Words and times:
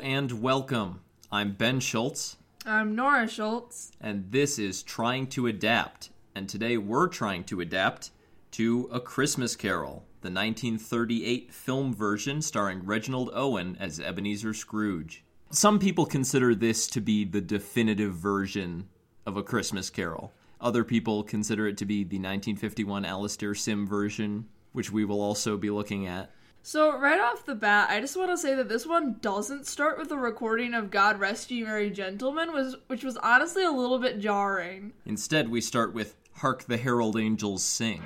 and 0.00 0.40
welcome. 0.42 1.00
I'm 1.30 1.52
Ben 1.52 1.80
Schultz, 1.80 2.36
I'm 2.64 2.94
Nora 2.94 3.26
Schultz. 3.28 3.92
and 4.00 4.30
this 4.30 4.58
is 4.58 4.82
Trying 4.82 5.26
to 5.28 5.46
Adapt. 5.46 6.10
And 6.34 6.48
today 6.48 6.76
we're 6.76 7.08
trying 7.08 7.44
to 7.44 7.60
adapt 7.60 8.10
to 8.52 8.88
A 8.92 9.00
Christmas 9.00 9.56
Carol, 9.56 10.04
the 10.20 10.30
1938 10.30 11.52
film 11.52 11.94
version 11.94 12.42
starring 12.42 12.84
Reginald 12.84 13.30
Owen 13.34 13.76
as 13.80 14.00
Ebenezer 14.00 14.54
Scrooge. 14.54 15.24
Some 15.50 15.78
people 15.78 16.06
consider 16.06 16.54
this 16.54 16.86
to 16.88 17.00
be 17.00 17.24
the 17.24 17.40
definitive 17.40 18.14
version 18.14 18.88
of 19.26 19.36
A 19.36 19.42
Christmas 19.42 19.90
Carol. 19.90 20.32
Other 20.60 20.84
people 20.84 21.22
consider 21.22 21.66
it 21.66 21.76
to 21.78 21.84
be 21.84 22.04
the 22.04 22.16
1951 22.18 23.04
Alastair 23.04 23.54
Sim 23.54 23.86
version, 23.86 24.46
which 24.72 24.92
we 24.92 25.04
will 25.04 25.20
also 25.20 25.56
be 25.56 25.70
looking 25.70 26.06
at. 26.06 26.30
So, 26.64 26.96
right 26.96 27.18
off 27.18 27.44
the 27.44 27.56
bat, 27.56 27.90
I 27.90 28.00
just 28.00 28.16
want 28.16 28.30
to 28.30 28.38
say 28.38 28.54
that 28.54 28.68
this 28.68 28.86
one 28.86 29.16
doesn't 29.20 29.66
start 29.66 29.98
with 29.98 30.12
a 30.12 30.16
recording 30.16 30.74
of 30.74 30.92
God 30.92 31.18
Rest 31.18 31.50
Ye 31.50 31.64
Merry 31.64 31.90
Gentlemen, 31.90 32.52
was, 32.52 32.76
which 32.86 33.02
was 33.02 33.16
honestly 33.16 33.64
a 33.64 33.70
little 33.72 33.98
bit 33.98 34.20
jarring. 34.20 34.92
Instead, 35.04 35.48
we 35.48 35.60
start 35.60 35.92
with 35.92 36.14
Hark 36.34 36.62
the 36.62 36.76
Herald 36.76 37.18
Angels 37.18 37.64
Sing. 37.64 38.00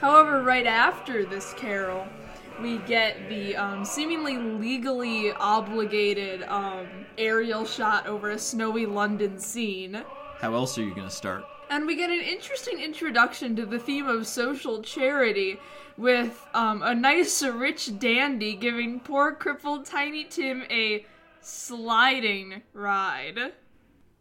However, 0.00 0.42
right 0.42 0.66
after 0.66 1.26
this 1.26 1.52
carol, 1.58 2.06
we 2.60 2.78
get 2.78 3.28
the 3.28 3.56
um, 3.56 3.84
seemingly 3.84 4.36
legally 4.36 5.32
obligated 5.32 6.42
um, 6.44 6.86
aerial 7.16 7.64
shot 7.64 8.06
over 8.06 8.30
a 8.30 8.38
snowy 8.38 8.86
London 8.86 9.38
scene. 9.38 10.02
How 10.40 10.54
else 10.54 10.78
are 10.78 10.82
you 10.82 10.94
going 10.94 11.08
to 11.08 11.14
start? 11.14 11.44
And 11.70 11.86
we 11.86 11.96
get 11.96 12.10
an 12.10 12.20
interesting 12.20 12.80
introduction 12.80 13.54
to 13.56 13.66
the 13.66 13.78
theme 13.78 14.08
of 14.08 14.26
social 14.26 14.82
charity 14.82 15.58
with 15.96 16.46
um, 16.54 16.82
a 16.82 16.94
nice 16.94 17.42
rich 17.42 17.98
dandy 17.98 18.54
giving 18.54 19.00
poor 19.00 19.32
crippled 19.32 19.84
Tiny 19.84 20.24
Tim 20.24 20.64
a 20.70 21.04
sliding 21.40 22.62
ride. 22.72 23.52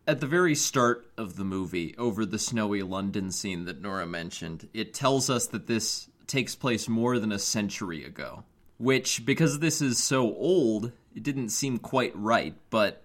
At 0.05 0.21
the 0.21 0.27
very 0.27 0.55
start 0.55 1.11
of 1.17 1.35
the 1.35 1.43
movie, 1.43 1.93
over 1.97 2.25
the 2.25 2.39
snowy 2.39 2.81
London 2.81 3.31
scene 3.31 3.65
that 3.65 3.81
Nora 3.81 4.07
mentioned, 4.07 4.69
it 4.73 4.93
tells 4.93 5.29
us 5.29 5.47
that 5.47 5.67
this 5.67 6.09
takes 6.27 6.55
place 6.55 6.87
more 6.87 7.19
than 7.19 7.31
a 7.31 7.39
century 7.39 8.03
ago. 8.03 8.43
Which, 8.77 9.25
because 9.25 9.59
this 9.59 9.81
is 9.81 9.97
so 9.97 10.35
old, 10.35 10.91
it 11.15 11.23
didn't 11.23 11.49
seem 11.49 11.79
quite 11.79 12.15
right, 12.15 12.55
but 12.69 13.03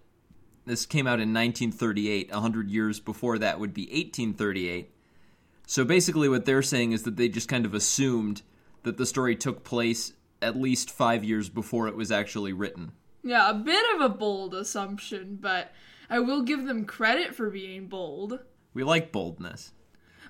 this 0.66 0.84
came 0.86 1.06
out 1.06 1.20
in 1.20 1.32
1938. 1.32 2.30
Hundred 2.30 2.70
years 2.70 3.00
before 3.00 3.38
that 3.38 3.58
would 3.58 3.72
be 3.72 3.84
1838. 3.84 4.90
So 5.66 5.84
basically, 5.84 6.28
what 6.28 6.44
they're 6.44 6.62
saying 6.62 6.92
is 6.92 7.04
that 7.04 7.16
they 7.16 7.28
just 7.28 7.48
kind 7.48 7.64
of 7.64 7.74
assumed 7.74 8.42
that 8.82 8.98
the 8.98 9.06
story 9.06 9.36
took 9.36 9.64
place 9.64 10.12
at 10.42 10.60
least 10.60 10.90
five 10.90 11.24
years 11.24 11.48
before 11.48 11.88
it 11.88 11.96
was 11.96 12.12
actually 12.12 12.52
written. 12.52 12.92
Yeah, 13.22 13.48
a 13.48 13.54
bit 13.54 13.84
of 13.94 14.00
a 14.00 14.08
bold 14.08 14.54
assumption, 14.54 15.38
but 15.40 15.72
I 16.10 16.18
will 16.18 16.42
give 16.42 16.66
them 16.66 16.84
credit 16.84 17.34
for 17.34 17.48
being 17.48 17.86
bold. 17.86 18.40
We 18.74 18.82
like 18.82 19.12
boldness. 19.12 19.72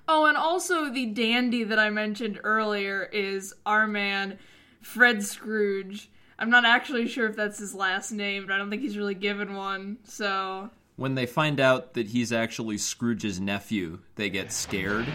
Oh, 0.07 0.25
and 0.25 0.35
also 0.35 0.89
the 0.89 1.05
dandy 1.05 1.63
that 1.63 1.79
I 1.79 1.89
mentioned 1.89 2.39
earlier 2.43 3.09
is 3.13 3.53
our 3.65 3.87
man, 3.87 4.37
Fred 4.81 5.23
Scrooge. 5.23 6.09
I'm 6.37 6.49
not 6.49 6.65
actually 6.65 7.07
sure 7.07 7.27
if 7.27 7.35
that's 7.37 7.59
his 7.59 7.73
last 7.73 8.11
name, 8.11 8.45
but 8.45 8.53
I 8.53 8.57
don't 8.57 8.69
think 8.69 8.81
he's 8.81 8.97
really 8.97 9.15
given 9.15 9.55
one, 9.55 9.97
so. 10.03 10.69
When 10.97 11.15
they 11.15 11.25
find 11.25 11.59
out 11.59 11.93
that 11.93 12.07
he's 12.07 12.33
actually 12.33 12.77
Scrooge's 12.77 13.39
nephew, 13.39 13.99
they 14.15 14.29
get 14.29 14.51
scared. 14.51 15.07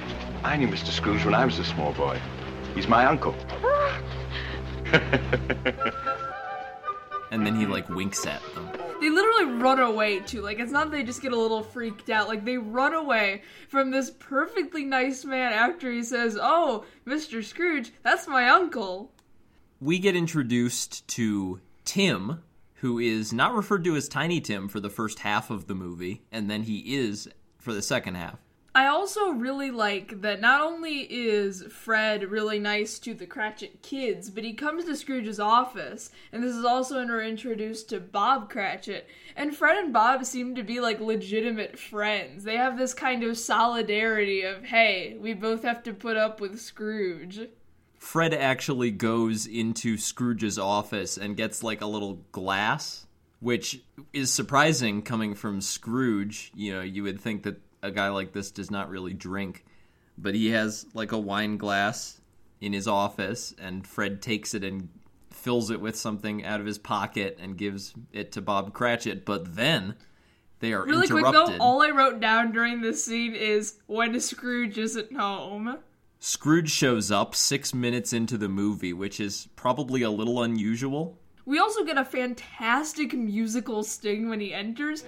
I 0.42 0.56
knew 0.56 0.68
Mr. 0.68 0.88
Scrooge 0.88 1.24
when 1.24 1.34
I 1.34 1.44
was 1.44 1.58
a 1.58 1.64
small 1.64 1.92
boy. 1.92 2.18
He's 2.74 2.88
my 2.88 3.04
uncle. 3.04 3.34
and 7.30 7.46
then 7.46 7.56
he 7.56 7.66
like 7.66 7.88
winks 7.90 8.26
at 8.26 8.40
them. 8.54 8.77
They 9.00 9.10
literally 9.10 9.52
run 9.60 9.78
away 9.78 10.20
too. 10.20 10.42
Like, 10.42 10.58
it's 10.58 10.72
not 10.72 10.90
they 10.90 11.02
just 11.02 11.22
get 11.22 11.32
a 11.32 11.38
little 11.38 11.62
freaked 11.62 12.10
out. 12.10 12.28
Like, 12.28 12.44
they 12.44 12.58
run 12.58 12.94
away 12.94 13.42
from 13.68 13.90
this 13.90 14.10
perfectly 14.10 14.84
nice 14.84 15.24
man 15.24 15.52
after 15.52 15.92
he 15.92 16.02
says, 16.02 16.36
Oh, 16.40 16.84
Mr. 17.06 17.44
Scrooge, 17.44 17.92
that's 18.02 18.26
my 18.26 18.48
uncle. 18.48 19.12
We 19.80 19.98
get 20.00 20.16
introduced 20.16 21.06
to 21.08 21.60
Tim, 21.84 22.42
who 22.74 22.98
is 22.98 23.32
not 23.32 23.54
referred 23.54 23.84
to 23.84 23.94
as 23.94 24.08
Tiny 24.08 24.40
Tim 24.40 24.68
for 24.68 24.80
the 24.80 24.90
first 24.90 25.20
half 25.20 25.50
of 25.50 25.68
the 25.68 25.74
movie, 25.74 26.22
and 26.32 26.50
then 26.50 26.64
he 26.64 26.96
is 26.96 27.28
for 27.58 27.72
the 27.72 27.82
second 27.82 28.16
half. 28.16 28.38
I 28.74 28.86
also 28.86 29.30
really 29.30 29.70
like 29.70 30.20
that 30.20 30.40
not 30.40 30.60
only 30.60 31.00
is 31.00 31.64
Fred 31.64 32.30
really 32.30 32.58
nice 32.58 32.98
to 33.00 33.14
the 33.14 33.26
Cratchit 33.26 33.82
kids, 33.82 34.30
but 34.30 34.44
he 34.44 34.52
comes 34.52 34.84
to 34.84 34.94
Scrooge's 34.94 35.40
office, 35.40 36.10
and 36.32 36.42
this 36.42 36.54
is 36.54 36.64
also 36.64 36.96
when 36.96 37.08
we're 37.08 37.24
introduced 37.24 37.88
to 37.88 37.98
Bob 37.98 38.50
Cratchit. 38.50 39.08
And 39.34 39.56
Fred 39.56 39.78
and 39.78 39.92
Bob 39.92 40.24
seem 40.24 40.54
to 40.54 40.62
be 40.62 40.80
like 40.80 41.00
legitimate 41.00 41.78
friends. 41.78 42.44
They 42.44 42.56
have 42.56 42.78
this 42.78 42.94
kind 42.94 43.24
of 43.24 43.38
solidarity 43.38 44.42
of, 44.42 44.64
hey, 44.64 45.16
we 45.18 45.34
both 45.34 45.62
have 45.62 45.82
to 45.84 45.92
put 45.92 46.16
up 46.16 46.40
with 46.40 46.60
Scrooge. 46.60 47.40
Fred 47.98 48.32
actually 48.32 48.92
goes 48.92 49.46
into 49.46 49.96
Scrooge's 49.96 50.58
office 50.58 51.16
and 51.16 51.36
gets 51.36 51.64
like 51.64 51.80
a 51.80 51.86
little 51.86 52.20
glass, 52.30 53.06
which 53.40 53.80
is 54.12 54.32
surprising 54.32 55.02
coming 55.02 55.34
from 55.34 55.60
Scrooge. 55.60 56.52
You 56.54 56.74
know, 56.74 56.82
you 56.82 57.02
would 57.02 57.20
think 57.20 57.42
that 57.42 57.60
a 57.82 57.90
guy 57.90 58.08
like 58.08 58.32
this 58.32 58.50
does 58.50 58.70
not 58.70 58.90
really 58.90 59.14
drink, 59.14 59.64
but 60.16 60.34
he 60.34 60.50
has 60.50 60.86
like 60.94 61.12
a 61.12 61.18
wine 61.18 61.56
glass 61.56 62.20
in 62.60 62.72
his 62.72 62.88
office, 62.88 63.54
and 63.60 63.86
Fred 63.86 64.20
takes 64.20 64.54
it 64.54 64.64
and 64.64 64.88
fills 65.30 65.70
it 65.70 65.80
with 65.80 65.96
something 65.96 66.44
out 66.44 66.60
of 66.60 66.66
his 66.66 66.78
pocket 66.78 67.38
and 67.40 67.56
gives 67.56 67.94
it 68.12 68.32
to 68.32 68.40
Bob 68.40 68.72
Cratchit. 68.72 69.24
But 69.24 69.54
then 69.54 69.94
they 70.60 70.72
are 70.72 70.84
Really 70.84 71.06
quick 71.06 71.24
though, 71.32 71.56
all 71.60 71.82
I 71.82 71.90
wrote 71.90 72.20
down 72.20 72.52
during 72.52 72.80
this 72.80 73.04
scene 73.04 73.34
is 73.34 73.76
when 73.86 74.18
Scrooge 74.18 74.78
isn't 74.78 75.16
home. 75.16 75.78
Scrooge 76.18 76.70
shows 76.70 77.12
up 77.12 77.36
six 77.36 77.72
minutes 77.72 78.12
into 78.12 78.36
the 78.36 78.48
movie, 78.48 78.92
which 78.92 79.20
is 79.20 79.48
probably 79.54 80.02
a 80.02 80.10
little 80.10 80.42
unusual. 80.42 81.16
We 81.46 81.60
also 81.60 81.84
get 81.84 81.96
a 81.96 82.04
fantastic 82.04 83.14
musical 83.14 83.84
sting 83.84 84.28
when 84.28 84.40
he 84.40 84.52
enters. 84.52 85.04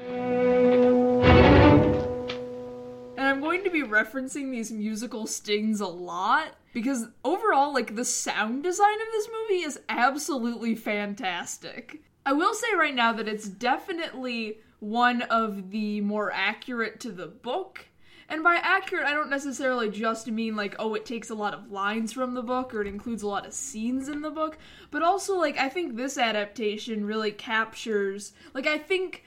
I'm 3.41 3.47
going 3.47 3.65
to 3.65 3.71
be 3.71 3.83
referencing 3.83 4.51
these 4.51 4.71
musical 4.71 5.27
stings 5.27 5.81
a 5.81 5.87
lot 5.87 6.57
because 6.75 7.07
overall, 7.25 7.73
like, 7.73 7.97
the 7.97 8.05
sound 8.05 8.63
design 8.63 9.01
of 9.01 9.13
this 9.13 9.31
movie 9.33 9.63
is 9.63 9.81
absolutely 9.89 10.75
fantastic. 10.75 12.03
I 12.27 12.35
will 12.35 12.53
say 12.53 12.67
right 12.77 12.95
now 12.95 13.15
that 13.15 13.29
it's 13.29 13.49
definitely 13.49 14.59
one 14.81 15.23
of 15.23 15.71
the 15.71 16.03
more 16.03 16.31
accurate 16.31 17.01
to 17.01 17.13
the 17.13 17.29
book. 17.29 17.87
And 18.29 18.43
by 18.43 18.57
accurate, 18.57 19.07
I 19.07 19.15
don't 19.15 19.31
necessarily 19.31 19.89
just 19.89 20.27
mean 20.27 20.55
like, 20.55 20.77
oh, 20.79 20.93
it 20.93 21.07
takes 21.07 21.31
a 21.31 21.35
lot 21.35 21.55
of 21.55 21.71
lines 21.71 22.13
from 22.13 22.35
the 22.35 22.43
book 22.43 22.75
or 22.75 22.83
it 22.83 22.89
includes 22.89 23.23
a 23.23 23.27
lot 23.27 23.47
of 23.47 23.55
scenes 23.55 24.11
in 24.11 24.21
the 24.21 24.31
book, 24.31 24.59
but 24.91 25.03
also, 25.03 25.39
like, 25.39 25.57
I 25.57 25.71
think 25.71 25.97
this 25.97 26.19
adaptation 26.19 27.07
really 27.07 27.33
captures, 27.33 28.35
like, 28.53 28.67
I 28.67 28.77
think 28.77 29.25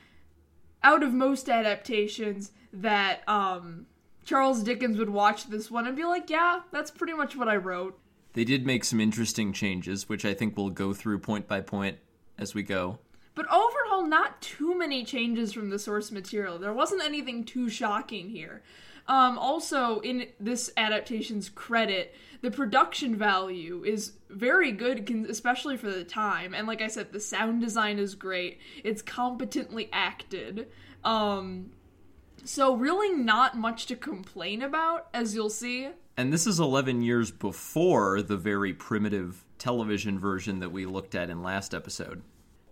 out 0.83 1.01
of 1.01 1.13
most 1.13 1.49
adaptations 1.49 2.51
that 2.73 3.27
um 3.27 3.87
Charles 4.25 4.63
Dickens 4.63 4.97
would 4.97 5.09
watch 5.09 5.47
this 5.47 5.69
one 5.69 5.87
and 5.87 5.95
be 5.95 6.05
like, 6.05 6.29
yeah, 6.29 6.61
that's 6.71 6.91
pretty 6.91 7.13
much 7.13 7.35
what 7.35 7.49
I 7.49 7.57
wrote. 7.57 7.99
They 8.33 8.43
did 8.43 8.65
make 8.65 8.83
some 8.83 8.99
interesting 8.99 9.53
changes, 9.53 10.09
which 10.09 10.25
I 10.25 10.33
think 10.33 10.57
we'll 10.57 10.69
go 10.69 10.93
through 10.93 11.19
point 11.19 11.47
by 11.47 11.61
point 11.61 11.97
as 12.37 12.55
we 12.55 12.63
go. 12.63 12.99
But 13.35 13.47
overall, 13.51 14.05
not 14.05 14.41
too 14.41 14.77
many 14.77 15.03
changes 15.03 15.53
from 15.53 15.69
the 15.69 15.79
source 15.79 16.11
material. 16.11 16.59
There 16.59 16.73
wasn't 16.73 17.03
anything 17.03 17.43
too 17.45 17.69
shocking 17.69 18.29
here. 18.29 18.61
Um, 19.07 19.37
also, 19.37 19.99
in 19.99 20.27
this 20.39 20.71
adaptation's 20.77 21.49
credit, 21.49 22.15
the 22.41 22.51
production 22.51 23.15
value 23.15 23.83
is 23.83 24.13
very 24.29 24.71
good, 24.71 25.09
especially 25.29 25.77
for 25.77 25.89
the 25.89 26.03
time. 26.03 26.53
And 26.53 26.67
like 26.67 26.81
I 26.81 26.87
said, 26.87 27.11
the 27.11 27.19
sound 27.19 27.61
design 27.61 27.99
is 27.99 28.15
great. 28.15 28.59
It's 28.83 29.01
competently 29.01 29.89
acted. 29.91 30.67
Um, 31.03 31.71
so 32.45 32.75
really, 32.75 33.11
not 33.11 33.57
much 33.57 33.85
to 33.87 33.95
complain 33.95 34.61
about, 34.61 35.07
as 35.13 35.35
you'll 35.35 35.49
see. 35.49 35.89
And 36.15 36.31
this 36.31 36.45
is 36.45 36.59
11 36.59 37.01
years 37.01 37.31
before 37.31 38.21
the 38.21 38.37
very 38.37 38.73
primitive 38.73 39.43
television 39.57 40.19
version 40.19 40.59
that 40.59 40.71
we 40.71 40.85
looked 40.85 41.15
at 41.15 41.29
in 41.29 41.41
last 41.41 41.73
episode. 41.73 42.21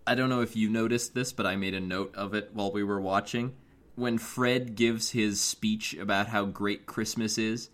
I 0.06 0.15
don't 0.15 0.29
know 0.29 0.41
if 0.41 0.56
you 0.56 0.69
noticed 0.69 1.13
this, 1.13 1.31
but 1.31 1.45
I 1.45 1.56
made 1.56 1.73
a 1.73 1.79
note 1.79 2.15
of 2.15 2.33
it 2.33 2.51
while 2.53 2.71
we 2.71 2.83
were 2.83 3.01
watching. 3.01 3.56
When 3.95 4.18
Fred 4.18 4.75
gives 4.75 5.12
his 5.12 5.41
speech 5.41 5.94
about 5.95 6.27
how 6.27 6.45
great 6.45 6.85
Christmas 6.85 7.38
is, 7.38 7.69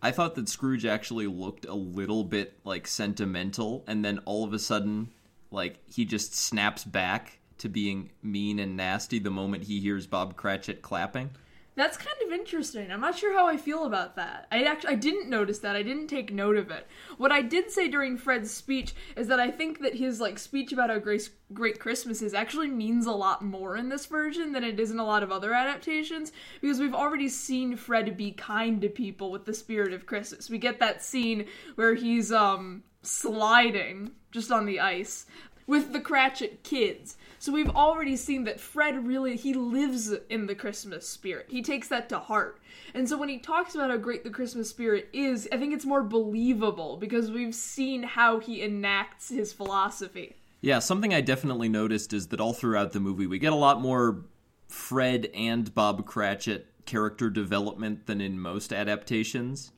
I 0.00 0.10
thought 0.10 0.34
that 0.34 0.48
Scrooge 0.48 0.84
actually 0.84 1.26
looked 1.26 1.64
a 1.66 1.74
little 1.74 2.24
bit 2.24 2.58
like 2.64 2.86
sentimental, 2.88 3.84
and 3.86 4.04
then 4.04 4.18
all 4.24 4.44
of 4.44 4.52
a 4.52 4.58
sudden, 4.58 5.10
like 5.50 5.78
he 5.88 6.04
just 6.04 6.34
snaps 6.34 6.82
back 6.82 7.38
to 7.58 7.68
being 7.68 8.10
mean 8.22 8.58
and 8.58 8.76
nasty 8.76 9.20
the 9.20 9.30
moment 9.30 9.64
he 9.64 9.78
hears 9.78 10.06
Bob 10.08 10.36
Cratchit 10.36 10.82
clapping. 10.82 11.30
That's 11.74 11.96
kind 11.96 12.16
of 12.26 12.32
interesting. 12.32 12.92
I'm 12.92 13.00
not 13.00 13.16
sure 13.16 13.34
how 13.34 13.46
I 13.46 13.56
feel 13.56 13.86
about 13.86 14.16
that. 14.16 14.46
I 14.52 14.64
actually 14.64 14.92
I 14.92 14.96
didn't 14.96 15.30
notice 15.30 15.60
that. 15.60 15.74
I 15.74 15.82
didn't 15.82 16.08
take 16.08 16.32
note 16.32 16.56
of 16.56 16.70
it. 16.70 16.86
What 17.16 17.32
I 17.32 17.40
did 17.40 17.70
say 17.70 17.88
during 17.88 18.18
Fred's 18.18 18.50
speech 18.50 18.94
is 19.16 19.26
that 19.28 19.40
I 19.40 19.50
think 19.50 19.80
that 19.80 19.94
his 19.94 20.20
like 20.20 20.38
speech 20.38 20.72
about 20.72 20.90
how 20.90 20.98
great 20.98 21.30
great 21.54 21.78
Christmas 21.78 22.20
is 22.20 22.34
actually 22.34 22.68
means 22.68 23.06
a 23.06 23.12
lot 23.12 23.42
more 23.42 23.76
in 23.76 23.88
this 23.88 24.04
version 24.04 24.52
than 24.52 24.64
it 24.64 24.78
is 24.78 24.90
in 24.90 24.98
a 24.98 25.04
lot 25.04 25.22
of 25.22 25.32
other 25.32 25.54
adaptations 25.54 26.32
because 26.60 26.78
we've 26.78 26.94
already 26.94 27.28
seen 27.28 27.76
Fred 27.76 28.18
be 28.18 28.32
kind 28.32 28.82
to 28.82 28.88
people 28.90 29.30
with 29.30 29.46
the 29.46 29.54
spirit 29.54 29.94
of 29.94 30.04
Christmas. 30.04 30.50
We 30.50 30.58
get 30.58 30.78
that 30.80 31.02
scene 31.02 31.46
where 31.76 31.94
he's 31.94 32.30
um 32.32 32.82
sliding 33.00 34.10
just 34.30 34.52
on 34.52 34.66
the 34.66 34.80
ice 34.80 35.26
with 35.66 35.92
the 35.92 36.00
Cratchit 36.00 36.62
kids. 36.62 37.16
So 37.38 37.52
we've 37.52 37.70
already 37.70 38.16
seen 38.16 38.44
that 38.44 38.60
Fred 38.60 39.06
really 39.06 39.36
he 39.36 39.54
lives 39.54 40.12
in 40.28 40.46
the 40.46 40.54
Christmas 40.54 41.08
spirit. 41.08 41.46
He 41.48 41.62
takes 41.62 41.88
that 41.88 42.08
to 42.10 42.18
heart. 42.18 42.60
And 42.94 43.08
so 43.08 43.16
when 43.16 43.28
he 43.28 43.38
talks 43.38 43.74
about 43.74 43.90
how 43.90 43.96
great 43.96 44.24
the 44.24 44.30
Christmas 44.30 44.70
spirit 44.70 45.08
is, 45.12 45.48
I 45.52 45.56
think 45.56 45.74
it's 45.74 45.84
more 45.84 46.02
believable 46.02 46.96
because 46.96 47.30
we've 47.30 47.54
seen 47.54 48.02
how 48.02 48.38
he 48.38 48.62
enacts 48.62 49.28
his 49.28 49.52
philosophy. 49.52 50.36
Yeah, 50.60 50.78
something 50.78 51.12
I 51.12 51.20
definitely 51.20 51.68
noticed 51.68 52.12
is 52.12 52.28
that 52.28 52.40
all 52.40 52.52
throughout 52.52 52.92
the 52.92 53.00
movie 53.00 53.26
we 53.26 53.38
get 53.38 53.52
a 53.52 53.56
lot 53.56 53.80
more 53.80 54.24
Fred 54.68 55.28
and 55.34 55.74
Bob 55.74 56.06
Cratchit 56.06 56.66
character 56.86 57.30
development 57.30 58.06
than 58.06 58.20
in 58.20 58.38
most 58.38 58.72
adaptations. 58.72 59.72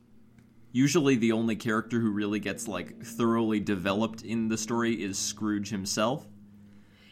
Usually 0.74 1.14
the 1.14 1.30
only 1.30 1.54
character 1.54 2.00
who 2.00 2.10
really 2.10 2.40
gets 2.40 2.66
like 2.66 3.00
thoroughly 3.00 3.60
developed 3.60 4.22
in 4.22 4.48
the 4.48 4.58
story 4.58 5.00
is 5.00 5.16
Scrooge 5.16 5.70
himself. 5.70 6.26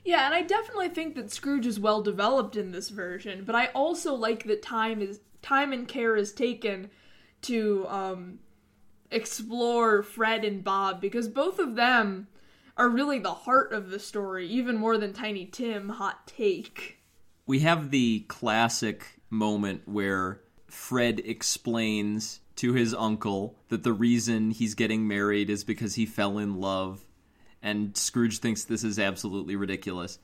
Yeah, 0.05 0.27
and 0.27 0.35
I 0.35 0.43
definitely 0.43 0.89
think 0.89 1.15
that 1.15 1.31
Scrooge 1.31 1.65
is 1.65 1.79
well 1.79 2.03
developed 2.03 2.57
in 2.57 2.73
this 2.73 2.89
version, 2.89 3.45
but 3.45 3.55
I 3.55 3.67
also 3.67 4.15
like 4.15 4.43
that 4.47 4.63
time 4.63 5.01
is 5.01 5.21
time 5.43 5.73
and 5.73 5.87
care 5.87 6.17
is 6.17 6.33
taken 6.33 6.91
to 7.43 7.87
um, 7.89 8.41
explore 9.13 10.03
Fred 10.03 10.45
and 10.45 10.65
Bob 10.65 11.01
because 11.01 11.29
both 11.29 11.61
of 11.61 11.77
them 11.77 12.27
are 12.77 12.89
really 12.89 13.21
the 13.21 13.33
heart 13.33 13.73
of 13.73 13.91
the 13.91 14.01
story, 14.01 14.49
even 14.49 14.77
more 14.77 14.99
than 14.99 15.13
Tiny 15.13 15.47
Tim. 15.47 15.89
Hot 15.89 16.27
take. 16.27 16.99
We 17.47 17.61
have 17.61 17.93
the 17.93 18.25
classic 18.27 19.21
moment 19.31 19.83
where 19.87 20.41
Fred 20.67 21.21
explains 21.25 22.41
to 22.57 22.73
his 22.73 22.95
uncle 22.95 23.59
that 23.69 23.83
the 23.83 23.93
reason 23.93 24.51
he's 24.51 24.75
getting 24.75 25.09
married 25.09 25.51
is 25.51 25.65
because 25.65 25.95
he 25.95 26.07
fell 26.07 26.39
in 26.39 26.61
love 26.61 27.05
and 27.63 27.97
Scrooge 27.97 28.39
thinks 28.39 28.65
this 28.65 28.85
is 28.85 28.99
absolutely 28.99 29.55
ridiculous. 29.55 30.19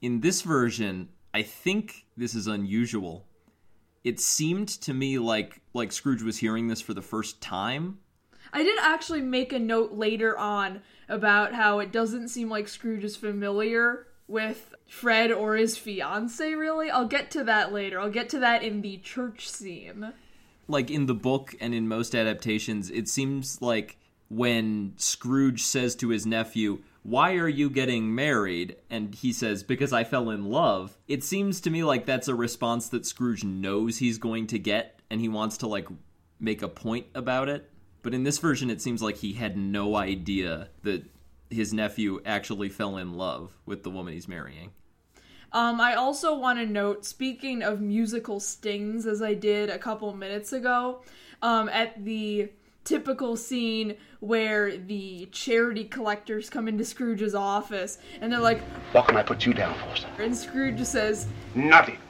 In 0.00 0.20
this 0.20 0.42
version, 0.42 1.08
I 1.34 1.42
think 1.42 2.06
this 2.16 2.34
is 2.34 2.46
unusual. 2.46 3.26
It 4.04 4.20
seemed 4.20 4.68
to 4.68 4.94
me 4.94 5.18
like 5.18 5.60
like 5.74 5.90
Scrooge 5.90 6.22
was 6.22 6.38
hearing 6.38 6.68
this 6.68 6.80
for 6.80 6.94
the 6.94 7.02
first 7.02 7.40
time. 7.40 7.98
I 8.52 8.62
did 8.62 8.78
actually 8.80 9.22
make 9.22 9.52
a 9.52 9.58
note 9.58 9.92
later 9.92 10.38
on 10.38 10.82
about 11.08 11.54
how 11.54 11.80
it 11.80 11.90
doesn't 11.90 12.28
seem 12.28 12.48
like 12.48 12.68
Scrooge 12.68 13.02
is 13.02 13.16
familiar 13.16 14.06
with 14.28 14.74
Fred 14.86 15.32
or 15.32 15.56
his 15.56 15.76
fiance 15.76 16.54
really. 16.54 16.88
I'll 16.88 17.08
get 17.08 17.32
to 17.32 17.44
that 17.44 17.72
later. 17.72 17.98
I'll 17.98 18.10
get 18.10 18.28
to 18.30 18.38
that 18.38 18.62
in 18.62 18.82
the 18.82 18.98
church 18.98 19.48
scene. 19.48 20.12
Like 20.68 20.90
in 20.90 21.06
the 21.06 21.14
book 21.14 21.54
and 21.60 21.74
in 21.74 21.88
most 21.88 22.14
adaptations, 22.14 22.90
it 22.90 23.08
seems 23.08 23.62
like 23.62 23.98
when 24.28 24.94
Scrooge 24.96 25.62
says 25.62 25.94
to 25.96 26.08
his 26.08 26.26
nephew, 26.26 26.82
Why 27.02 27.34
are 27.34 27.48
you 27.48 27.70
getting 27.70 28.14
married? 28.14 28.76
And 28.90 29.14
he 29.14 29.32
says, 29.32 29.62
Because 29.62 29.92
I 29.92 30.04
fell 30.04 30.30
in 30.30 30.46
love. 30.46 30.96
It 31.06 31.22
seems 31.22 31.60
to 31.62 31.70
me 31.70 31.84
like 31.84 32.06
that's 32.06 32.28
a 32.28 32.34
response 32.34 32.88
that 32.88 33.06
Scrooge 33.06 33.44
knows 33.44 33.98
he's 33.98 34.18
going 34.18 34.48
to 34.48 34.58
get 34.58 35.00
and 35.10 35.20
he 35.20 35.28
wants 35.28 35.58
to, 35.58 35.68
like, 35.68 35.88
make 36.40 36.62
a 36.62 36.68
point 36.68 37.06
about 37.14 37.48
it. 37.48 37.70
But 38.02 38.14
in 38.14 38.24
this 38.24 38.38
version, 38.38 38.70
it 38.70 38.82
seems 38.82 39.02
like 39.02 39.16
he 39.16 39.34
had 39.34 39.56
no 39.56 39.96
idea 39.96 40.68
that 40.82 41.04
his 41.50 41.72
nephew 41.72 42.20
actually 42.26 42.68
fell 42.68 42.96
in 42.96 43.14
love 43.14 43.56
with 43.66 43.82
the 43.82 43.90
woman 43.90 44.14
he's 44.14 44.28
marrying. 44.28 44.72
Um, 45.56 45.80
I 45.80 45.94
also 45.94 46.36
want 46.36 46.58
to 46.58 46.66
note, 46.66 47.06
speaking 47.06 47.62
of 47.62 47.80
musical 47.80 48.40
stings, 48.40 49.06
as 49.06 49.22
I 49.22 49.32
did 49.32 49.70
a 49.70 49.78
couple 49.78 50.14
minutes 50.14 50.52
ago, 50.52 51.00
um, 51.40 51.70
at 51.70 52.04
the 52.04 52.50
typical 52.84 53.38
scene 53.38 53.96
where 54.20 54.76
the 54.76 55.30
charity 55.32 55.84
collectors 55.84 56.50
come 56.50 56.68
into 56.68 56.84
Scrooge's 56.84 57.34
office 57.34 57.96
and 58.20 58.30
they're 58.30 58.38
like, 58.38 58.60
What 58.92 59.08
can 59.08 59.16
I 59.16 59.22
put 59.22 59.46
you 59.46 59.54
down 59.54 59.74
for, 59.78 59.96
sir? 59.96 60.08
and 60.18 60.36
Scrooge 60.36 60.84
says, 60.84 61.26
Nothing. 61.54 62.00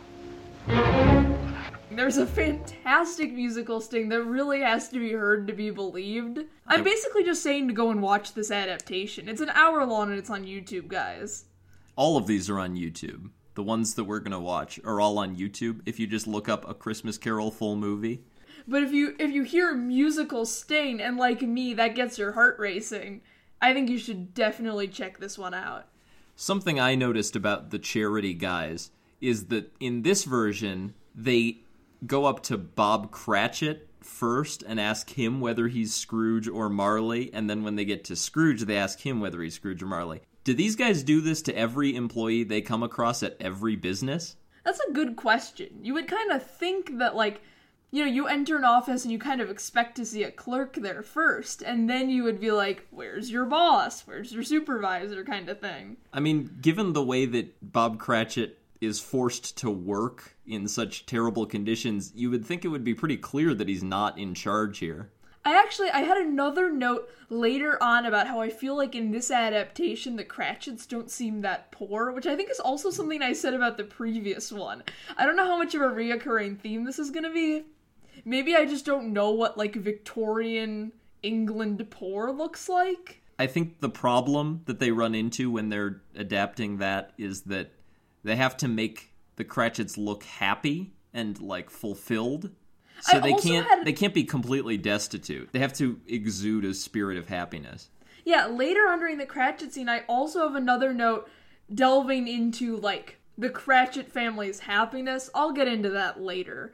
There's 1.92 2.16
a 2.16 2.26
fantastic 2.26 3.32
musical 3.32 3.80
sting 3.80 4.08
that 4.08 4.24
really 4.24 4.62
has 4.62 4.88
to 4.88 4.98
be 4.98 5.12
heard 5.12 5.46
to 5.46 5.52
be 5.52 5.70
believed. 5.70 6.40
I'm 6.66 6.82
basically 6.82 7.22
just 7.22 7.44
saying 7.44 7.68
to 7.68 7.74
go 7.74 7.92
and 7.92 8.02
watch 8.02 8.34
this 8.34 8.50
adaptation. 8.50 9.28
It's 9.28 9.40
an 9.40 9.50
hour 9.50 9.86
long 9.86 10.10
and 10.10 10.18
it's 10.18 10.30
on 10.30 10.44
YouTube, 10.44 10.88
guys. 10.88 11.44
All 11.94 12.16
of 12.16 12.26
these 12.26 12.50
are 12.50 12.58
on 12.58 12.74
YouTube. 12.74 13.30
The 13.56 13.62
ones 13.62 13.94
that 13.94 14.04
we're 14.04 14.20
going 14.20 14.32
to 14.32 14.38
watch 14.38 14.78
are 14.84 15.00
all 15.00 15.18
on 15.18 15.34
YouTube 15.34 15.80
if 15.86 15.98
you 15.98 16.06
just 16.06 16.26
look 16.26 16.46
up 16.46 16.68
a 16.68 16.74
Christmas 16.74 17.16
Carol 17.16 17.50
full 17.50 17.74
movie. 17.74 18.20
But 18.68 18.82
if 18.82 18.92
you 18.92 19.16
if 19.18 19.30
you 19.30 19.44
hear 19.44 19.70
a 19.70 19.74
musical 19.74 20.44
sting 20.44 21.00
and 21.00 21.16
like 21.16 21.40
me 21.40 21.72
that 21.72 21.94
gets 21.94 22.18
your 22.18 22.32
heart 22.32 22.58
racing, 22.58 23.22
I 23.62 23.72
think 23.72 23.88
you 23.88 23.96
should 23.96 24.34
definitely 24.34 24.88
check 24.88 25.18
this 25.18 25.38
one 25.38 25.54
out. 25.54 25.86
Something 26.34 26.78
I 26.78 26.96
noticed 26.96 27.34
about 27.34 27.70
the 27.70 27.78
charity 27.78 28.34
guys 28.34 28.90
is 29.22 29.46
that 29.46 29.72
in 29.80 30.02
this 30.02 30.24
version, 30.24 30.92
they 31.14 31.60
go 32.06 32.26
up 32.26 32.42
to 32.44 32.58
Bob 32.58 33.10
Cratchit 33.10 33.88
first 34.00 34.62
and 34.64 34.78
ask 34.78 35.08
him 35.08 35.40
whether 35.40 35.68
he's 35.68 35.94
Scrooge 35.94 36.46
or 36.46 36.68
Marley, 36.68 37.32
and 37.32 37.48
then 37.48 37.64
when 37.64 37.76
they 37.76 37.86
get 37.86 38.04
to 38.04 38.16
Scrooge, 38.16 38.64
they 38.64 38.76
ask 38.76 39.00
him 39.00 39.18
whether 39.18 39.40
he's 39.40 39.54
Scrooge 39.54 39.82
or 39.82 39.86
Marley. 39.86 40.20
Do 40.46 40.54
these 40.54 40.76
guys 40.76 41.02
do 41.02 41.20
this 41.20 41.42
to 41.42 41.58
every 41.58 41.96
employee 41.96 42.44
they 42.44 42.60
come 42.60 42.84
across 42.84 43.24
at 43.24 43.36
every 43.40 43.74
business? 43.74 44.36
That's 44.64 44.78
a 44.78 44.92
good 44.92 45.16
question. 45.16 45.80
You 45.82 45.94
would 45.94 46.06
kind 46.06 46.30
of 46.30 46.48
think 46.48 46.98
that 46.98 47.16
like 47.16 47.42
you 47.90 48.04
know, 48.04 48.10
you 48.10 48.28
enter 48.28 48.56
an 48.56 48.64
office 48.64 49.02
and 49.02 49.10
you 49.10 49.18
kind 49.18 49.40
of 49.40 49.50
expect 49.50 49.96
to 49.96 50.06
see 50.06 50.22
a 50.22 50.30
clerk 50.30 50.74
there 50.74 51.02
first, 51.02 51.62
and 51.62 51.90
then 51.90 52.10
you 52.10 52.22
would 52.22 52.40
be 52.40 52.52
like, 52.52 52.86
"Where's 52.90 53.28
your 53.28 53.44
boss? 53.44 54.06
Where's 54.06 54.32
your 54.32 54.44
supervisor?" 54.44 55.24
kind 55.24 55.48
of 55.48 55.60
thing. 55.60 55.96
I 56.12 56.20
mean, 56.20 56.58
given 56.60 56.92
the 56.92 57.02
way 57.02 57.26
that 57.26 57.72
Bob 57.72 57.98
Cratchit 57.98 58.60
is 58.80 59.00
forced 59.00 59.58
to 59.58 59.70
work 59.70 60.36
in 60.46 60.68
such 60.68 61.06
terrible 61.06 61.46
conditions, 61.46 62.12
you 62.14 62.30
would 62.30 62.46
think 62.46 62.64
it 62.64 62.68
would 62.68 62.84
be 62.84 62.94
pretty 62.94 63.16
clear 63.16 63.52
that 63.52 63.68
he's 63.68 63.82
not 63.82 64.16
in 64.16 64.32
charge 64.32 64.78
here. 64.78 65.10
I 65.46 65.56
actually 65.60 65.90
I 65.90 66.00
had 66.00 66.16
another 66.18 66.72
note 66.72 67.08
later 67.30 67.80
on 67.80 68.04
about 68.04 68.26
how 68.26 68.40
I 68.40 68.50
feel 68.50 68.76
like 68.76 68.96
in 68.96 69.12
this 69.12 69.30
adaptation 69.30 70.16
the 70.16 70.24
Cratchits 70.24 70.86
don't 70.86 71.08
seem 71.08 71.42
that 71.42 71.70
poor, 71.70 72.10
which 72.10 72.26
I 72.26 72.34
think 72.34 72.50
is 72.50 72.58
also 72.58 72.90
something 72.90 73.22
I 73.22 73.32
said 73.32 73.54
about 73.54 73.76
the 73.76 73.84
previous 73.84 74.50
one. 74.50 74.82
I 75.16 75.24
don't 75.24 75.36
know 75.36 75.46
how 75.46 75.56
much 75.56 75.76
of 75.76 75.82
a 75.82 75.84
reoccurring 75.84 76.58
theme 76.58 76.82
this 76.84 76.98
is 76.98 77.12
to 77.12 77.32
be. 77.32 77.62
Maybe 78.24 78.56
I 78.56 78.66
just 78.66 78.84
don't 78.84 79.12
know 79.12 79.30
what 79.30 79.56
like 79.56 79.76
Victorian 79.76 80.90
England 81.22 81.86
poor 81.90 82.32
looks 82.32 82.68
like. 82.68 83.22
I 83.38 83.46
think 83.46 83.78
the 83.78 83.88
problem 83.88 84.62
that 84.64 84.80
they 84.80 84.90
run 84.90 85.14
into 85.14 85.52
when 85.52 85.68
they're 85.68 86.02
adapting 86.16 86.78
that 86.78 87.12
is 87.18 87.42
that 87.42 87.70
they 88.24 88.34
have 88.34 88.56
to 88.56 88.66
make 88.66 89.12
the 89.36 89.44
Cratchits 89.44 89.96
look 89.96 90.24
happy 90.24 90.94
and 91.14 91.40
like 91.40 91.70
fulfilled. 91.70 92.50
So 93.00 93.18
I 93.18 93.20
they 93.20 93.34
can't 93.34 93.66
had- 93.66 93.84
they 93.84 93.92
can't 93.92 94.14
be 94.14 94.24
completely 94.24 94.76
destitute. 94.76 95.50
They 95.52 95.58
have 95.60 95.72
to 95.74 96.00
exude 96.06 96.64
a 96.64 96.74
spirit 96.74 97.16
of 97.18 97.28
happiness. 97.28 97.88
Yeah, 98.24 98.46
later 98.46 98.88
on 98.88 98.98
during 98.98 99.18
the 99.18 99.26
Cratchit 99.26 99.72
scene, 99.72 99.88
I 99.88 100.02
also 100.08 100.40
have 100.46 100.56
another 100.56 100.92
note 100.92 101.28
delving 101.72 102.26
into 102.26 102.76
like 102.76 103.18
the 103.38 103.50
Cratchit 103.50 104.10
family's 104.10 104.60
happiness. 104.60 105.30
I'll 105.34 105.52
get 105.52 105.68
into 105.68 105.90
that 105.90 106.20
later. 106.20 106.72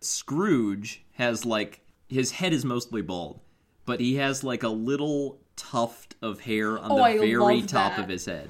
Scrooge 0.00 1.02
has 1.12 1.44
like 1.44 1.80
his 2.08 2.32
head 2.32 2.52
is 2.52 2.64
mostly 2.64 3.02
bald, 3.02 3.40
but 3.84 4.00
he 4.00 4.16
has 4.16 4.42
like 4.42 4.62
a 4.62 4.68
little 4.68 5.38
tuft 5.56 6.14
of 6.22 6.40
hair 6.40 6.78
on 6.78 6.90
Oh, 6.90 6.96
the 6.96 7.02
I 7.02 7.18
very 7.18 7.62
top 7.62 7.96
that. 7.96 8.00
of 8.04 8.08
his 8.08 8.24
head. 8.24 8.48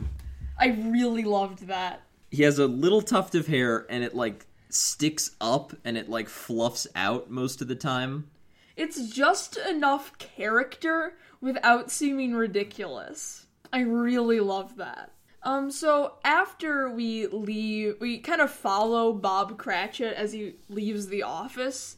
I 0.58 0.68
really 0.68 1.24
loved 1.24 1.66
that. 1.66 2.02
He 2.30 2.44
has 2.44 2.58
a 2.58 2.66
little 2.66 3.02
tuft 3.02 3.34
of 3.34 3.48
hair 3.48 3.86
and 3.90 4.04
it 4.04 4.14
like 4.14 4.46
sticks 4.74 5.32
up 5.40 5.72
and 5.84 5.96
it 5.96 6.08
like 6.08 6.28
fluffs 6.28 6.86
out 6.94 7.30
most 7.30 7.60
of 7.60 7.68
the 7.68 7.74
time. 7.74 8.30
It's 8.76 9.08
just 9.10 9.56
enough 9.56 10.16
character 10.18 11.14
without 11.40 11.90
seeming 11.90 12.34
ridiculous. 12.34 13.46
I 13.72 13.80
really 13.80 14.40
love 14.40 14.76
that. 14.76 15.12
Um, 15.42 15.70
so 15.70 16.14
after 16.24 16.90
we 16.90 17.26
leave, 17.26 17.96
we 18.00 18.18
kind 18.18 18.40
of 18.40 18.50
follow 18.50 19.12
Bob 19.12 19.56
Cratchit 19.58 20.14
as 20.14 20.32
he 20.32 20.56
leaves 20.68 21.08
the 21.08 21.22
office, 21.22 21.96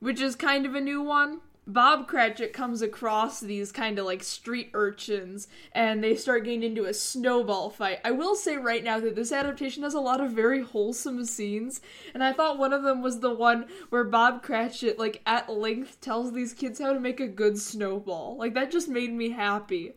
which 0.00 0.20
is 0.20 0.36
kind 0.36 0.66
of 0.66 0.74
a 0.74 0.80
new 0.80 1.00
one. 1.00 1.40
Bob 1.66 2.08
Cratchit 2.08 2.52
comes 2.52 2.82
across 2.82 3.38
these 3.38 3.70
kind 3.70 3.98
of 4.00 4.04
like 4.04 4.24
street 4.24 4.70
urchins 4.74 5.46
and 5.72 6.02
they 6.02 6.16
start 6.16 6.44
getting 6.44 6.64
into 6.64 6.86
a 6.86 6.94
snowball 6.94 7.70
fight. 7.70 8.00
I 8.04 8.10
will 8.10 8.34
say 8.34 8.56
right 8.56 8.82
now 8.82 8.98
that 8.98 9.14
this 9.14 9.30
adaptation 9.30 9.84
has 9.84 9.94
a 9.94 10.00
lot 10.00 10.20
of 10.20 10.32
very 10.32 10.62
wholesome 10.62 11.24
scenes, 11.24 11.80
and 12.14 12.24
I 12.24 12.32
thought 12.32 12.58
one 12.58 12.72
of 12.72 12.82
them 12.82 13.00
was 13.00 13.20
the 13.20 13.32
one 13.32 13.66
where 13.90 14.02
Bob 14.02 14.42
Cratchit, 14.42 14.98
like 14.98 15.22
at 15.24 15.48
length, 15.48 16.00
tells 16.00 16.32
these 16.32 16.52
kids 16.52 16.80
how 16.80 16.92
to 16.92 17.00
make 17.00 17.20
a 17.20 17.28
good 17.28 17.56
snowball. 17.58 18.36
Like 18.36 18.54
that 18.54 18.72
just 18.72 18.88
made 18.88 19.12
me 19.12 19.30
happy. 19.30 19.92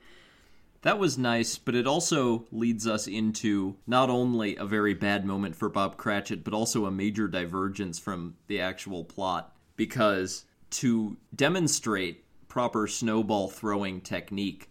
That 0.84 1.00
was 1.00 1.18
nice, 1.18 1.58
but 1.58 1.74
it 1.74 1.88
also 1.88 2.46
leads 2.52 2.86
us 2.86 3.08
into 3.08 3.76
not 3.88 4.12
only 4.12 4.56
a 4.56 4.66
very 4.66 4.94
bad 4.94 5.26
moment 5.26 5.56
for 5.56 5.68
Bob 5.68 5.98
Cratchit, 5.98 6.44
but 6.44 6.54
also 6.54 6.86
a 6.86 6.92
major 6.92 7.28
divergence 7.28 7.98
from 7.98 8.36
the 8.46 8.62
actual 8.62 9.04
plot. 9.04 9.52
Because 9.78 10.46
to 10.76 11.16
demonstrate 11.34 12.26
proper 12.48 12.88
snowball 12.88 13.48
throwing 13.48 14.02
technique, 14.02 14.70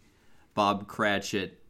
Bob 0.54 0.86
Cratchit 0.86 1.62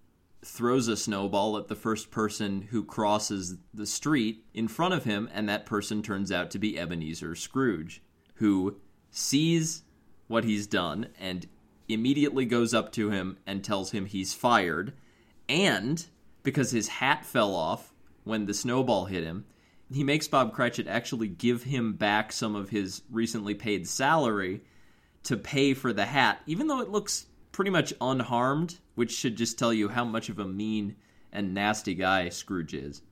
throws 0.44 0.88
a 0.88 0.96
snowball 0.96 1.56
at 1.56 1.68
the 1.68 1.76
first 1.76 2.10
person 2.10 2.62
who 2.70 2.84
crosses 2.84 3.56
the 3.72 3.86
street 3.86 4.44
in 4.52 4.68
front 4.68 4.92
of 4.92 5.04
him, 5.04 5.28
and 5.32 5.48
that 5.48 5.66
person 5.66 6.02
turns 6.02 6.32
out 6.32 6.50
to 6.50 6.58
be 6.58 6.78
Ebenezer 6.78 7.34
Scrooge, 7.34 8.02
who 8.34 8.76
sees 9.10 9.82
what 10.26 10.44
he's 10.44 10.66
done 10.66 11.08
and 11.18 11.46
immediately 11.88 12.44
goes 12.44 12.74
up 12.74 12.90
to 12.92 13.10
him 13.10 13.36
and 13.46 13.62
tells 13.62 13.92
him 13.92 14.06
he's 14.06 14.34
fired. 14.34 14.92
And 15.48 16.04
because 16.42 16.72
his 16.72 16.88
hat 16.88 17.24
fell 17.24 17.54
off 17.54 17.94
when 18.24 18.46
the 18.46 18.54
snowball 18.54 19.04
hit 19.04 19.22
him, 19.22 19.44
he 19.94 20.04
makes 20.04 20.26
Bob 20.28 20.52
Cratchit 20.52 20.88
actually 20.88 21.28
give 21.28 21.62
him 21.62 21.92
back 21.92 22.32
some 22.32 22.54
of 22.54 22.70
his 22.70 23.02
recently 23.10 23.54
paid 23.54 23.88
salary 23.88 24.62
to 25.24 25.36
pay 25.36 25.74
for 25.74 25.92
the 25.92 26.04
hat, 26.04 26.40
even 26.46 26.66
though 26.66 26.80
it 26.80 26.90
looks 26.90 27.26
pretty 27.52 27.70
much 27.70 27.94
unharmed, 28.00 28.78
which 28.94 29.12
should 29.12 29.36
just 29.36 29.58
tell 29.58 29.72
you 29.72 29.88
how 29.88 30.04
much 30.04 30.28
of 30.28 30.38
a 30.38 30.44
mean 30.44 30.96
and 31.32 31.54
nasty 31.54 31.94
guy 31.94 32.28
Scrooge 32.28 32.74
is. 32.74 33.02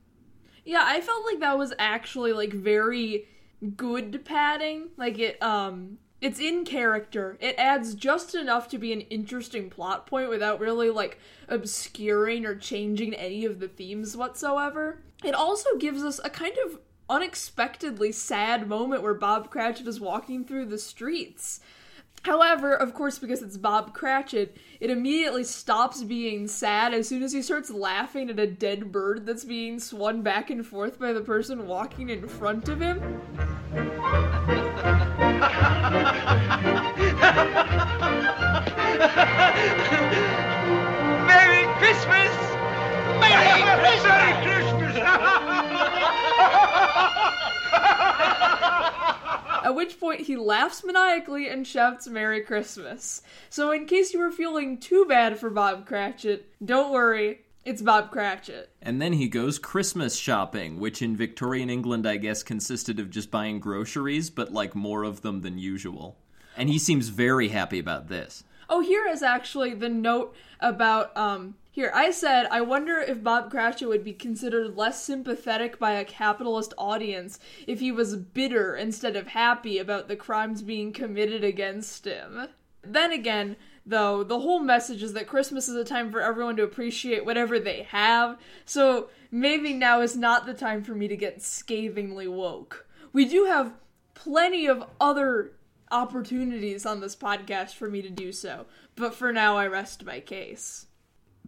Yeah, 0.65 0.83
I 0.85 1.01
felt 1.01 1.25
like 1.25 1.39
that 1.39 1.57
was 1.57 1.73
actually 1.79 2.33
like 2.33 2.53
very 2.53 3.27
good 3.75 4.23
padding. 4.25 4.89
Like 4.97 5.19
it 5.19 5.41
um 5.41 5.97
it's 6.21 6.39
in 6.39 6.63
character. 6.63 7.37
It 7.41 7.55
adds 7.57 7.95
just 7.95 8.33
enough 8.33 8.69
to 8.69 8.77
be 8.77 8.93
an 8.93 9.01
interesting 9.01 9.69
plot 9.69 10.07
point 10.07 10.29
without 10.29 10.61
really 10.61 10.89
like 10.89 11.19
obscuring 11.49 12.45
or 12.45 12.55
changing 12.55 13.13
any 13.13 13.43
of 13.43 13.59
the 13.59 13.67
themes 13.67 14.15
whatsoever. 14.15 15.01
It 15.23 15.33
also 15.33 15.77
gives 15.79 16.03
us 16.03 16.19
a 16.23 16.29
kind 16.29 16.55
of 16.65 16.79
unexpectedly 17.09 18.11
sad 18.11 18.67
moment 18.67 19.03
where 19.03 19.13
Bob 19.13 19.49
Cratchit 19.49 19.87
is 19.87 19.99
walking 19.99 20.43
through 20.43 20.65
the 20.65 20.77
streets. 20.77 21.59
However, 22.23 22.73
of 22.73 22.93
course, 22.93 23.19
because 23.19 23.41
it's 23.41 23.57
Bob 23.57 23.93
Cratchit, 23.93 24.57
it 24.79 24.89
immediately 24.89 25.43
stops 25.43 26.03
being 26.03 26.47
sad 26.47 26.93
as 26.93 27.07
soon 27.07 27.21
as 27.21 27.33
he 27.33 27.41
starts 27.41 27.69
laughing 27.69 28.29
at 28.29 28.39
a 28.39 28.47
dead 28.47 28.91
bird 28.93 29.25
that's 29.25 29.43
being 29.43 29.79
swung 29.79 30.21
back 30.21 30.49
and 30.49 30.65
forth 30.65 30.99
by 30.99 31.11
the 31.11 31.21
person 31.21 31.67
walking 31.67 32.09
in 32.09 32.27
front 32.27 32.69
of 32.69 32.79
him. 32.79 32.99
Merry 41.27 41.65
Christmas! 41.79 42.33
Merry 43.19 43.63
Christmas! 43.81 44.82
At 49.63 49.75
which 49.75 49.99
point 49.99 50.21
he 50.21 50.35
laughs 50.35 50.83
maniacally 50.83 51.47
and 51.47 51.65
shouts 51.65 52.07
Merry 52.07 52.41
Christmas. 52.41 53.21
So, 53.49 53.71
in 53.71 53.85
case 53.85 54.13
you 54.13 54.19
were 54.19 54.31
feeling 54.31 54.77
too 54.77 55.05
bad 55.05 55.39
for 55.39 55.49
Bob 55.49 55.85
Cratchit, 55.85 56.49
don't 56.63 56.91
worry, 56.91 57.41
it's 57.65 57.81
Bob 57.81 58.11
Cratchit. 58.11 58.69
And 58.81 59.01
then 59.01 59.13
he 59.13 59.29
goes 59.29 59.57
Christmas 59.57 60.17
shopping, 60.17 60.79
which 60.79 61.01
in 61.01 61.15
Victorian 61.15 61.69
England, 61.69 62.05
I 62.05 62.17
guess, 62.17 62.43
consisted 62.43 62.99
of 62.99 63.09
just 63.09 63.31
buying 63.31 63.59
groceries, 63.59 64.29
but 64.29 64.51
like 64.51 64.75
more 64.75 65.03
of 65.03 65.21
them 65.21 65.41
than 65.41 65.57
usual. 65.57 66.17
And 66.57 66.69
he 66.69 66.77
seems 66.77 67.07
very 67.07 67.47
happy 67.47 67.79
about 67.79 68.09
this. 68.09 68.43
Oh, 68.69 68.81
here 68.81 69.07
is 69.07 69.23
actually 69.23 69.73
the 69.73 69.89
note 69.89 70.35
about 70.59 71.15
um 71.15 71.55
here 71.73 71.91
I 71.95 72.11
said 72.11 72.45
I 72.51 72.61
wonder 72.61 72.99
if 72.99 73.23
Bob 73.23 73.49
Cratchit 73.49 73.87
would 73.87 74.03
be 74.03 74.13
considered 74.13 74.77
less 74.77 75.03
sympathetic 75.03 75.79
by 75.79 75.93
a 75.93 76.05
capitalist 76.05 76.71
audience 76.77 77.39
if 77.65 77.79
he 77.79 77.91
was 77.91 78.15
bitter 78.15 78.75
instead 78.75 79.15
of 79.15 79.29
happy 79.29 79.79
about 79.79 80.07
the 80.07 80.15
crimes 80.15 80.61
being 80.61 80.93
committed 80.93 81.43
against 81.43 82.05
him. 82.05 82.47
Then 82.83 83.11
again, 83.11 83.55
though, 83.87 84.23
the 84.23 84.41
whole 84.41 84.59
message 84.59 85.01
is 85.01 85.13
that 85.13 85.25
Christmas 85.25 85.67
is 85.67 85.75
a 85.75 85.83
time 85.83 86.11
for 86.11 86.21
everyone 86.21 86.57
to 86.57 86.63
appreciate 86.63 87.25
whatever 87.25 87.59
they 87.59 87.81
have, 87.89 88.37
so 88.65 89.09
maybe 89.31 89.73
now 89.73 90.01
is 90.01 90.15
not 90.15 90.45
the 90.45 90.53
time 90.53 90.83
for 90.83 90.93
me 90.93 91.07
to 91.07 91.17
get 91.17 91.41
scathingly 91.41 92.27
woke. 92.27 92.85
We 93.13 93.25
do 93.25 93.45
have 93.45 93.73
plenty 94.13 94.67
of 94.67 94.83
other 95.01 95.53
opportunities 95.89 96.85
on 96.85 97.01
this 97.01 97.15
podcast 97.15 97.73
for 97.73 97.89
me 97.89 98.03
to 98.03 98.11
do 98.11 98.31
so, 98.31 98.67
but 98.95 99.15
for 99.15 99.33
now 99.33 99.57
I 99.57 99.65
rest 99.65 100.05
my 100.05 100.19
case. 100.19 100.85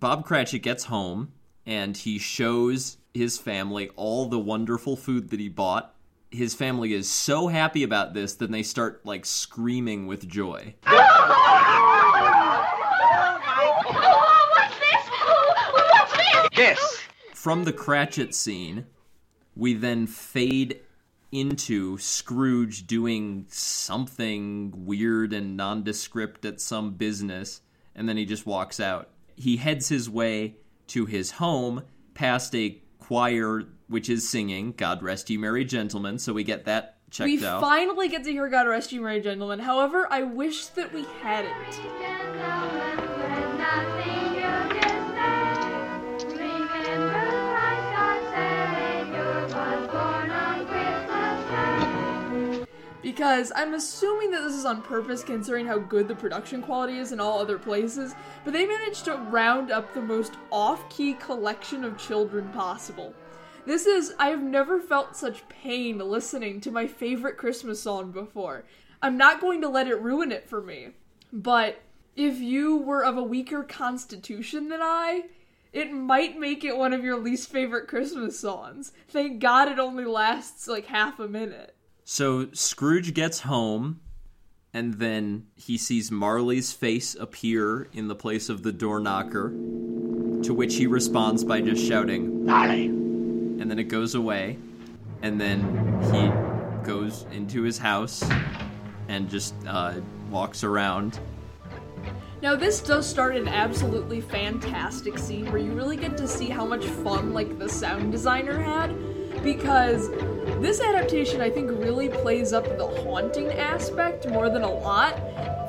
Bob 0.05 0.23
Cratchit 0.23 0.61
gets 0.61 0.83
home 0.83 1.31
and 1.65 1.97
he 1.97 2.19
shows 2.19 2.97
his 3.15 3.39
family 3.39 3.89
all 3.95 4.27
the 4.27 4.37
wonderful 4.37 4.95
food 4.95 5.31
that 5.31 5.39
he 5.39 5.49
bought. 5.49 5.95
His 6.29 6.53
family 6.53 6.93
is 6.93 7.09
so 7.09 7.47
happy 7.47 7.81
about 7.81 8.13
this 8.13 8.35
that 8.35 8.51
they 8.51 8.61
start 8.61 9.03
like 9.03 9.25
screaming 9.25 10.05
with 10.05 10.27
joy. 10.27 10.75
Oh, 13.97 14.47
what's 14.51 14.77
this? 14.77 15.09
What's 15.71 16.11
this? 16.11 16.49
Yes. 16.55 17.01
From 17.33 17.63
the 17.63 17.73
Cratchit 17.73 18.35
scene, 18.35 18.85
we 19.55 19.73
then 19.73 20.05
fade 20.05 20.81
into 21.31 21.97
Scrooge 21.97 22.85
doing 22.85 23.47
something 23.49 24.85
weird 24.85 25.33
and 25.33 25.57
nondescript 25.57 26.45
at 26.45 26.61
some 26.61 26.93
business, 26.93 27.61
and 27.95 28.07
then 28.07 28.17
he 28.17 28.25
just 28.25 28.45
walks 28.45 28.79
out. 28.79 29.09
He 29.35 29.57
heads 29.57 29.89
his 29.89 30.09
way 30.09 30.55
to 30.87 31.05
his 31.05 31.31
home 31.31 31.83
past 32.13 32.55
a 32.55 32.81
choir 32.99 33.63
which 33.87 34.09
is 34.09 34.27
singing 34.27 34.73
God 34.75 35.03
Rest 35.03 35.29
You 35.29 35.37
Merry 35.39 35.65
Gentlemen, 35.65 36.17
so 36.17 36.33
we 36.33 36.43
get 36.43 36.65
that 36.65 36.97
checked 37.11 37.25
We 37.25 37.45
out. 37.45 37.61
finally 37.61 38.07
get 38.07 38.23
to 38.23 38.31
hear 38.31 38.47
God 38.49 38.67
Rest 38.67 38.91
You 38.91 39.01
Merry 39.01 39.21
Gentlemen. 39.21 39.59
However, 39.59 40.07
I 40.09 40.23
wish 40.23 40.67
that 40.67 40.91
we 40.93 41.05
hadn't. 41.21 42.14
Because 53.15 53.53
I'm 53.55 53.75
assuming 53.75 54.31
that 54.31 54.41
this 54.41 54.55
is 54.55 54.65
on 54.65 54.81
purpose 54.81 55.23
considering 55.23 55.65
how 55.65 55.77
good 55.77 56.09
the 56.09 56.15
production 56.15 56.61
quality 56.61 56.97
is 56.97 57.13
in 57.13 57.21
all 57.21 57.39
other 57.39 57.57
places, 57.57 58.13
but 58.43 58.51
they 58.51 58.65
managed 58.65 59.05
to 59.05 59.15
round 59.15 59.71
up 59.71 59.93
the 59.93 60.01
most 60.01 60.33
off 60.51 60.89
key 60.89 61.13
collection 61.13 61.85
of 61.85 61.97
children 61.97 62.49
possible. 62.49 63.13
This 63.65 63.85
is, 63.85 64.13
I 64.19 64.27
have 64.31 64.43
never 64.43 64.81
felt 64.81 65.15
such 65.15 65.47
pain 65.47 65.97
listening 65.97 66.59
to 66.59 66.71
my 66.71 66.87
favorite 66.87 67.37
Christmas 67.37 67.81
song 67.81 68.11
before. 68.11 68.65
I'm 69.01 69.15
not 69.15 69.39
going 69.39 69.61
to 69.61 69.69
let 69.69 69.87
it 69.87 70.01
ruin 70.01 70.33
it 70.33 70.49
for 70.49 70.61
me, 70.61 70.89
but 71.31 71.81
if 72.17 72.39
you 72.39 72.75
were 72.75 73.05
of 73.05 73.15
a 73.15 73.23
weaker 73.23 73.63
constitution 73.63 74.67
than 74.67 74.81
I, 74.81 75.23
it 75.71 75.93
might 75.93 76.37
make 76.37 76.65
it 76.65 76.75
one 76.75 76.91
of 76.91 77.05
your 77.05 77.17
least 77.17 77.49
favorite 77.49 77.87
Christmas 77.87 78.37
songs. 78.37 78.91
Thank 79.07 79.39
God 79.39 79.69
it 79.69 79.79
only 79.79 80.03
lasts 80.03 80.67
like 80.67 80.87
half 80.87 81.17
a 81.17 81.29
minute. 81.29 81.74
So 82.07 82.49
Scrooge 82.53 83.15
gets 83.15 83.39
home, 83.39 83.99
and 84.71 84.93
then 84.93 85.47
he 85.55 85.75
sees 85.75 86.11
Marley's 86.11 86.71
face 86.71 87.15
appear 87.15 87.87
in 87.93 88.07
the 88.09 88.15
place 88.15 88.47
of 88.47 88.61
the 88.61 88.71
door 88.71 88.99
knocker, 88.99 89.49
to 89.49 90.53
which 90.53 90.75
he 90.75 90.85
responds 90.85 91.43
by 91.43 91.61
just 91.61 91.83
shouting, 91.83 92.45
Marley. 92.45 92.85
and 92.85 93.71
then 93.71 93.79
it 93.79 93.85
goes 93.85 94.13
away, 94.13 94.59
and 95.23 95.41
then 95.41 95.61
he 96.03 96.85
goes 96.85 97.25
into 97.31 97.63
his 97.63 97.79
house 97.79 98.23
and 99.07 99.27
just 99.27 99.55
uh, 99.65 99.95
walks 100.29 100.63
around. 100.63 101.19
Now, 102.43 102.55
this 102.55 102.81
does 102.81 103.07
start 103.07 103.35
an 103.35 103.47
absolutely 103.47 104.21
fantastic 104.21 105.17
scene 105.17 105.51
where 105.51 105.57
you 105.57 105.71
really 105.71 105.97
get 105.97 106.17
to 106.17 106.27
see 106.27 106.49
how 106.49 106.67
much 106.67 106.85
fun, 106.85 107.33
like, 107.33 107.57
the 107.57 107.67
sound 107.67 108.11
designer 108.11 108.61
had, 108.61 108.95
because 109.41 110.11
this 110.61 110.81
adaptation, 110.81 111.41
I 111.41 111.49
think, 111.49 111.69
really 111.71 112.09
plays 112.09 112.53
up 112.53 112.65
the 112.77 112.87
haunting 113.03 113.51
aspect 113.51 114.27
more 114.29 114.49
than 114.49 114.63
a 114.63 114.71
lot. 114.71 115.17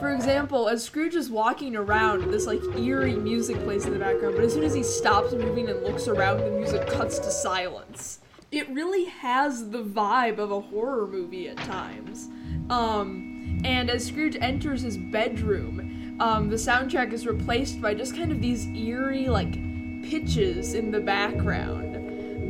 For 0.00 0.12
example, 0.12 0.68
as 0.68 0.84
Scrooge 0.84 1.14
is 1.14 1.30
walking 1.30 1.74
around, 1.76 2.30
this, 2.30 2.46
like, 2.46 2.62
eerie 2.76 3.16
music 3.16 3.56
plays 3.64 3.86
in 3.86 3.92
the 3.92 3.98
background, 3.98 4.36
but 4.36 4.44
as 4.44 4.52
soon 4.52 4.64
as 4.64 4.74
he 4.74 4.82
stops 4.82 5.32
moving 5.32 5.68
and 5.68 5.82
looks 5.82 6.06
around, 6.08 6.38
the 6.38 6.50
music 6.50 6.86
cuts 6.86 7.18
to 7.18 7.30
silence. 7.30 8.20
It 8.52 8.68
really 8.68 9.06
has 9.06 9.70
the 9.70 9.82
vibe 9.82 10.38
of 10.38 10.50
a 10.50 10.60
horror 10.60 11.06
movie 11.06 11.48
at 11.48 11.56
times. 11.58 12.28
Um, 12.70 13.32
And 13.64 13.90
as 13.90 14.04
Scrooge 14.06 14.36
enters 14.40 14.82
his 14.82 14.98
bedroom, 14.98 16.16
um, 16.20 16.48
the 16.50 16.56
soundtrack 16.56 17.12
is 17.12 17.26
replaced 17.26 17.80
by 17.80 17.94
just 17.94 18.14
kind 18.14 18.30
of 18.30 18.40
these 18.40 18.66
eerie, 18.66 19.28
like, 19.28 19.54
pitches 20.02 20.74
in 20.74 20.90
the 20.90 21.00
background. 21.00 21.85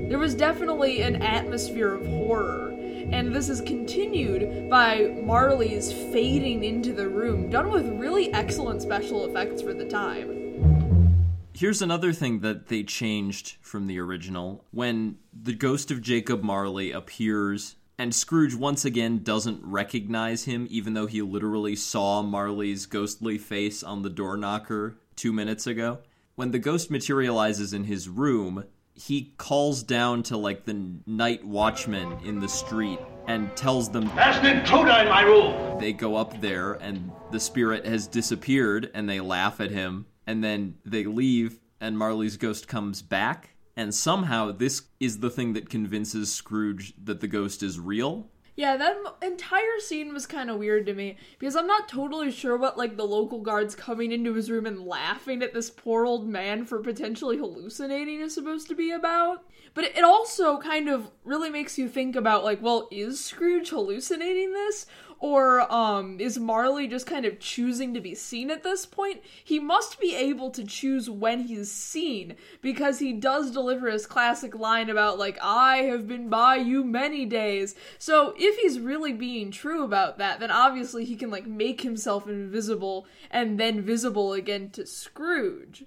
There 0.09 0.21
was 0.21 0.37
definitely 0.37 1.03
an 1.03 1.21
atmosphere 1.21 1.93
of 1.93 2.07
horror, 2.07 2.71
and 3.11 3.35
this 3.35 3.49
is 3.49 3.61
continued 3.61 4.71
by 4.71 5.21
Marley's 5.25 5.93
fading 5.93 6.63
into 6.63 6.93
the 6.93 7.09
room, 7.09 7.51
done 7.51 7.73
with 7.73 7.89
really 7.89 8.33
excellent 8.33 8.83
special 8.83 9.27
effects 9.27 9.63
for 9.63 9.75
the 9.75 9.85
time. 9.85 11.11
Here's 11.53 11.83
another 11.83 12.13
thing 12.13 12.39
that 12.41 12.69
they 12.69 12.85
changed 12.85 13.57
from 13.61 13.89
the 13.89 13.99
original. 13.99 14.65
When 14.71 15.17
the 15.33 15.55
ghost 15.55 15.91
of 15.91 16.03
Jacob 16.03 16.43
Marley 16.43 16.93
appears 16.93 17.75
and 17.99 18.15
Scrooge 18.15 18.55
once 18.55 18.85
again 18.85 19.25
doesn't 19.25 19.65
recognize 19.65 20.45
him, 20.45 20.69
even 20.71 20.95
though 20.95 21.07
he 21.07 21.21
literally 21.21 21.75
saw 21.75 22.23
Marley's 22.23 22.87
ghostly 22.87 23.39
face 23.39 23.83
on 23.83 24.03
the 24.03 24.11
door 24.11 24.37
knocker 24.37 24.99
two 25.17 25.33
minutes 25.33 25.67
ago. 25.67 25.99
When 26.37 26.53
the 26.53 26.59
ghost 26.61 26.93
materializes 26.93 27.73
in 27.73 27.85
his 27.85 28.09
room, 28.09 28.65
he 28.97 29.35
calls 29.37 29.83
down 29.83 30.23
to 30.25 30.37
like 30.37 30.65
the 30.65 30.91
night 31.07 31.45
watchman 31.45 32.19
in 32.25 32.41
the 32.41 32.49
street 32.49 32.99
and 33.29 33.55
tells 33.57 33.91
them 33.91 34.11
There's 34.17 34.37
an 34.39 34.47
intruder 34.47 34.91
in 34.93 35.09
my 35.09 35.23
room. 35.23 35.79
they 35.79 35.93
go 35.93 36.17
up 36.17 36.41
there 36.41 36.73
and 36.75 37.13
the 37.31 37.41
spirit 37.41 37.85
has 37.85 38.07
disappeared 38.07 38.91
and 38.95 39.09
they 39.09 39.21
laugh 39.21 39.61
at 39.61 39.71
him 39.71 40.07
and 40.27 40.43
then 40.43 40.77
they 40.85 41.05
leave 41.05 41.59
and 41.81 41.99
Marley's 41.99 42.39
ghost 42.39 42.69
comes 42.69 43.03
back 43.03 43.51
and 43.77 43.95
somehow 43.95 44.51
this 44.51 44.83
is 44.99 45.19
the 45.19 45.29
thing 45.31 45.53
that 45.53 45.69
convinces 45.69 46.33
Scrooge 46.33 46.95
that 47.05 47.21
the 47.21 47.29
ghost 47.29 47.63
is 47.63 47.79
real. 47.79 48.31
Yeah, 48.57 48.79
that 48.79 48.97
entire 49.23 49.81
scene 49.81 50.15
was 50.15 50.25
kind 50.27 50.49
of 50.49 50.57
weird 50.57 50.87
to 50.87 50.95
me 50.95 51.19
because 51.39 51.55
I'm 51.55 51.67
not 51.67 51.89
totally 51.91 52.31
sure 52.31 52.57
what 52.57 52.79
like 52.79 52.97
the 52.97 53.05
local 53.05 53.41
guards 53.41 53.75
coming 53.75 54.13
into 54.13 54.33
his 54.33 54.51
room 54.51 54.65
and 54.65 54.87
laughing 54.87 55.43
at 55.43 55.53
this 55.53 55.69
poor 55.69 56.07
old 56.07 56.27
man 56.27 56.65
for 56.65 56.79
potentially 56.79 57.37
hallucinating 57.37 58.21
is 58.21 58.33
supposed 58.33 58.67
to 58.69 58.75
be 58.75 58.91
about. 58.93 59.45
But 59.75 59.85
it- 59.85 60.03
also 60.05 60.57
kind 60.59 60.89
of 60.89 61.11
really 61.23 61.51
makes 61.51 61.77
you 61.77 61.87
think 61.87 62.17
about 62.17 62.45
like, 62.45 62.63
well, 62.63 62.89
is 62.91 63.23
Scrooge 63.23 63.69
hallucinating 63.69 64.53
this 64.55 64.87
or 65.19 65.71
um 65.73 66.21
is 66.21 66.39
Marley 66.39 66.87
just 66.87 67.07
kind 67.07 67.25
of 67.25 67.41
choosing 67.41 67.95
to 67.95 68.01
be 68.01 68.15
seen 68.15 68.51
at 68.51 68.63
this 68.63 68.87
point? 68.87 69.23
He 69.43 69.59
must 69.59 70.01
be 70.01 70.15
able 70.15 70.51
to 70.51 70.65
choose 70.65 71.09
when 71.09 71.43
he's 71.43 71.71
seen 71.71 72.37
because 72.61 72.99
he 72.99 73.13
does 73.13 73.51
deliver 73.51 73.91
his 73.91 74.07
classic 74.07 74.55
line 74.55 74.91
about 74.91 75.19
like 75.19 75.39
I 75.41 75.79
have 75.79 76.07
been 76.07 76.29
by 76.29 76.57
you 76.57 76.85
many 76.85 77.25
days. 77.25 77.75
So 77.99 78.35
if 78.37 78.59
he's 78.61 78.81
really 78.81 79.13
being 79.13 79.51
true 79.51 79.85
about 79.85 80.19
that, 80.19 80.41
then 80.41 80.51
obviously 80.51 81.05
he 81.05 81.17
can 81.17 81.31
like 81.31 81.47
make 81.47 81.81
himself 81.81 82.29
invisible 82.29 83.07
and 83.31 83.59
then 83.59 83.83
visible 83.83 84.33
again 84.33 84.71
to 84.71 84.87
Scrooge. 84.87 85.85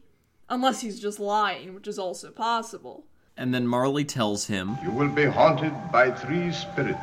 Unless 0.51 0.81
he's 0.81 0.99
just 0.99 1.19
lying, 1.19 1.75
which 1.75 1.87
is 1.87 1.99
also 1.99 2.31
possible. 2.31 3.05
And 3.37 3.53
then 3.53 3.67
Marley 3.67 4.03
tells 4.03 4.47
him 4.47 4.77
You 4.83 4.91
will 4.91 5.07
be 5.07 5.25
haunted 5.25 5.73
by 5.91 6.11
three 6.11 6.51
spirits. 6.51 6.99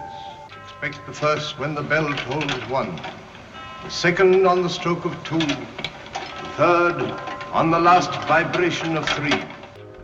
Expect 0.87 1.07
the 1.09 1.13
first 1.13 1.59
when 1.59 1.75
the 1.75 1.83
bell 1.83 2.15
tolls 2.15 2.69
one, 2.69 2.95
the 3.83 3.89
second 3.89 4.47
on 4.47 4.63
the 4.63 4.69
stroke 4.69 5.05
of 5.05 5.25
two, 5.25 5.37
the 5.41 6.49
third 6.57 7.03
on 7.51 7.73
the 7.73 7.79
last 7.81 8.13
vibration 8.29 8.97
of 8.97 9.09
three. 9.09 9.43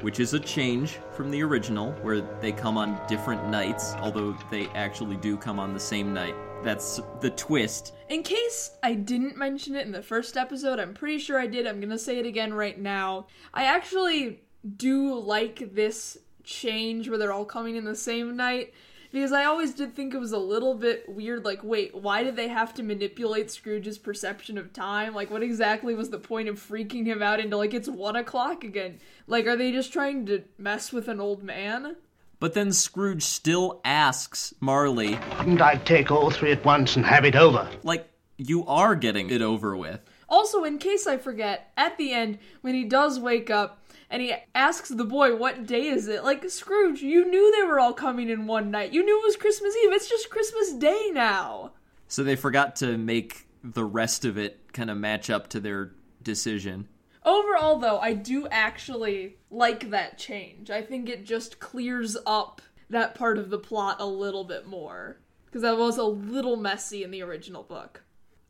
which 0.01 0.19
is 0.19 0.35
a 0.35 0.41
change 0.41 0.99
from 1.13 1.31
the 1.31 1.41
original, 1.41 1.93
where 2.03 2.21
they 2.41 2.51
come 2.51 2.77
on 2.77 3.01
different 3.07 3.49
nights, 3.49 3.95
although 4.01 4.37
they 4.51 4.67
actually 4.71 5.17
do 5.19 5.37
come 5.37 5.61
on 5.61 5.73
the 5.73 5.79
same 5.79 6.13
night. 6.13 6.35
That's 6.65 7.01
the 7.21 7.31
twist. 7.31 7.95
In 8.09 8.25
case 8.25 8.73
I 8.83 8.95
didn't 8.95 9.37
mention 9.37 9.77
it 9.77 9.87
in 9.87 9.93
the 9.93 10.03
first 10.03 10.37
episode, 10.37 10.81
I'm 10.81 10.95
pretty 10.95 11.19
sure 11.19 11.39
I 11.39 11.47
did. 11.47 11.65
I'm 11.65 11.81
gonna 11.81 11.97
say 11.97 12.19
it 12.19 12.27
again 12.27 12.53
right 12.53 12.79
now. 12.79 13.29
I 13.55 13.67
actually 13.67 14.41
do 14.77 15.15
like 15.15 15.77
this 15.77 16.19
change 16.43 17.09
where 17.09 17.19
they're 17.19 17.33
all 17.33 17.45
coming 17.45 17.77
in 17.77 17.85
the 17.85 17.95
same 17.95 18.37
night 18.37 18.75
because 19.13 19.33
I 19.33 19.45
always 19.45 19.75
did 19.75 19.95
think 19.95 20.15
it 20.15 20.19
was 20.19 20.33
a 20.33 20.39
little 20.39 20.75
bit 20.75 21.09
weird. 21.09 21.45
Like, 21.45 21.63
wait, 21.63 21.95
why 21.95 22.25
did 22.25 22.35
they 22.37 22.49
have 22.49 22.73
to 22.75 22.83
manipulate 22.83 23.51
Scrooge's 23.51 23.99
perception 23.99 24.57
of 24.59 24.73
time? 24.73 25.15
Like, 25.15 25.31
what 25.31 25.43
exactly 25.43 25.95
was 25.95 26.11
the 26.11 26.19
point 26.19 26.49
of 26.49 26.59
freaking 26.59 27.07
him 27.07 27.23
out 27.23 27.39
into 27.39 27.57
like 27.57 27.75
it's 27.75 27.89
one 27.89 28.17
o'clock 28.17 28.65
again? 28.65 28.99
Like, 29.27 29.47
are 29.47 29.57
they 29.57 29.71
just 29.71 29.93
trying 29.93 30.27
to 30.27 30.43
mess 30.59 30.93
with 30.93 31.09
an 31.09 31.21
old 31.21 31.43
man? 31.43 31.97
But 32.41 32.55
then 32.55 32.73
Scrooge 32.73 33.23
still 33.23 33.81
asks 33.85 34.53
Marley, 34.59 35.17
Couldn't 35.39 35.61
I 35.61 35.77
take 35.77 36.11
all 36.11 36.31
three 36.31 36.51
at 36.51 36.65
once 36.65 36.97
and 36.97 37.07
have 37.07 37.25
it 37.25 37.37
over? 37.37 37.69
like, 37.85 38.09
you 38.39 38.67
are 38.67 38.97
getting 38.97 39.31
it 39.31 39.43
over 39.43 39.77
with. 39.77 40.01
Also, 40.29 40.65
in 40.65 40.79
case 40.79 41.07
I 41.07 41.19
forget, 41.19 41.71
at 41.77 41.99
the 41.99 42.13
end, 42.13 42.39
when 42.63 42.75
he 42.75 42.85
does 42.85 43.21
wake 43.21 43.51
up 43.51 43.82
and 44.13 44.21
he 44.21 44.35
asks 44.55 44.91
the 44.91 45.07
boy, 45.07 45.35
What 45.35 45.67
day 45.67 45.87
is 45.87 46.07
it? 46.07 46.23
Like, 46.23 46.49
Scrooge, 46.51 47.01
you 47.01 47.25
knew 47.25 47.51
they 47.51 47.67
were 47.67 47.81
all 47.81 47.95
coming 47.95 48.29
in 48.29 48.47
one 48.47 48.71
night. 48.71 48.93
You 48.93 49.03
knew 49.03 49.19
it 49.19 49.25
was 49.25 49.37
Christmas 49.37 49.75
Eve. 49.75 49.93
It's 49.93 50.09
just 50.09 50.29
Christmas 50.29 50.75
Day 50.75 51.11
now. 51.15 51.73
So 52.09 52.23
they 52.23 52.37
forgot 52.37 52.77
to 52.77 52.99
make 52.99 53.49
the 53.65 53.85
rest 53.85 54.27
of 54.27 54.37
it 54.37 54.71
kind 54.75 54.91
of 54.91 54.99
match 54.99 55.31
up 55.31 55.49
to 55.49 55.61
their 55.61 55.93
decision. 56.23 56.89
Overall, 57.25 57.79
though, 57.79 57.99
I 58.01 58.13
do 58.13 58.47
actually 58.51 59.39
like 59.51 59.89
that 59.91 60.19
change. 60.19 60.71
I 60.71 60.83
think 60.83 61.09
it 61.09 61.25
just 61.25 61.59
clears 61.59 62.19
up 62.27 62.61
that 62.91 63.15
part 63.15 63.39
of 63.39 63.49
the 63.49 63.59
plot 63.59 63.97
a 63.99 64.07
little 64.07 64.45
bit 64.45 64.67
more. 64.67 65.23
Because 65.47 65.63
that 65.63 65.79
was 65.79 65.97
a 65.97 66.05
little 66.05 66.57
messy 66.57 67.03
in 67.03 67.13
the 67.13 67.23
original 67.23 67.63
book. 67.63 68.03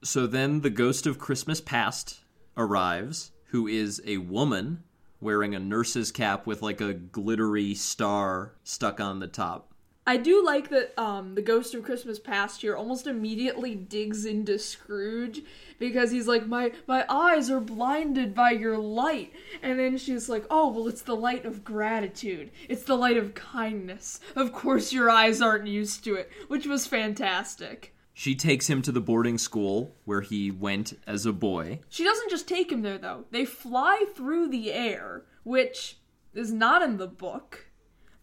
So 0.02 0.26
then 0.26 0.62
the 0.62 0.70
ghost 0.70 1.06
of 1.06 1.20
Christmas 1.20 1.60
past 1.60 2.24
arrives, 2.56 3.30
who 3.50 3.68
is 3.68 4.02
a 4.04 4.16
woman 4.16 4.82
wearing 5.22 5.54
a 5.54 5.60
nurse's 5.60 6.10
cap 6.10 6.46
with 6.46 6.62
like 6.62 6.80
a 6.80 6.92
glittery 6.92 7.74
star 7.74 8.54
stuck 8.64 9.00
on 9.00 9.20
the 9.20 9.28
top. 9.28 9.72
I 10.04 10.16
do 10.16 10.44
like 10.44 10.68
that 10.70 10.98
um, 10.98 11.36
the 11.36 11.42
Ghost 11.42 11.74
of 11.74 11.84
Christmas 11.84 12.18
Past 12.18 12.60
here 12.60 12.74
almost 12.74 13.06
immediately 13.06 13.76
digs 13.76 14.24
into 14.24 14.58
Scrooge 14.58 15.42
because 15.78 16.10
he's 16.10 16.26
like, 16.26 16.48
my 16.48 16.72
my 16.88 17.04
eyes 17.08 17.50
are 17.50 17.60
blinded 17.60 18.34
by 18.34 18.50
your 18.50 18.76
light, 18.78 19.32
and 19.62 19.78
then 19.78 19.96
she's 19.96 20.28
like, 20.28 20.44
oh 20.50 20.72
well, 20.72 20.88
it's 20.88 21.02
the 21.02 21.14
light 21.14 21.44
of 21.44 21.62
gratitude, 21.62 22.50
it's 22.68 22.82
the 22.82 22.96
light 22.96 23.16
of 23.16 23.34
kindness. 23.34 24.18
Of 24.34 24.52
course, 24.52 24.92
your 24.92 25.08
eyes 25.08 25.40
aren't 25.40 25.68
used 25.68 26.02
to 26.04 26.16
it, 26.16 26.30
which 26.48 26.66
was 26.66 26.84
fantastic. 26.88 27.91
She 28.14 28.34
takes 28.34 28.68
him 28.68 28.82
to 28.82 28.92
the 28.92 29.00
boarding 29.00 29.38
school 29.38 29.96
where 30.04 30.20
he 30.20 30.50
went 30.50 30.98
as 31.06 31.24
a 31.26 31.32
boy. 31.32 31.80
She 31.88 32.04
doesn't 32.04 32.30
just 32.30 32.46
take 32.46 32.70
him 32.70 32.82
there 32.82 32.98
though; 32.98 33.24
they 33.30 33.44
fly 33.44 34.04
through 34.14 34.48
the 34.48 34.72
air, 34.72 35.22
which 35.44 35.98
is 36.34 36.52
not 36.52 36.82
in 36.82 36.98
the 36.98 37.06
book. 37.06 37.66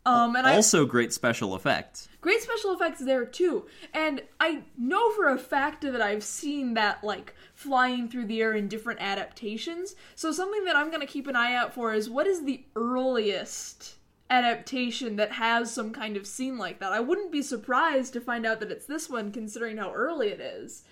Um, 0.05 0.35
and 0.35 0.47
I 0.47 0.55
Also, 0.55 0.85
great 0.85 1.11
special 1.13 1.55
effects. 1.55 2.07
great 2.21 2.41
special 2.41 2.73
effects 2.73 2.99
there 3.03 3.25
too 3.25 3.65
and 3.93 4.21
i 4.39 4.63
know 4.77 5.11
for 5.11 5.29
a 5.29 5.37
fact 5.37 5.81
that 5.81 6.01
i've 6.01 6.23
seen 6.23 6.73
that 6.73 7.03
like 7.03 7.33
flying 7.53 8.07
through 8.09 8.25
the 8.25 8.41
air 8.41 8.53
in 8.53 8.67
different 8.67 8.99
adaptations 9.01 9.95
so 10.15 10.31
something 10.31 10.63
that 10.65 10.75
i'm 10.75 10.87
going 10.89 10.99
to 10.99 11.05
keep 11.05 11.27
an 11.27 11.35
eye 11.35 11.53
out 11.53 11.73
for 11.73 11.93
is 11.93 12.09
what 12.09 12.27
is 12.27 12.43
the 12.43 12.63
earliest 12.75 13.95
adaptation 14.29 15.15
that 15.15 15.31
has 15.33 15.73
some 15.73 15.91
kind 15.91 16.15
of 16.15 16.27
scene 16.27 16.57
like 16.57 16.79
that. 16.79 16.91
I 16.91 16.99
wouldn't 16.99 17.31
be 17.31 17.41
surprised 17.41 18.13
to 18.13 18.21
find 18.21 18.45
out 18.45 18.59
that 18.59 18.71
it's 18.71 18.85
this 18.85 19.09
one 19.09 19.31
considering 19.31 19.77
how 19.77 19.91
early 19.93 20.29
it 20.29 20.39
is. 20.39 20.83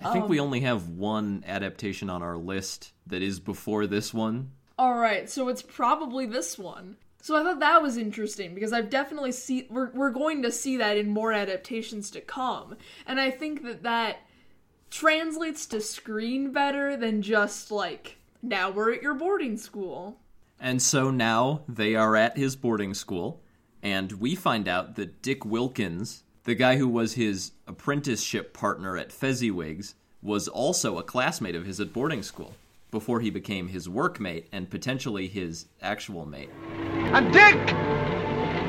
I 0.00 0.12
think 0.12 0.28
we 0.28 0.38
um, 0.38 0.46
only 0.46 0.60
have 0.60 0.88
one 0.88 1.42
adaptation 1.46 2.10
on 2.10 2.22
our 2.22 2.36
list 2.36 2.92
that 3.06 3.22
is 3.22 3.40
before 3.40 3.86
this 3.86 4.12
one. 4.12 4.50
all 4.78 4.94
right 4.94 5.28
so 5.30 5.48
it's 5.48 5.62
probably 5.62 6.26
this 6.26 6.58
one. 6.58 6.96
So 7.22 7.34
i 7.34 7.42
thought 7.42 7.60
that 7.60 7.82
was 7.82 7.96
interesting 7.96 8.54
because 8.54 8.72
i've 8.72 8.90
definitely 8.90 9.32
see 9.32 9.66
we're, 9.70 9.90
we're 9.92 10.10
going 10.10 10.42
to 10.42 10.52
see 10.52 10.76
that 10.76 10.96
in 10.98 11.08
more 11.08 11.32
adaptations 11.32 12.10
to 12.12 12.20
come. 12.20 12.76
And 13.06 13.18
i 13.18 13.30
think 13.30 13.62
that 13.64 13.82
that 13.84 14.18
translates 14.90 15.66
to 15.66 15.80
screen 15.80 16.52
better 16.52 16.96
than 16.96 17.22
just 17.22 17.70
like 17.70 18.18
now 18.42 18.70
we're 18.70 18.92
at 18.92 19.02
your 19.02 19.14
boarding 19.14 19.56
school 19.56 20.20
And 20.60 20.80
so 20.80 21.10
now 21.10 21.62
they 21.68 21.94
are 21.94 22.16
at 22.16 22.36
his 22.36 22.56
boarding 22.56 22.94
school, 22.94 23.40
and 23.82 24.12
we 24.12 24.34
find 24.34 24.68
out 24.68 24.96
that 24.96 25.22
Dick 25.22 25.44
Wilkins, 25.44 26.24
the 26.44 26.54
guy 26.54 26.76
who 26.76 26.88
was 26.88 27.14
his 27.14 27.52
apprenticeship 27.66 28.52
partner 28.54 28.96
at 28.96 29.10
Fezziwigs, 29.10 29.94
was 30.22 30.48
also 30.48 30.98
a 30.98 31.02
classmate 31.02 31.54
of 31.54 31.66
his 31.66 31.78
at 31.80 31.92
boarding 31.92 32.22
school 32.22 32.54
before 32.90 33.20
he 33.20 33.30
became 33.30 33.68
his 33.68 33.88
workmate 33.88 34.46
and 34.52 34.70
potentially 34.70 35.28
his 35.28 35.66
actual 35.82 36.24
mate. 36.24 36.50
And 36.70 37.32
Dick! 37.32 37.66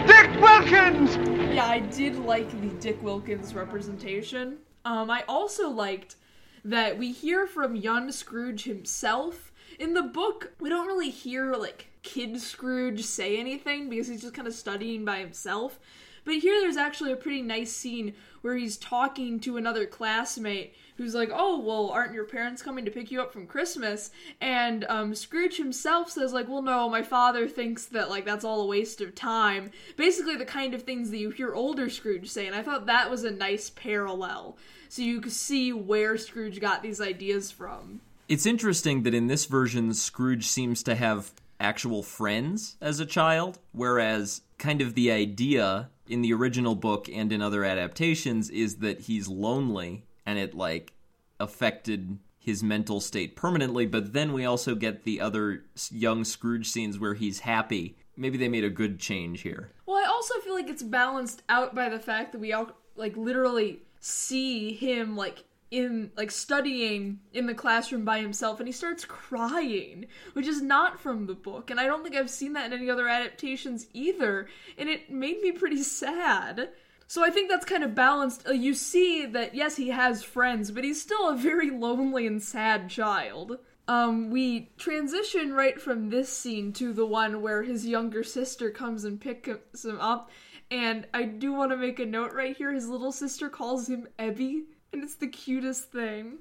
Dick 0.08 0.41
Wilkins! 0.41 1.38
yeah 1.58 1.65
i 1.65 1.80
did 1.80 2.15
like 2.19 2.47
the 2.62 2.67
dick 2.80 3.02
wilkins 3.02 3.56
representation 3.56 4.58
um 4.86 5.10
i 5.10 5.23
also 5.28 5.71
liked 5.71 6.15
that 6.63 6.95
we 6.95 7.12
hear 7.12 7.47
from 7.47 7.76
young 7.76 8.12
scrooge 8.12 8.65
himself 8.65 9.52
in 9.80 9.94
the 9.94 10.04
book 10.04 10.54
we 10.60 10.70
don't 10.70 10.88
really 10.88 11.10
hear 11.10 11.54
like 11.56 11.88
kid 12.04 12.40
scrooge 12.40 13.04
say 13.04 13.38
anything 13.38 13.90
because 13.90 14.08
he's 14.08 14.22
just 14.22 14.34
kind 14.34 14.48
of 14.48 14.54
studying 14.54 15.04
by 15.06 15.18
himself 15.18 15.80
But 16.28 16.36
here 16.40 16.60
there's 16.60 16.76
actually 16.76 17.13
a 17.13 17.16
pretty 17.16 17.42
nice 17.42 17.72
scene 17.72 18.13
where 18.42 18.58
he's 18.58 18.76
talking 18.76 19.40
to 19.40 19.56
another 19.56 19.86
classmate 19.86 20.76
who's 20.98 21.16
like, 21.16 21.30
"Oh, 21.32 21.58
well, 21.60 21.90
aren't 21.90 22.13
your 22.13 22.26
parents 22.26 22.62
coming 22.62 22.84
to 22.84 22.92
pick 22.92 23.12
you 23.12 23.22
up 23.22 23.32
from 23.32 23.48
Christmas?" 23.48 24.12
And 24.42 24.84
um, 24.90 25.16
Scrooge 25.16 25.56
himself 25.56 26.12
says, 26.12 26.34
"Like, 26.34 26.50
well, 26.50 26.62
no, 26.62 26.90
my 26.90 27.02
father 27.02 27.48
thinks 27.48 27.86
that 27.86 28.10
like 28.10 28.26
that's 28.26 28.44
all 28.44 28.60
a 28.60 28.66
waste 28.66 29.00
of 29.00 29.16
time." 29.16 29.72
Basically, 29.96 30.36
the 30.36 30.44
kind 30.44 30.74
of 30.74 30.84
things 30.84 31.12
that 31.12 31.18
you 31.18 31.30
hear 31.30 31.54
older 31.54 31.90
Scrooge 31.90 32.30
say, 32.30 32.46
and 32.46 32.56
I 32.58 32.62
thought 32.62 32.88
that 32.88 33.10
was 33.10 33.24
a 33.24 33.32
nice 33.32 33.70
parallel, 33.70 34.58
so 34.90 35.02
you 35.04 35.22
could 35.22 35.32
see 35.32 35.72
where 35.72 36.18
Scrooge 36.18 36.60
got 36.60 36.84
these 36.84 37.00
ideas 37.00 37.52
from. 37.52 38.02
It's 38.28 38.46
interesting 38.46 39.04
that 39.04 39.13
in 39.13 39.28
this 39.28 39.46
version, 39.46 39.94
Scrooge 39.94 40.46
seems 40.46 40.84
to 40.84 40.96
have 40.96 41.32
actual 41.60 42.04
friends 42.04 42.76
as 42.82 43.00
a 43.00 43.06
child, 43.06 43.60
whereas 43.72 44.42
kind 44.58 44.82
of 44.82 44.96
the 44.96 45.12
idea 45.12 45.90
in 46.08 46.22
the 46.22 46.34
original 46.34 46.76
book 46.76 47.10
and 47.10 47.32
in 47.32 47.42
other 47.42 47.63
adaptations 47.63 48.50
is 48.50 48.78
that 48.78 49.02
he's 49.02 49.28
lonely 49.28 50.04
and 50.26 50.38
it 50.38 50.54
like 50.54 50.94
affected 51.40 52.20
his 52.38 52.62
mental 52.62 53.00
state 53.00 53.36
permanently. 53.36 53.86
But 53.86 54.12
then 54.12 54.34
we 54.34 54.46
also 54.46 54.76
get 54.76 55.04
the 55.04 55.22
other 55.22 55.66
young 55.90 56.26
Scrooge 56.26 56.68
scenes 56.68 57.00
where 57.00 57.13
he's 57.13 57.40
happy. 57.40 57.98
Maybe 58.18 58.38
they 58.38 58.50
made 58.50 58.63
a 58.63 58.70
good 58.70 59.00
change 59.00 59.42
here. 59.42 59.72
Well, 59.86 59.98
I 59.98 60.08
also 60.10 60.36
feel 60.42 60.54
like 60.54 60.70
it's 60.70 60.84
balanced 60.84 61.44
out 61.48 61.74
by 61.74 61.88
the 61.88 62.00
fact 62.00 62.34
that 62.34 62.42
we 62.42 62.52
all 62.52 62.72
like 62.96 63.16
literally 63.16 63.84
see 64.00 64.74
him 64.74 65.16
like 65.16 65.46
in 65.69 66.12
like 66.15 66.32
studying 66.32 67.19
in 67.34 67.45
the 67.45 67.53
classroom 67.53 68.06
by 68.06 68.19
himself 68.19 68.60
and 68.60 68.67
he 68.67 68.71
starts 68.71 69.03
crying 69.03 70.06
which 70.34 70.47
is 70.47 70.62
not 70.62 70.99
from 70.99 71.25
the 71.25 71.34
book 71.34 71.69
and 71.69 71.80
i 71.80 71.86
don't 71.86 72.03
think 72.03 72.15
i've 72.15 72.30
seen 72.30 72.53
that 72.53 72.67
in 72.67 72.73
any 72.73 72.89
other 72.89 73.08
adaptations 73.08 73.88
either 73.93 74.47
and 74.77 74.89
it 74.89 75.10
made 75.12 75.41
me 75.41 75.51
pretty 75.51 75.84
sad. 75.84 76.69
So 77.08 77.23
i 77.23 77.30
think 77.30 77.49
that's 77.49 77.65
kind 77.65 77.84
of 77.84 77.95
balanced. 77.95 78.47
Uh, 78.47 78.51
you 78.51 78.73
see 78.73 79.25
that 79.25 79.56
yes 79.56 79.75
he 79.75 79.89
has 79.89 80.23
friends 80.23 80.71
but 80.71 80.84
he's 80.84 81.01
still 81.01 81.30
a 81.30 81.38
very 81.38 81.69
lonely 81.69 82.27
and 82.27 82.41
sad 82.41 82.89
child. 82.89 83.58
Um, 83.89 84.32
we 84.32 84.71
transition 84.77 85.53
right 85.53 85.82
from 85.82 86.10
this 86.10 86.27
scene 86.30 86.73
to 86.73 86.91
the 86.91 87.06
one 87.06 87.41
where 87.41 87.63
his 87.63 87.86
younger 87.86 88.21
sister 88.21 88.69
comes 88.69 89.06
and 89.06 89.19
picks 89.19 89.86
him 89.86 89.99
up 90.01 90.30
and 90.69 91.08
i 91.13 91.23
do 91.23 91.53
want 91.53 91.71
to 91.71 91.77
make 91.77 91.99
a 91.99 92.06
note 92.06 92.34
right 92.34 92.58
here 92.58 92.73
his 92.73 92.89
little 92.89 93.13
sister 93.13 93.47
calls 93.47 93.88
him 93.88 94.08
ebby 94.19 94.63
and 94.91 95.04
it's 95.04 95.15
the 95.15 95.28
cutest 95.28 95.91
thing. 95.91 96.39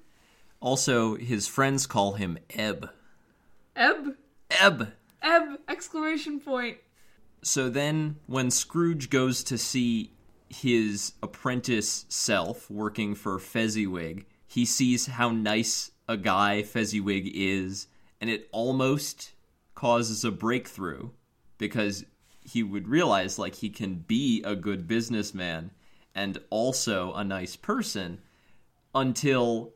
Also, 0.60 1.16
his 1.16 1.46
friends 1.46 1.86
call 1.86 2.14
him 2.14 2.38
Eb. 2.50 2.90
Eb? 3.74 4.16
Eb! 4.50 4.92
Eb! 5.22 5.58
Exclamation 5.68 6.40
point. 6.40 6.78
So 7.42 7.68
then, 7.68 8.16
when 8.26 8.50
Scrooge 8.50 9.10
goes 9.10 9.44
to 9.44 9.58
see 9.58 10.12
his 10.48 11.12
apprentice 11.22 12.06
self 12.08 12.70
working 12.70 13.14
for 13.14 13.38
Fezziwig, 13.38 14.26
he 14.46 14.64
sees 14.64 15.06
how 15.06 15.30
nice 15.30 15.90
a 16.08 16.16
guy 16.16 16.62
Fezziwig 16.62 17.30
is, 17.34 17.88
and 18.20 18.30
it 18.30 18.48
almost 18.52 19.32
causes 19.74 20.24
a 20.24 20.30
breakthrough 20.30 21.10
because 21.58 22.04
he 22.44 22.62
would 22.62 22.88
realize 22.88 23.38
like 23.38 23.56
he 23.56 23.68
can 23.68 23.96
be 23.96 24.42
a 24.44 24.54
good 24.54 24.86
businessman 24.86 25.70
and 26.14 26.38
also 26.48 27.12
a 27.12 27.24
nice 27.24 27.56
person 27.56 28.20
until 28.96 29.72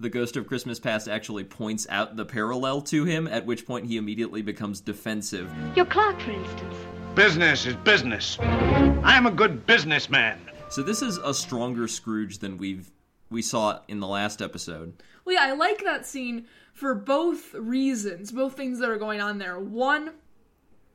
the 0.00 0.08
Ghost 0.08 0.36
of 0.36 0.46
Christmas 0.46 0.80
Past 0.80 1.06
actually 1.06 1.44
points 1.44 1.86
out 1.88 2.16
the 2.16 2.24
parallel 2.24 2.80
to 2.82 3.04
him, 3.04 3.28
at 3.28 3.46
which 3.46 3.66
point 3.66 3.86
he 3.86 3.98
immediately 3.98 4.42
becomes 4.42 4.80
defensive. 4.80 5.52
Your 5.76 5.84
clock, 5.84 6.20
for 6.20 6.32
instance. 6.32 6.74
Business 7.14 7.66
is 7.66 7.76
business. 7.76 8.38
I 8.40 9.16
am 9.16 9.26
a 9.26 9.30
good 9.30 9.66
businessman. 9.66 10.40
So 10.70 10.82
this 10.82 11.02
is 11.02 11.18
a 11.18 11.34
stronger 11.34 11.86
Scrooge 11.86 12.38
than 12.38 12.56
we've 12.56 12.90
we 13.30 13.42
saw 13.42 13.80
in 13.88 14.00
the 14.00 14.06
last 14.06 14.42
episode. 14.42 14.94
Well, 15.24 15.34
yeah, 15.36 15.52
I 15.52 15.52
like 15.52 15.84
that 15.84 16.04
scene 16.04 16.46
for 16.72 16.94
both 16.94 17.54
reasons, 17.54 18.32
both 18.32 18.56
things 18.56 18.78
that 18.78 18.90
are 18.90 18.98
going 18.98 19.20
on 19.20 19.38
there. 19.38 19.58
One, 19.58 20.12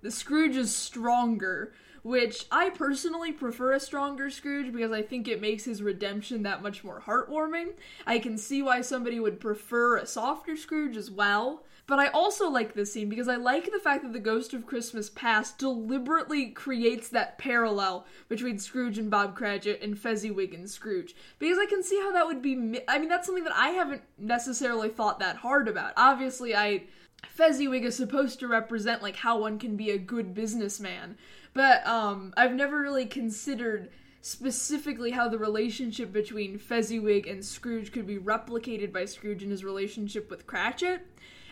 the 0.01 0.11
Scrooge 0.11 0.55
is 0.55 0.75
stronger 0.75 1.73
which 2.03 2.45
I 2.51 2.69
personally 2.69 3.31
prefer 3.31 3.73
a 3.73 3.79
stronger 3.79 4.29
Scrooge 4.29 4.71
because 4.73 4.91
I 4.91 5.01
think 5.01 5.27
it 5.27 5.41
makes 5.41 5.65
his 5.65 5.81
redemption 5.81 6.43
that 6.43 6.61
much 6.61 6.83
more 6.83 7.01
heartwarming. 7.05 7.73
I 8.05 8.19
can 8.19 8.37
see 8.37 8.61
why 8.61 8.81
somebody 8.81 9.19
would 9.19 9.39
prefer 9.39 9.97
a 9.97 10.05
softer 10.05 10.55
Scrooge 10.55 10.97
as 10.97 11.11
well. 11.11 11.63
But 11.87 11.99
I 11.99 12.07
also 12.07 12.49
like 12.49 12.73
this 12.73 12.91
scene 12.91 13.07
because 13.07 13.29
I 13.29 13.37
like 13.37 13.71
the 13.71 13.79
fact 13.79 14.03
that 14.03 14.11
the 14.11 14.19
Ghost 14.19 14.53
of 14.53 14.67
Christmas 14.67 15.09
Past 15.09 15.57
deliberately 15.57 16.47
creates 16.47 17.07
that 17.09 17.37
parallel 17.37 18.05
between 18.27 18.59
Scrooge 18.59 18.97
and 18.97 19.09
Bob 19.09 19.35
Cratchit 19.35 19.81
and 19.81 19.97
Fezziwig 19.97 20.53
and 20.53 20.69
Scrooge. 20.69 21.15
Because 21.39 21.57
I 21.57 21.65
can 21.65 21.81
see 21.81 21.97
how 21.97 22.11
that 22.11 22.27
would 22.27 22.41
be. 22.41 22.81
I 22.89 22.99
mean, 22.99 23.07
that's 23.07 23.25
something 23.25 23.45
that 23.45 23.55
I 23.55 23.69
haven't 23.69 24.01
necessarily 24.17 24.89
thought 24.89 25.19
that 25.19 25.37
hard 25.37 25.69
about. 25.69 25.93
Obviously, 25.95 26.53
I. 26.53 26.83
Fezziwig 27.29 27.83
is 27.83 27.95
supposed 27.95 28.39
to 28.39 28.47
represent 28.47 29.01
like 29.01 29.15
how 29.15 29.39
one 29.39 29.57
can 29.57 29.75
be 29.75 29.89
a 29.89 29.97
good 29.97 30.35
businessman, 30.35 31.17
but 31.57 31.87
um, 31.87 32.35
I've 32.37 32.53
never 32.53 32.79
really 32.79 33.07
considered 33.07 33.89
specifically 34.21 35.09
how 35.09 35.27
the 35.27 35.39
relationship 35.39 36.13
between 36.13 36.59
Fezziwig 36.59 37.25
and 37.25 37.43
Scrooge 37.43 37.91
could 37.91 38.05
be 38.05 38.19
replicated 38.19 38.93
by 38.93 39.05
Scrooge 39.05 39.41
in 39.41 39.49
his 39.49 39.63
relationship 39.63 40.29
with 40.29 40.45
Cratchit. 40.45 41.01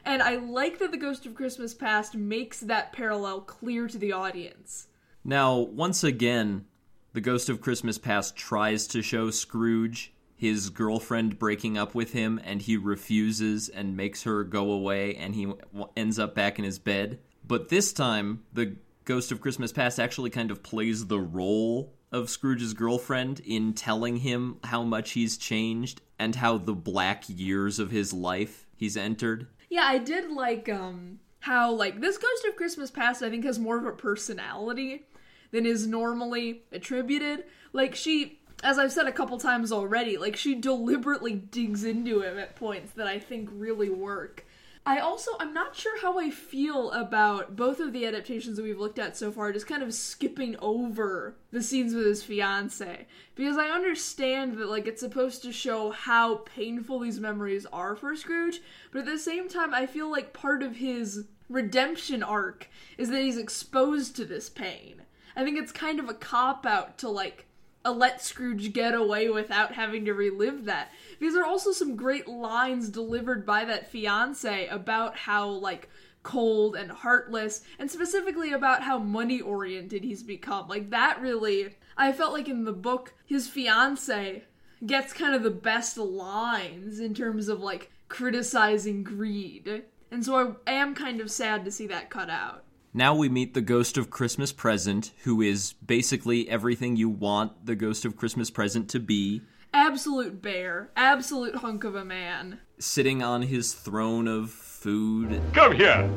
And 0.05 0.21
I 0.21 0.35
like 0.35 0.77
that 0.77 0.91
the 0.91 0.97
Ghost 0.97 1.25
of 1.25 1.33
Christmas 1.33 1.73
Past 1.73 2.13
makes 2.13 2.59
that 2.59 2.93
parallel 2.93 3.41
clear 3.41 3.87
to 3.87 3.97
the 3.97 4.11
audience. 4.11 4.85
Now, 5.23 5.57
once 5.57 6.03
again, 6.03 6.65
the 7.13 7.21
Ghost 7.21 7.49
of 7.49 7.59
Christmas 7.59 7.97
Past 7.97 8.35
tries 8.35 8.85
to 8.89 9.01
show 9.01 9.31
Scrooge 9.31 10.13
his 10.35 10.69
girlfriend 10.69 11.39
breaking 11.39 11.79
up 11.79 11.95
with 11.95 12.13
him, 12.13 12.39
and 12.43 12.61
he 12.61 12.77
refuses 12.77 13.69
and 13.69 13.97
makes 13.97 14.21
her 14.21 14.43
go 14.43 14.69
away, 14.69 15.15
and 15.15 15.33
he 15.33 15.51
ends 15.97 16.19
up 16.19 16.35
back 16.35 16.59
in 16.59 16.65
his 16.65 16.77
bed. 16.77 17.17
But 17.47 17.69
this 17.69 17.91
time, 17.91 18.43
the 18.53 18.75
Ghost 19.05 19.31
of 19.31 19.39
Christmas 19.39 19.71
Past 19.71 19.99
actually 19.99 20.31
kind 20.31 20.49
of 20.49 20.63
plays 20.63 21.05
the 21.05 21.19
role 21.19 21.93
of 22.11 22.29
Scrooge's 22.29 22.73
girlfriend 22.73 23.39
in 23.39 23.73
telling 23.73 24.17
him 24.17 24.57
how 24.63 24.81
much 24.81 25.11
he's 25.11 25.37
changed 25.37 26.01
and 26.17 26.35
how 26.35 26.57
the 26.57 26.73
black 26.73 27.23
years 27.27 27.77
of 27.77 27.91
his 27.91 28.13
life 28.13 28.65
he's 28.75 28.97
entered. 28.97 29.47
Yeah, 29.69 29.83
I 29.83 29.99
did 29.99 30.31
like 30.31 30.67
um 30.69 31.19
how 31.41 31.71
like 31.71 32.01
this 32.01 32.17
Ghost 32.17 32.45
of 32.45 32.55
Christmas 32.55 32.89
Past 32.89 33.21
I 33.21 33.29
think 33.29 33.45
has 33.45 33.59
more 33.59 33.77
of 33.77 33.85
a 33.85 33.91
personality 33.91 35.05
than 35.51 35.65
is 35.65 35.85
normally 35.85 36.63
attributed. 36.71 37.43
Like 37.73 37.93
she 37.93 38.39
as 38.63 38.79
I've 38.79 38.91
said 38.91 39.05
a 39.05 39.11
couple 39.11 39.37
times 39.37 39.71
already, 39.71 40.17
like 40.17 40.35
she 40.35 40.55
deliberately 40.55 41.33
digs 41.33 41.83
into 41.83 42.21
him 42.21 42.39
at 42.39 42.55
points 42.55 42.93
that 42.93 43.05
I 43.05 43.19
think 43.19 43.49
really 43.51 43.89
work. 43.89 44.44
I 44.87 44.99
also 44.99 45.31
I'm 45.39 45.53
not 45.53 45.75
sure 45.75 45.99
how 45.99 46.19
I 46.19 46.29
feel 46.29 46.91
about 46.91 47.55
both 47.55 47.79
of 47.79 47.91
the 47.91 48.05
adaptations 48.05 48.57
that 48.57 48.63
we've 48.63 48.79
looked 48.79 48.99
at 48.99 49.17
so 49.17 49.31
far, 49.31 49.51
just 49.51 49.65
kind 49.65 49.81
of 49.81 49.95
skipping 49.95 50.55
over 50.59 51.35
the 51.51 51.63
scenes 51.63 51.95
with 51.95 52.05
his 52.05 52.21
fiance. 52.23 53.07
Because 53.33 53.57
I 53.57 53.69
understand 53.69 54.57
that 54.57 54.69
like 54.69 54.85
it's 54.85 55.01
supposed 55.01 55.41
to 55.41 55.51
show 55.51 55.89
how 55.89 56.35
painful 56.35 56.99
these 56.99 57.19
memories 57.19 57.65
are 57.73 57.95
for 57.95 58.15
Scrooge, 58.15 58.61
but 58.91 58.99
at 58.99 59.05
the 59.05 59.17
same 59.17 59.49
time 59.49 59.73
I 59.73 59.87
feel 59.87 60.11
like 60.11 60.33
part 60.33 60.61
of 60.61 60.75
his 60.75 61.25
redemption 61.49 62.21
arc 62.21 62.69
is 62.97 63.09
that 63.09 63.21
he's 63.21 63.37
exposed 63.37 64.15
to 64.15 64.25
this 64.25 64.49
pain. 64.49 65.01
I 65.35 65.43
think 65.43 65.57
it's 65.57 65.71
kind 65.71 65.99
of 65.99 66.09
a 66.09 66.13
cop 66.13 66.65
out 66.67 66.99
to 66.99 67.09
like 67.09 67.47
a 67.85 67.91
let 67.91 68.21
Scrooge 68.21 68.73
get 68.73 68.95
away 68.95 69.29
without 69.29 69.73
having 69.73 70.03
to 70.05 70.13
relive 70.13 70.65
that. 70.65 70.91
Because 71.19 71.35
there 71.35 71.43
are 71.43 71.47
also 71.47 71.71
some 71.71 71.95
great 71.95 72.27
lines 72.27 72.89
delivered 72.89 73.45
by 73.45 73.63
that 73.65 73.89
fiance 73.89 74.67
about 74.67 75.15
how 75.15 75.47
like 75.47 75.87
cold 76.23 76.75
and 76.75 76.91
heartless 76.91 77.61
and 77.77 77.89
specifically 77.89 78.51
about 78.51 78.81
how 78.81 78.97
money 78.97 79.39
oriented 79.39 80.03
he's 80.03 80.23
become. 80.23 80.67
Like 80.67 80.89
that 80.89 81.21
really 81.21 81.77
I 81.95 82.11
felt 82.11 82.33
like 82.33 82.49
in 82.49 82.65
the 82.65 82.73
book 82.73 83.13
his 83.25 83.47
fiance 83.47 84.43
gets 84.85 85.13
kind 85.13 85.35
of 85.35 85.43
the 85.43 85.51
best 85.51 85.97
lines 85.97 86.99
in 86.99 87.13
terms 87.13 87.47
of 87.47 87.61
like 87.61 87.91
criticizing 88.09 89.03
greed. 89.03 89.83
And 90.11 90.25
so 90.25 90.57
I 90.65 90.71
am 90.71 90.95
kind 90.95 91.21
of 91.21 91.31
sad 91.31 91.63
to 91.65 91.71
see 91.71 91.87
that 91.87 92.09
cut 92.09 92.29
out. 92.29 92.64
Now 92.97 93.13
we 93.13 93.27
meet 93.27 93.53
the 93.53 93.59
Ghost 93.59 93.97
of 93.97 94.09
Christmas 94.09 94.53
Present, 94.53 95.11
who 95.25 95.41
is 95.41 95.73
basically 95.85 96.49
everything 96.49 96.95
you 96.95 97.09
want 97.09 97.65
the 97.65 97.75
Ghost 97.75 98.05
of 98.05 98.15
Christmas 98.15 98.49
Present 98.49 98.89
to 98.91 99.01
be. 99.01 99.41
Absolute 99.73 100.41
bear, 100.41 100.91
absolute 100.95 101.57
hunk 101.57 101.83
of 101.83 101.95
a 101.95 102.05
man. 102.05 102.61
Sitting 102.79 103.21
on 103.21 103.41
his 103.41 103.73
throne 103.73 104.29
of 104.29 104.49
food. 104.49 105.41
Come 105.51 105.75
here. 105.75 106.09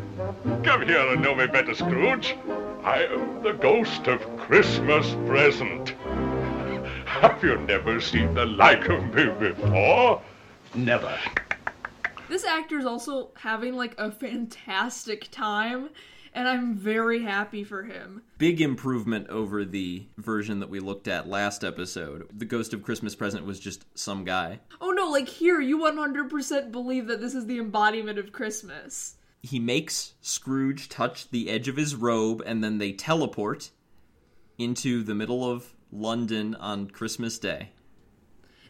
Come 0.62 0.82
here 0.82 1.04
and 1.08 1.20
know 1.20 1.34
me 1.34 1.48
better, 1.48 1.74
Scrooge. 1.74 2.36
I 2.84 3.06
am 3.06 3.42
the 3.42 3.54
Ghost 3.54 4.06
of 4.06 4.20
Christmas 4.36 5.16
Present. 5.26 5.88
Have 7.06 7.42
you 7.42 7.58
never 7.58 8.00
seen 8.00 8.34
the 8.34 8.46
like 8.46 8.88
of 8.88 9.02
me 9.12 9.24
before? 9.30 10.22
Never. 10.76 11.18
This 12.28 12.44
actor 12.44 12.78
is 12.78 12.86
also 12.86 13.30
having 13.34 13.74
like 13.74 13.96
a 13.98 14.12
fantastic 14.12 15.28
time 15.32 15.88
and 16.38 16.46
I'm 16.46 16.76
very 16.76 17.24
happy 17.24 17.64
for 17.64 17.82
him. 17.82 18.22
Big 18.38 18.60
improvement 18.60 19.28
over 19.28 19.64
the 19.64 20.06
version 20.18 20.60
that 20.60 20.70
we 20.70 20.78
looked 20.78 21.08
at 21.08 21.28
last 21.28 21.64
episode. 21.64 22.28
The 22.32 22.44
Ghost 22.44 22.72
of 22.72 22.84
Christmas 22.84 23.16
Present 23.16 23.44
was 23.44 23.58
just 23.58 23.84
some 23.98 24.22
guy. 24.22 24.60
Oh 24.80 24.92
no, 24.92 25.10
like 25.10 25.26
here, 25.26 25.60
you 25.60 25.78
100% 25.78 26.70
believe 26.70 27.08
that 27.08 27.20
this 27.20 27.34
is 27.34 27.46
the 27.46 27.58
embodiment 27.58 28.20
of 28.20 28.30
Christmas. 28.30 29.16
He 29.42 29.58
makes 29.58 30.14
Scrooge 30.20 30.88
touch 30.88 31.28
the 31.28 31.50
edge 31.50 31.66
of 31.66 31.76
his 31.76 31.96
robe, 31.96 32.40
and 32.46 32.62
then 32.62 32.78
they 32.78 32.92
teleport 32.92 33.70
into 34.58 35.02
the 35.02 35.16
middle 35.16 35.44
of 35.44 35.74
London 35.90 36.54
on 36.54 36.88
Christmas 36.88 37.40
Day. 37.40 37.70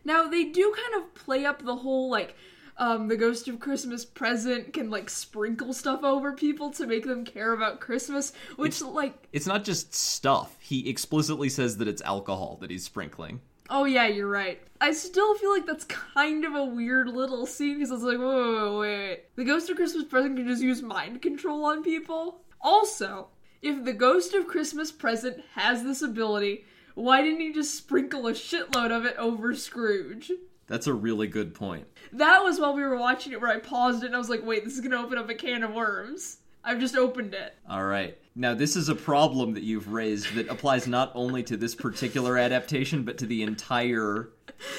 Now, 0.07 0.27
they 0.27 0.45
do 0.45 0.75
kind 0.75 1.05
of 1.05 1.15
play 1.15 1.45
up 1.45 1.63
the 1.63 1.77
whole, 1.77 2.09
like, 2.09 2.35
um, 2.79 3.09
the 3.09 3.17
Ghost 3.17 3.49
of 3.49 3.61
Christmas 3.61 4.05
Present 4.05 4.73
can, 4.73 4.89
like, 4.91 5.11
sprinkle 5.11 5.73
stuff 5.73 6.03
over 6.05 6.33
people 6.33 6.71
to 6.73 6.87
make 6.87 7.05
them 7.05 7.25
care 7.25 7.53
about 7.53 7.81
Christmas, 7.81 8.33
which, 8.57 8.81
like, 8.81 9.29
It's 9.33 9.47
not 9.47 9.65
just 9.65 9.95
stuff. 9.95 10.57
He 10.61 10.89
explicitly 10.89 11.49
says 11.49 11.77
that 11.79 11.89
it's 11.89 12.03
alcohol 12.03 12.57
that 12.61 12.71
he's 12.71 12.85
sprinkling. 12.85 13.41
oh 13.71 13.85
yeah, 13.85 14.07
you're 14.07 14.29
right. 14.29 14.63
I 14.81 14.93
still 14.93 15.35
feel 15.37 15.51
like 15.51 15.67
that's 15.67 15.85
kind 15.85 16.45
of 16.45 16.55
a 16.55 16.65
weird 16.65 17.09
little 17.09 17.45
scene 17.47 17.75
because 17.79 17.91
it's 17.91 18.03
like, 18.03 18.19
whoa, 18.19 18.79
wait, 18.81 19.09
wait. 19.09 19.25
The 19.37 19.45
Ghost 19.45 19.69
of 19.69 19.77
Christmas 19.77 20.05
Present 20.05 20.37
can 20.37 20.47
just 20.47 20.63
use 20.63 20.81
mind 20.83 21.21
control 21.21 21.65
on 21.65 21.83
people. 21.83 22.41
Also, 22.61 23.29
if 23.61 23.85
the 23.85 23.93
Ghost 23.93 24.35
of 24.35 24.47
Christmas 24.47 24.91
Present 24.93 25.43
has 25.55 25.83
this 25.83 26.01
ability, 26.01 26.65
why 26.95 27.23
didn't 27.23 27.41
he 27.41 27.53
just 27.53 27.75
sprinkle 27.75 28.27
a 28.29 28.33
shitload 28.33 28.91
of 28.91 29.05
it 29.05 29.17
over 29.17 29.55
Scrooge? 29.55 30.31
That's 30.69 30.87
a 30.87 30.95
really 30.95 31.27
good 31.27 31.55
point. 31.55 31.87
That 32.13 32.45
was 32.45 32.61
while 32.61 32.75
we 32.75 32.83
were 32.83 32.97
watching 32.99 33.33
it 33.33 33.41
where 33.41 33.51
I 33.51 33.59
paused 33.59 34.03
it 34.03 34.07
and 34.07 34.15
I 34.15 34.19
was 34.19 34.29
like, 34.29 34.45
wait, 34.45 34.65
this 34.65 34.75
is 34.75 34.81
gonna 34.81 35.03
open 35.03 35.19
up 35.19 35.29
a 35.29 35.35
can 35.35 35.63
of 35.63 35.75
worms. 35.75 36.39
I've 36.65 36.81
just 36.81 36.97
opened 36.97 37.35
it. 37.35 37.55
All 37.69 37.85
right. 37.85 38.19
Now, 38.35 38.55
this 38.55 38.77
is 38.77 38.89
a 38.89 38.95
problem 38.95 39.55
that 39.55 39.63
you've 39.63 39.91
raised 39.91 40.35
that 40.35 40.49
applies 40.49 40.87
not 40.87 41.11
only 41.15 41.43
to 41.45 41.57
this 41.57 41.75
particular 41.75 42.37
adaptation, 42.37 43.03
but 43.03 43.19
to 43.19 43.27
the 43.27 43.43
entire. 43.43 44.31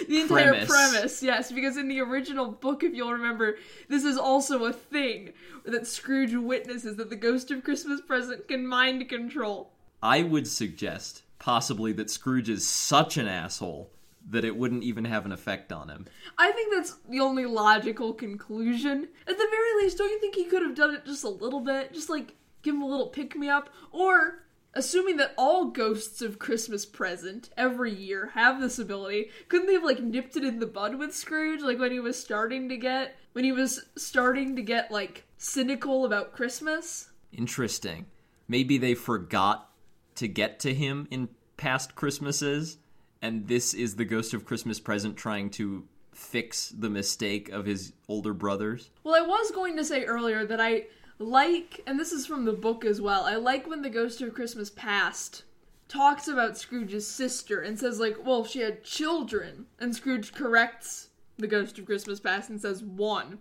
The 0.09 0.19
entire 0.19 0.49
Premise. 0.49 0.67
premise. 0.67 1.23
yes, 1.23 1.51
because 1.53 1.77
in 1.77 1.87
the 1.87 2.01
original 2.01 2.51
book, 2.51 2.83
if 2.83 2.93
you'll 2.93 3.13
remember, 3.13 3.55
this 3.87 4.03
is 4.03 4.17
also 4.17 4.65
a 4.65 4.73
thing 4.73 5.31
that 5.63 5.87
Scrooge 5.87 6.33
witnesses 6.33 6.97
that 6.97 7.09
the 7.09 7.15
ghost 7.15 7.49
of 7.49 7.63
Christmas 7.63 8.01
present 8.01 8.49
can 8.49 8.67
mind 8.67 9.07
control. 9.07 9.71
I 10.03 10.23
would 10.23 10.47
suggest, 10.47 11.21
possibly, 11.37 11.93
that 11.93 12.09
Scrooge 12.09 12.49
is 12.49 12.67
such 12.67 13.15
an 13.15 13.27
asshole 13.27 13.89
that 14.29 14.45
it 14.45 14.55
wouldn't 14.55 14.83
even 14.83 15.05
have 15.05 15.25
an 15.25 15.31
effect 15.31 15.71
on 15.71 15.89
him. 15.89 16.05
I 16.37 16.51
think 16.51 16.73
that's 16.73 16.95
the 17.09 17.19
only 17.19 17.45
logical 17.45 18.13
conclusion. 18.13 19.07
At 19.27 19.37
the 19.37 19.47
very 19.49 19.83
least, 19.83 19.97
don't 19.97 20.11
you 20.11 20.19
think 20.19 20.35
he 20.35 20.45
could 20.45 20.61
have 20.61 20.75
done 20.75 20.93
it 20.93 21.05
just 21.05 21.23
a 21.23 21.29
little 21.29 21.61
bit? 21.61 21.93
Just 21.93 22.09
like 22.09 22.35
give 22.61 22.75
him 22.75 22.81
a 22.81 22.87
little 22.87 23.07
pick 23.07 23.35
me 23.35 23.49
up? 23.49 23.69
Or, 23.91 24.43
assuming 24.73 25.17
that 25.17 25.33
all 25.37 25.65
ghosts 25.65 26.21
of 26.21 26.37
Christmas 26.37 26.85
present 26.85 27.49
every 27.57 27.93
year 27.93 28.31
have 28.35 28.61
this 28.61 28.77
ability, 28.77 29.29
couldn't 29.47 29.67
they 29.67 29.73
have 29.73 29.83
like 29.83 30.01
nipped 30.01 30.35
it 30.35 30.43
in 30.43 30.59
the 30.59 30.67
bud 30.67 30.95
with 30.95 31.15
Scrooge? 31.15 31.61
Like 31.61 31.79
when 31.79 31.91
he 31.91 31.99
was 31.99 32.19
starting 32.19 32.69
to 32.69 32.77
get, 32.77 33.15
when 33.33 33.45
he 33.45 33.51
was 33.51 33.85
starting 33.97 34.55
to 34.57 34.61
get 34.61 34.91
like 34.91 35.25
cynical 35.37 36.05
about 36.05 36.33
Christmas? 36.33 37.09
Interesting. 37.31 38.05
Maybe 38.47 38.77
they 38.77 38.95
forgot 38.95 39.69
to 40.15 40.27
get 40.27 40.59
to 40.59 40.73
him 40.73 41.07
in 41.09 41.29
past 41.57 41.95
Christmases, 41.95 42.77
and 43.21 43.47
this 43.47 43.73
is 43.73 43.95
the 43.95 44.05
Ghost 44.05 44.33
of 44.33 44.45
Christmas 44.45 44.79
Present 44.79 45.17
trying 45.17 45.49
to 45.51 45.85
fix 46.13 46.69
the 46.69 46.89
mistake 46.89 47.49
of 47.49 47.65
his 47.65 47.93
older 48.07 48.33
brothers. 48.33 48.89
Well, 49.03 49.15
I 49.15 49.25
was 49.25 49.51
going 49.51 49.77
to 49.77 49.85
say 49.85 50.05
earlier 50.05 50.45
that 50.45 50.59
I 50.59 50.85
like, 51.17 51.81
and 51.85 51.99
this 51.99 52.11
is 52.11 52.25
from 52.25 52.45
the 52.45 52.53
book 52.53 52.85
as 52.85 53.01
well, 53.01 53.23
I 53.23 53.35
like 53.35 53.67
when 53.67 53.81
the 53.81 53.89
Ghost 53.89 54.21
of 54.21 54.33
Christmas 54.33 54.69
Past 54.69 55.43
talks 55.87 56.27
about 56.27 56.57
Scrooge's 56.57 57.07
sister 57.07 57.61
and 57.61 57.77
says, 57.77 57.99
like, 57.99 58.17
well, 58.25 58.45
she 58.45 58.59
had 58.59 58.83
children. 58.83 59.65
And 59.79 59.95
Scrooge 59.95 60.33
corrects 60.33 61.09
the 61.37 61.47
Ghost 61.47 61.79
of 61.79 61.85
Christmas 61.85 62.19
Past 62.19 62.49
and 62.49 62.61
says 62.61 62.83
one. 62.83 63.39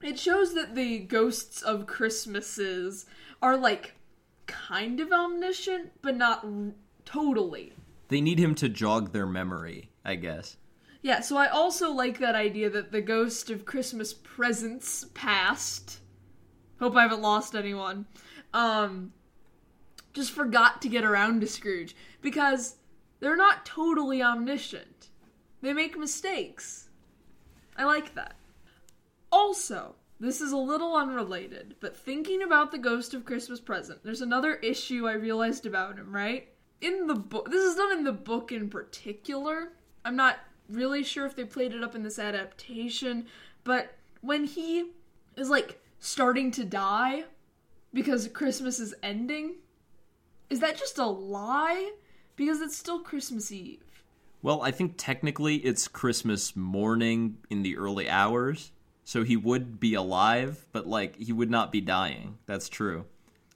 It 0.00 0.18
shows 0.18 0.54
that 0.54 0.74
the 0.74 1.00
ghosts 1.00 1.60
of 1.60 1.86
Christmases 1.86 3.04
are, 3.42 3.56
like, 3.56 3.94
kind 4.46 5.00
of 5.00 5.12
omniscient, 5.12 5.90
but 6.02 6.16
not 6.16 6.44
r- 6.44 6.72
totally. 7.04 7.72
They 8.08 8.20
need 8.20 8.38
him 8.38 8.54
to 8.56 8.68
jog 8.68 9.12
their 9.12 9.26
memory, 9.26 9.90
I 10.04 10.16
guess. 10.16 10.56
Yeah, 11.02 11.20
so 11.20 11.36
I 11.36 11.46
also 11.48 11.92
like 11.92 12.18
that 12.18 12.34
idea 12.34 12.70
that 12.70 12.90
the 12.90 13.00
ghost 13.00 13.50
of 13.50 13.64
Christmas 13.64 14.12
presents 14.12 15.06
past. 15.14 16.00
Hope 16.80 16.96
I 16.96 17.02
haven't 17.02 17.22
lost 17.22 17.54
anyone. 17.54 18.06
Um, 18.52 19.12
just 20.12 20.32
forgot 20.32 20.82
to 20.82 20.88
get 20.88 21.04
around 21.04 21.40
to 21.40 21.46
Scrooge 21.46 21.94
because 22.20 22.76
they're 23.20 23.36
not 23.36 23.66
totally 23.66 24.22
omniscient. 24.22 25.08
They 25.60 25.72
make 25.72 25.98
mistakes. 25.98 26.88
I 27.76 27.84
like 27.84 28.14
that. 28.14 28.34
Also, 29.30 29.94
this 30.18 30.40
is 30.40 30.52
a 30.52 30.56
little 30.56 30.96
unrelated, 30.96 31.76
but 31.80 31.96
thinking 31.96 32.42
about 32.42 32.72
the 32.72 32.78
ghost 32.78 33.14
of 33.14 33.24
Christmas 33.24 33.60
present, 33.60 34.02
there's 34.02 34.22
another 34.22 34.54
issue 34.54 35.06
I 35.06 35.12
realized 35.12 35.66
about 35.66 35.96
him, 35.96 36.12
right? 36.12 36.48
In 36.80 37.06
the 37.06 37.14
book, 37.14 37.50
this 37.50 37.64
is 37.64 37.76
not 37.76 37.96
in 37.96 38.04
the 38.04 38.12
book 38.12 38.52
in 38.52 38.68
particular. 38.68 39.72
I'm 40.04 40.16
not 40.16 40.38
really 40.68 41.02
sure 41.02 41.26
if 41.26 41.34
they 41.34 41.44
played 41.44 41.74
it 41.74 41.82
up 41.82 41.94
in 41.94 42.02
this 42.02 42.18
adaptation, 42.18 43.26
but 43.64 43.96
when 44.20 44.44
he 44.44 44.90
is 45.36 45.50
like 45.50 45.80
starting 45.98 46.50
to 46.52 46.64
die 46.64 47.24
because 47.92 48.28
Christmas 48.28 48.78
is 48.78 48.94
ending, 49.02 49.56
is 50.50 50.60
that 50.60 50.78
just 50.78 50.98
a 50.98 51.06
lie? 51.06 51.92
Because 52.36 52.60
it's 52.60 52.76
still 52.76 53.00
Christmas 53.00 53.50
Eve. 53.50 53.82
Well, 54.40 54.62
I 54.62 54.70
think 54.70 54.94
technically 54.96 55.56
it's 55.56 55.88
Christmas 55.88 56.54
morning 56.54 57.38
in 57.50 57.62
the 57.62 57.76
early 57.76 58.08
hours, 58.08 58.70
so 59.04 59.24
he 59.24 59.36
would 59.36 59.80
be 59.80 59.94
alive, 59.94 60.68
but 60.70 60.86
like 60.86 61.16
he 61.16 61.32
would 61.32 61.50
not 61.50 61.72
be 61.72 61.80
dying. 61.80 62.38
That's 62.46 62.68
true. 62.68 63.06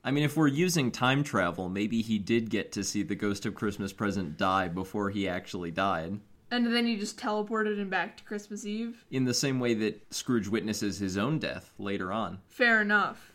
I 0.04 0.10
mean, 0.10 0.24
if 0.24 0.36
we're 0.36 0.48
using 0.48 0.90
time 0.90 1.22
travel, 1.22 1.68
maybe 1.68 2.02
he 2.02 2.18
did 2.18 2.50
get 2.50 2.72
to 2.72 2.82
see 2.82 3.02
the 3.02 3.14
ghost 3.14 3.46
of 3.46 3.54
Christmas 3.54 3.92
present 3.92 4.36
die 4.36 4.68
before 4.68 5.10
he 5.10 5.28
actually 5.28 5.70
died. 5.70 6.18
And 6.50 6.66
then 6.66 6.86
you 6.86 6.98
just 6.98 7.18
teleported 7.18 7.78
him 7.78 7.88
back 7.88 8.16
to 8.16 8.24
Christmas 8.24 8.66
Eve? 8.66 9.04
In 9.10 9.24
the 9.24 9.32
same 9.32 9.60
way 9.60 9.74
that 9.74 10.12
Scrooge 10.12 10.48
witnesses 10.48 10.98
his 10.98 11.16
own 11.16 11.38
death 11.38 11.72
later 11.78 12.12
on. 12.12 12.40
Fair 12.48 12.82
enough. 12.82 13.32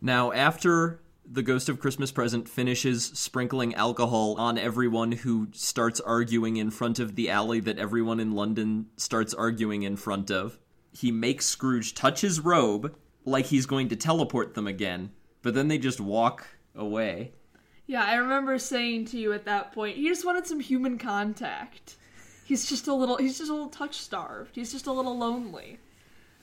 Now, 0.00 0.32
after 0.32 1.00
the 1.24 1.42
Ghost 1.42 1.68
of 1.68 1.80
Christmas 1.80 2.12
Present 2.12 2.48
finishes 2.48 3.04
sprinkling 3.04 3.74
alcohol 3.74 4.36
on 4.38 4.58
everyone 4.58 5.12
who 5.12 5.48
starts 5.52 5.98
arguing 6.00 6.56
in 6.56 6.70
front 6.70 6.98
of 6.98 7.16
the 7.16 7.30
alley 7.30 7.60
that 7.60 7.78
everyone 7.78 8.20
in 8.20 8.32
London 8.32 8.86
starts 8.96 9.32
arguing 9.32 9.82
in 9.82 9.96
front 9.96 10.30
of, 10.30 10.58
he 10.92 11.10
makes 11.10 11.46
Scrooge 11.46 11.94
touch 11.94 12.20
his 12.20 12.38
robe 12.38 12.94
like 13.24 13.46
he's 13.46 13.66
going 13.66 13.88
to 13.88 13.96
teleport 13.96 14.54
them 14.54 14.66
again, 14.66 15.10
but 15.42 15.54
then 15.54 15.68
they 15.68 15.78
just 15.78 16.00
walk 16.00 16.46
away. 16.74 17.32
Yeah, 17.86 18.04
I 18.04 18.14
remember 18.14 18.58
saying 18.58 19.06
to 19.06 19.18
you 19.18 19.32
at 19.32 19.44
that 19.44 19.72
point, 19.72 19.96
he 19.96 20.08
just 20.08 20.24
wanted 20.24 20.46
some 20.46 20.60
human 20.60 20.98
contact. 20.98 21.96
He's 22.44 22.68
just 22.68 22.86
a 22.86 22.94
little 22.94 23.16
he's 23.16 23.38
just 23.38 23.50
a 23.50 23.54
little 23.54 23.68
touch 23.68 23.96
starved. 23.96 24.56
He's 24.56 24.72
just 24.72 24.86
a 24.86 24.92
little 24.92 25.16
lonely. 25.16 25.78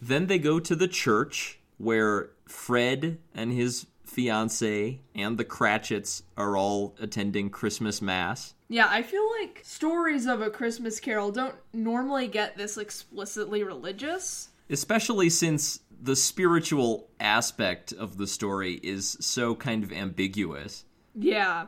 Then 0.02 0.28
they 0.28 0.40
go 0.40 0.60
to 0.60 0.76
the 0.76 0.88
church 0.88 1.60
where 1.78 2.32
Fred 2.48 3.20
and 3.34 3.52
his 3.52 3.86
fiance 4.04 5.00
and 5.16 5.38
the 5.38 5.46
Cratchits 5.46 6.24
are 6.36 6.58
all 6.58 6.96
attending 7.00 7.50
Christmas 7.50 8.02
Mass. 8.02 8.54
Yeah, 8.68 8.88
I 8.90 9.02
feel 9.02 9.28
like 9.40 9.62
stories 9.64 10.26
of 10.26 10.42
a 10.42 10.50
Christmas 10.50 11.00
carol 11.00 11.32
don't 11.32 11.56
normally 11.74 12.28
get 12.28 12.58
this 12.58 12.78
explicitly 12.78 13.64
religious. 13.64 14.49
Especially 14.70 15.30
since 15.30 15.80
the 16.02 16.16
spiritual 16.16 17.10
aspect 17.20 17.92
of 17.92 18.18
the 18.18 18.28
story 18.28 18.80
is 18.84 19.18
so 19.20 19.56
kind 19.56 19.84
of 19.84 19.92
ambiguous. 19.92 20.86
Yeah. 21.14 21.68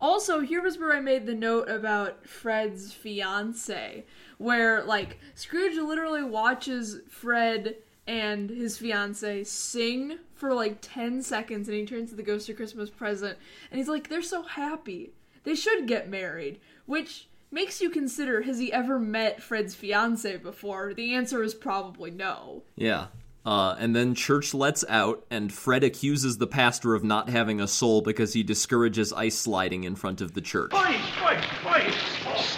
Also, 0.00 0.40
here 0.40 0.62
was 0.62 0.78
where 0.78 0.92
I 0.92 1.00
made 1.00 1.26
the 1.26 1.34
note 1.34 1.68
about 1.68 2.26
Fred's 2.26 2.92
fiance, 2.92 4.04
where 4.38 4.82
like 4.82 5.18
Scrooge 5.34 5.76
literally 5.76 6.24
watches 6.24 6.98
Fred 7.08 7.76
and 8.08 8.50
his 8.50 8.78
fiance 8.78 9.44
sing 9.44 10.18
for 10.34 10.52
like 10.52 10.78
10 10.80 11.22
seconds 11.22 11.68
and 11.68 11.76
he 11.76 11.86
turns 11.86 12.10
to 12.10 12.16
the 12.16 12.22
ghost 12.24 12.48
of 12.48 12.56
Christmas 12.56 12.90
present 12.90 13.38
and 13.70 13.78
he's 13.78 13.88
like 13.88 14.08
they're 14.08 14.22
so 14.22 14.42
happy. 14.42 15.12
They 15.44 15.54
should 15.54 15.86
get 15.86 16.10
married, 16.10 16.60
which 16.86 17.28
makes 17.52 17.80
you 17.80 17.90
consider 17.90 18.42
has 18.42 18.58
he 18.58 18.72
ever 18.72 18.98
met 18.98 19.42
Fred's 19.42 19.74
fiance 19.74 20.36
before? 20.38 20.94
The 20.94 21.14
answer 21.14 21.42
is 21.42 21.54
probably 21.54 22.10
no. 22.10 22.62
Yeah. 22.76 23.06
Uh, 23.44 23.74
and 23.78 23.94
then 23.94 24.14
church 24.14 24.54
lets 24.54 24.84
out, 24.88 25.26
and 25.28 25.52
Fred 25.52 25.82
accuses 25.82 26.38
the 26.38 26.46
pastor 26.46 26.94
of 26.94 27.02
not 27.02 27.28
having 27.28 27.60
a 27.60 27.66
soul 27.66 28.00
because 28.00 28.32
he 28.32 28.44
discourages 28.44 29.12
ice 29.12 29.36
sliding 29.36 29.82
in 29.82 29.96
front 29.96 30.20
of 30.20 30.34
the 30.34 30.40
church. 30.40 30.70
Boys, 30.70 31.00
boys, 31.20 31.44
boys, 31.64 31.94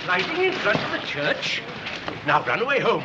sliding 0.04 0.42
in 0.42 0.52
front 0.52 0.78
of 0.84 0.92
the 0.92 1.06
church. 1.06 1.62
Now 2.26 2.44
run 2.44 2.60
away 2.60 2.80
home. 2.80 3.04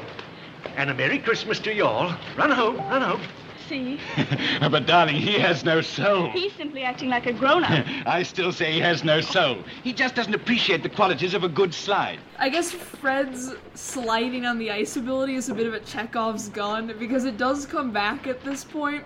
And 0.76 0.90
a 0.90 0.94
Merry 0.94 1.20
Christmas 1.20 1.60
to 1.60 1.74
you 1.74 1.86
all. 1.86 2.14
Run 2.38 2.52
home, 2.52 2.78
run 2.78 3.02
home. 3.02 3.22
See. 3.70 4.00
but, 4.60 4.86
darling, 4.86 5.16
he 5.16 5.40
has 5.40 5.64
no 5.64 5.82
soul. 5.82 6.30
He's 6.32 6.54
simply 6.54 6.84
acting 6.84 7.10
like 7.10 7.28
a 7.28 7.34
grown-up. 7.34 7.86
I 8.06 8.24
still 8.24 8.52
say 8.52 8.74
he 8.74 8.80
has 8.80 9.04
no 9.04 9.22
soul. 9.22 9.64
He 9.84 9.94
just 9.94 10.16
doesn't 10.16 10.34
appreciate 10.34 10.84
the 10.84 10.90
qualities 10.90 11.34
of 11.34 11.44
a 11.44 11.50
good 11.50 11.74
slide. 11.74 12.20
I 12.38 12.50
guess 12.50 12.72
Fred's 12.72 13.54
sliding 13.76 14.46
on 14.46 14.58
the 14.58 14.72
ice 14.72 14.98
ability 14.98 15.36
is 15.36 15.50
a 15.50 15.54
bit 15.54 15.68
of 15.68 15.74
a 15.74 15.80
Chekhov's 15.82 16.50
gun 16.50 16.94
because 17.00 17.26
it 17.26 17.38
does 17.38 17.66
come 17.66 17.92
back 17.92 18.28
at 18.28 18.44
this 18.44 18.64
point. 18.64 19.06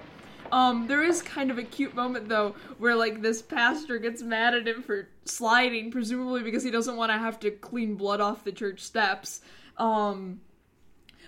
Um, 0.51 0.87
there 0.87 1.03
is 1.03 1.23
kind 1.23 1.49
of 1.49 1.57
a 1.57 1.63
cute 1.63 1.95
moment 1.95 2.29
though 2.29 2.53
where 2.77 2.95
like 2.95 3.23
this 3.23 3.41
pastor 3.41 3.97
gets 3.97 4.21
mad 4.21 4.53
at 4.53 4.67
him 4.67 4.83
for 4.83 5.07
sliding, 5.25 5.89
presumably 5.89 6.43
because 6.43 6.61
he 6.61 6.69
doesn't 6.69 6.95
want 6.95 7.11
to 7.11 7.17
have 7.17 7.39
to 7.39 7.49
clean 7.49 7.95
blood 7.95 8.21
off 8.21 8.43
the 8.43 8.51
church 8.51 8.79
steps. 8.79 9.41
Um, 9.77 10.41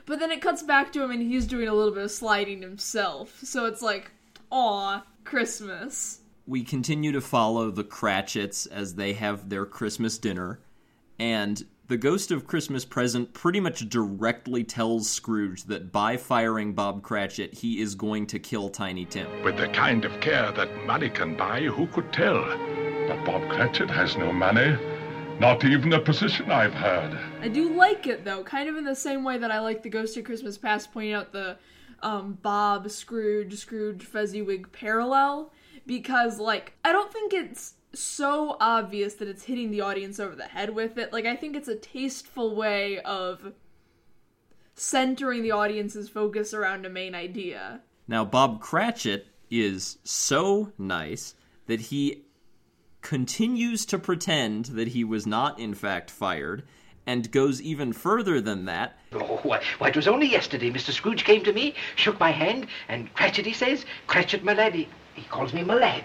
but 0.06 0.20
then 0.20 0.32
it 0.32 0.42
cuts 0.42 0.64
back 0.64 0.92
to 0.94 1.04
him 1.04 1.12
and 1.12 1.22
he's 1.22 1.48
doing 1.48 1.68
a 1.68 1.74
little 1.74 1.94
bit 1.94 2.04
of 2.04 2.12
sliding 2.12 2.62
himself. 2.62 3.40
So 3.44 3.66
it's 3.66 3.82
like, 3.82 4.12
aw, 4.52 5.04
Christmas. 5.24 6.22
We 6.48 6.64
continue 6.64 7.12
to 7.12 7.22
follow 7.22 7.72
the 7.72 7.84
Cratchits 7.84 8.68
as 8.68 8.96
they 8.96 9.14
have 9.14 9.50
their 9.50 9.66
Christmas 9.66 10.18
dinner, 10.18 10.60
and 11.18 11.66
the 11.88 11.98
ghost 11.98 12.32
of 12.32 12.48
Christmas 12.48 12.84
present 12.84 13.34
pretty 13.34 13.60
much 13.60 13.88
directly 13.90 14.64
tells 14.64 15.10
Scrooge 15.10 15.64
that 15.66 15.92
by 15.92 16.18
firing 16.18 16.74
Bob 16.74 17.04
Cratchit, 17.04 17.54
he 17.54 17.80
is 17.80 17.94
going 17.94 18.26
to 18.28 18.40
kill 18.40 18.70
Tiny 18.70 19.06
Tim. 19.06 19.28
With 19.44 19.58
the 19.58 19.68
kind 19.68 20.04
of 20.04 20.20
care 20.20 20.52
that 20.52 20.86
money 20.86 21.10
can 21.10 21.36
buy, 21.38 21.62
who 21.62 21.86
could 21.88 22.12
tell? 22.12 22.44
But 23.08 23.24
Bob 23.24 23.48
Cratchit 23.50 23.90
has 23.90 24.18
no 24.18 24.32
money. 24.32 24.78
Not 25.40 25.66
even 25.66 25.94
a 25.94 26.00
position 26.00 26.50
I've 26.50 26.74
had. 26.74 27.18
I 27.42 27.50
do 27.50 27.74
like 27.74 28.08
it 28.08 28.24
though, 28.24 28.44
kind 28.44 28.70
of 28.70 28.78
in 28.78 28.86
the 28.86 28.96
same 28.96 29.24
way 29.24 29.38
that 29.38 29.52
I 29.52 29.60
like 29.60 29.84
the 29.84 29.90
Ghost 29.90 30.16
of 30.18 30.24
Christmas 30.24 30.58
Past 30.58 30.94
pointing 30.94 31.14
out 31.14 31.34
the 31.34 31.58
um, 32.02 32.38
Bob 32.42 32.90
Scrooge 32.90 33.56
Scrooge 33.56 34.04
Fezziwig 34.04 34.72
parallel 34.72 35.52
because 35.86 36.40
like 36.40 36.74
I 36.86 36.92
don't 36.92 37.12
think 37.12 37.34
it's 37.34 37.74
so 37.94 38.58
obvious 38.60 39.16
that 39.16 39.28
it's 39.28 39.44
hitting 39.44 39.72
the 39.72 39.82
audience 39.82 40.20
over 40.20 40.36
the 40.36 40.46
head 40.46 40.70
with 40.74 40.98
it. 40.98 41.12
Like 41.12 41.26
I 41.26 41.36
think 41.36 41.56
it's 41.56 41.68
a 41.68 41.76
tasteful 41.76 42.56
way 42.56 43.00
of 43.00 43.54
centering 44.76 45.44
the 45.44 45.52
audience's 45.52 46.10
focus 46.10 46.54
around 46.54 46.86
a 46.86 46.90
main 46.90 47.16
idea. 47.16 47.82
Now, 48.08 48.24
Bob 48.24 48.62
Cratchit 48.62 49.28
is 49.50 49.98
so 50.04 50.72
nice 50.78 51.36
that 51.68 51.80
he 51.80 52.25
continues 53.06 53.86
to 53.86 54.00
pretend 54.00 54.66
that 54.66 54.88
he 54.88 55.04
was 55.04 55.28
not, 55.28 55.60
in 55.60 55.76
fact, 55.76 56.10
fired, 56.10 56.64
and 57.06 57.32
goes 57.32 57.62
even 57.62 57.94
further 57.94 58.42
than 58.42 58.66
that. 58.66 58.98
Oh, 59.14 59.40
why, 59.44 59.62
why, 59.78 59.90
it 59.90 59.96
was 59.96 60.08
only 60.08 60.26
yesterday 60.26 60.72
Mr. 60.72 60.90
Scrooge 60.90 61.24
came 61.24 61.44
to 61.44 61.54
me, 61.54 61.76
shook 61.96 62.20
my 62.20 62.32
hand, 62.32 62.66
and 62.90 63.14
Cratchit, 63.14 63.46
he 63.46 63.54
says, 63.54 63.86
Cratchit, 64.08 64.44
my 64.44 64.56
lad, 64.56 64.74
he, 64.74 64.88
he 65.14 65.22
calls 65.30 65.54
me 65.54 65.64
my 65.64 65.76
lad. 65.76 66.04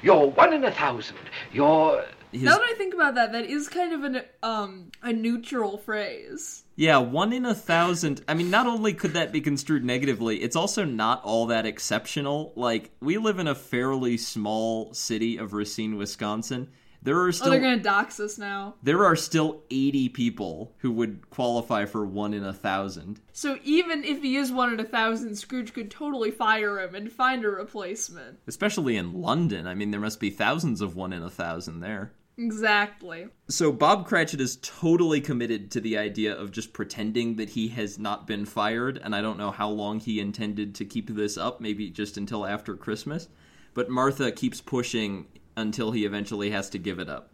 You're 0.00 0.24
one 0.24 0.54
in 0.54 0.64
a 0.64 0.72
thousand. 0.72 1.18
You're... 1.52 2.06
His, 2.32 2.42
now 2.42 2.58
that 2.58 2.62
I 2.62 2.74
think 2.76 2.94
about 2.94 3.14
that, 3.14 3.32
that 3.32 3.46
is 3.46 3.68
kind 3.68 3.92
of 3.92 4.04
an 4.04 4.22
um 4.42 4.90
a 5.02 5.12
neutral 5.12 5.78
phrase. 5.78 6.64
Yeah, 6.76 6.98
one 6.98 7.32
in 7.32 7.44
a 7.44 7.54
thousand. 7.54 8.22
I 8.28 8.34
mean, 8.34 8.50
not 8.50 8.66
only 8.66 8.94
could 8.94 9.14
that 9.14 9.32
be 9.32 9.40
construed 9.40 9.84
negatively, 9.84 10.42
it's 10.42 10.56
also 10.56 10.84
not 10.84 11.22
all 11.24 11.46
that 11.46 11.66
exceptional. 11.66 12.52
Like, 12.54 12.90
we 13.00 13.18
live 13.18 13.38
in 13.38 13.48
a 13.48 13.54
fairly 13.54 14.16
small 14.16 14.94
city 14.94 15.38
of 15.38 15.52
Racine, 15.52 15.96
Wisconsin. 15.96 16.68
There 17.00 17.20
are 17.20 17.32
still 17.32 17.48
oh, 17.48 17.50
they're 17.50 17.60
gonna 17.60 17.78
dox 17.78 18.18
us 18.18 18.38
now. 18.38 18.74
There 18.82 19.04
are 19.04 19.14
still 19.14 19.62
eighty 19.70 20.08
people 20.08 20.74
who 20.78 20.90
would 20.92 21.30
qualify 21.30 21.84
for 21.84 22.04
one 22.04 22.34
in 22.34 22.44
a 22.44 22.52
thousand. 22.52 23.20
So 23.32 23.58
even 23.62 24.02
if 24.02 24.20
he 24.20 24.36
is 24.36 24.50
one 24.50 24.72
in 24.72 24.80
a 24.80 24.84
thousand, 24.84 25.36
Scrooge 25.36 25.72
could 25.72 25.90
totally 25.90 26.32
fire 26.32 26.80
him 26.80 26.96
and 26.96 27.10
find 27.10 27.44
a 27.44 27.48
replacement. 27.48 28.40
Especially 28.48 28.96
in 28.96 29.20
London. 29.20 29.66
I 29.66 29.74
mean, 29.74 29.92
there 29.92 30.00
must 30.00 30.18
be 30.18 30.30
thousands 30.30 30.80
of 30.80 30.96
one 30.96 31.12
in 31.12 31.22
a 31.22 31.30
thousand 31.30 31.80
there. 31.80 32.12
Exactly. 32.38 33.26
So 33.48 33.72
Bob 33.72 34.06
Cratchit 34.06 34.40
is 34.40 34.58
totally 34.62 35.20
committed 35.20 35.72
to 35.72 35.80
the 35.80 35.98
idea 35.98 36.32
of 36.32 36.52
just 36.52 36.72
pretending 36.72 37.34
that 37.34 37.50
he 37.50 37.68
has 37.68 37.98
not 37.98 38.28
been 38.28 38.46
fired, 38.46 39.00
and 39.02 39.12
I 39.12 39.20
don't 39.20 39.38
know 39.38 39.50
how 39.50 39.68
long 39.68 39.98
he 39.98 40.20
intended 40.20 40.72
to 40.76 40.84
keep 40.84 41.10
this 41.10 41.36
up, 41.36 41.60
maybe 41.60 41.90
just 41.90 42.16
until 42.16 42.46
after 42.46 42.76
Christmas. 42.76 43.28
But 43.74 43.90
Martha 43.90 44.30
keeps 44.30 44.60
pushing 44.60 45.26
until 45.56 45.90
he 45.90 46.04
eventually 46.04 46.50
has 46.50 46.70
to 46.70 46.78
give 46.78 47.00
it 47.00 47.08
up. 47.08 47.32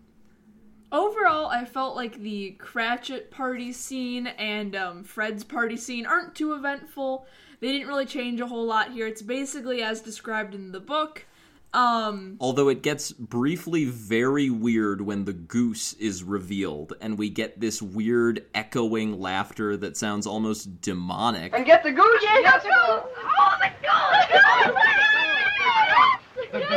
Overall, 0.91 1.49
I 1.49 1.67
felt 1.67 1.97
like 1.97 2.21
the 2.21 2.53
Cratchit 2.53 3.31
party 3.31 3.73
scene 3.73 4.29
and 4.29 4.75
um, 4.75 5.05
Fred's 5.05 5.45
party 5.45 5.77
scene 5.77 6.07
aren't 6.07 6.35
too 6.35 6.55
eventful. 6.55 7.27
They 7.61 7.73
didn't 7.73 7.89
really 7.89 8.07
change 8.07 8.41
a 8.41 8.47
whole 8.47 8.65
lot 8.65 8.93
here. 8.93 9.07
It's 9.07 9.21
basically 9.21 9.83
as 9.83 10.01
described 10.01 10.55
in 10.55 10.73
the 10.73 10.81
book. 10.81 11.27
Um, 11.75 12.37
Although 12.41 12.69
it 12.69 12.83
gets 12.83 13.11
briefly 13.11 13.85
very 13.85 14.49
weird 14.49 15.01
when 15.01 15.25
the 15.25 15.33
goose 15.33 15.95
is 15.95 16.23
revealed, 16.23 16.93
and 17.01 17.19
we 17.19 17.29
get 17.29 17.59
this 17.59 17.83
weird 17.83 18.47
echoing 18.55 19.21
laughter 19.21 19.77
that 19.79 19.97
sounds 19.97 20.25
almost 20.25 20.81
demonic. 20.81 21.53
And 21.53 21.67
get 21.67 21.83
the 21.83 21.91
goose! 21.91 22.23
Yeah, 22.23 22.39
let's 22.45 22.65
go! 22.65 22.71
Oh, 22.71 23.55
the 23.61 23.71
goose! 23.83 23.91
The 26.53 26.61
goose! 26.61 26.69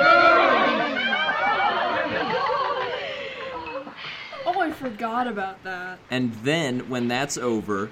oh, 4.47 4.60
I 4.60 4.71
forgot 4.71 5.27
about 5.27 5.63
that. 5.63 5.99
And 6.10 6.33
then, 6.36 6.89
when 6.89 7.07
that's 7.07 7.38
over, 7.38 7.91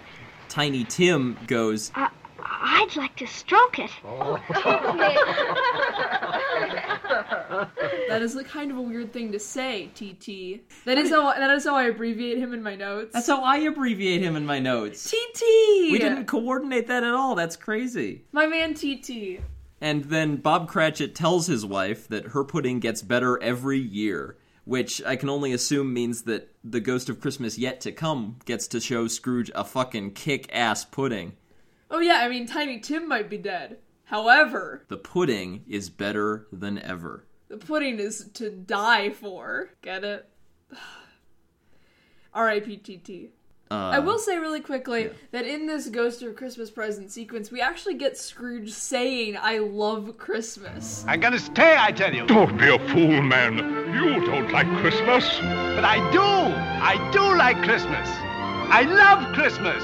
Tiny 0.49 0.83
Tim 0.83 1.37
goes, 1.45 1.91
I, 1.93 2.09
I'd 2.39 2.95
like 2.95 3.15
to 3.17 3.27
stroke 3.27 3.77
it. 3.77 3.91
That 8.09 8.21
is 8.21 8.35
a 8.35 8.43
kind 8.43 8.71
of 8.71 8.77
a 8.77 8.81
weird 8.81 9.11
thing 9.11 9.31
to 9.31 9.39
say, 9.39 9.87
TT. 9.95 10.61
That 10.85 10.97
is 10.97 11.09
how 11.09 11.33
that 11.33 11.49
is 11.51 11.65
how 11.65 11.75
I 11.75 11.85
abbreviate 11.85 12.37
him 12.37 12.53
in 12.53 12.61
my 12.61 12.75
notes. 12.75 13.13
That's 13.13 13.27
how 13.27 13.43
I 13.43 13.57
abbreviate 13.57 14.21
him 14.21 14.35
in 14.35 14.45
my 14.45 14.59
notes. 14.59 15.09
TT. 15.09 15.41
We 15.91 15.99
didn't 15.99 16.25
coordinate 16.25 16.87
that 16.87 17.03
at 17.03 17.13
all. 17.13 17.35
That's 17.35 17.55
crazy. 17.55 18.25
My 18.31 18.47
man 18.47 18.73
TT. 18.73 19.41
And 19.81 20.05
then 20.05 20.37
Bob 20.37 20.69
Cratchit 20.69 21.15
tells 21.15 21.47
his 21.47 21.65
wife 21.65 22.07
that 22.07 22.27
her 22.27 22.43
pudding 22.43 22.79
gets 22.79 23.01
better 23.01 23.41
every 23.41 23.79
year, 23.79 24.37
which 24.63 25.03
I 25.05 25.15
can 25.15 25.29
only 25.29 25.51
assume 25.51 25.93
means 25.93 26.23
that 26.23 26.49
the 26.63 26.79
Ghost 26.79 27.09
of 27.09 27.19
Christmas 27.19 27.57
Yet 27.57 27.81
to 27.81 27.91
Come 27.91 28.37
gets 28.45 28.67
to 28.69 28.79
show 28.79 29.07
Scrooge 29.07 29.51
a 29.53 29.63
fucking 29.63 30.11
kick 30.13 30.49
ass 30.53 30.85
pudding. 30.85 31.33
Oh 31.91 31.99
yeah, 31.99 32.21
I 32.23 32.29
mean 32.29 32.47
Tiny 32.47 32.79
Tim 32.79 33.07
might 33.07 33.29
be 33.29 33.37
dead. 33.37 33.77
However, 34.05 34.85
The 34.87 34.97
pudding 34.97 35.63
is 35.67 35.89
better 35.89 36.47
than 36.51 36.77
ever. 36.79 37.25
the 37.47 37.57
pudding 37.57 37.99
is 37.99 38.29
to 38.35 38.49
die 38.49 39.09
for. 39.11 39.69
Get 39.81 40.03
it? 40.03 40.29
R.I.P. 42.33 42.77
TT. 42.77 43.31
Uh, 43.71 43.89
I 43.93 43.99
will 43.99 44.19
say 44.19 44.37
really 44.37 44.59
quickly 44.61 45.09
that 45.31 45.45
in 45.47 45.65
this 45.65 45.87
Ghost 45.89 46.21
of 46.21 46.35
Christmas 46.35 46.69
Present 46.69 47.09
sequence, 47.11 47.49
we 47.51 47.61
actually 47.61 47.95
get 47.95 48.15
Scrooge 48.15 48.71
saying, 48.71 49.37
I 49.41 49.57
love 49.57 50.17
Christmas. 50.19 51.03
I'm 51.07 51.19
gonna 51.19 51.39
stay, 51.39 51.75
I 51.77 51.91
tell 51.91 52.13
you. 52.13 52.27
Don't 52.27 52.57
be 52.59 52.67
a 52.67 52.77
fool, 52.89 53.21
man. 53.23 53.57
You 53.91 54.23
don't 54.25 54.51
like 54.51 54.67
Christmas. 54.81 55.25
But 55.39 55.83
I 55.83 55.97
do. 56.11 56.21
I 56.21 57.09
do 57.11 57.23
like 57.35 57.57
Christmas. 57.63 58.07
I 58.69 58.83
love 58.83 59.33
Christmas. 59.33 59.83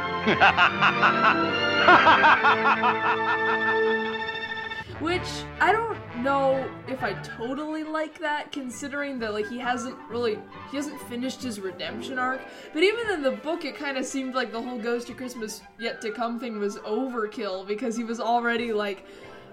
Which 5.00 5.28
I 5.60 5.70
don't 5.70 5.96
know 6.24 6.68
if 6.88 7.04
I 7.04 7.12
totally 7.22 7.84
like 7.84 8.18
that, 8.18 8.50
considering 8.50 9.20
that 9.20 9.32
like 9.32 9.48
he 9.48 9.58
hasn't 9.58 9.96
really 10.08 10.38
he 10.70 10.76
hasn't 10.76 11.00
finished 11.02 11.42
his 11.42 11.60
redemption 11.60 12.18
arc. 12.18 12.40
But 12.72 12.82
even 12.82 13.10
in 13.10 13.22
the 13.22 13.30
book, 13.30 13.64
it 13.64 13.76
kind 13.76 13.98
of 13.98 14.04
seemed 14.04 14.34
like 14.34 14.50
the 14.50 14.60
whole 14.60 14.78
Ghost 14.78 15.08
of 15.10 15.16
Christmas 15.16 15.62
Yet 15.78 16.00
to 16.00 16.10
Come 16.10 16.40
thing 16.40 16.58
was 16.58 16.78
overkill 16.78 17.68
because 17.68 17.96
he 17.96 18.02
was 18.02 18.18
already 18.18 18.72
like, 18.72 19.06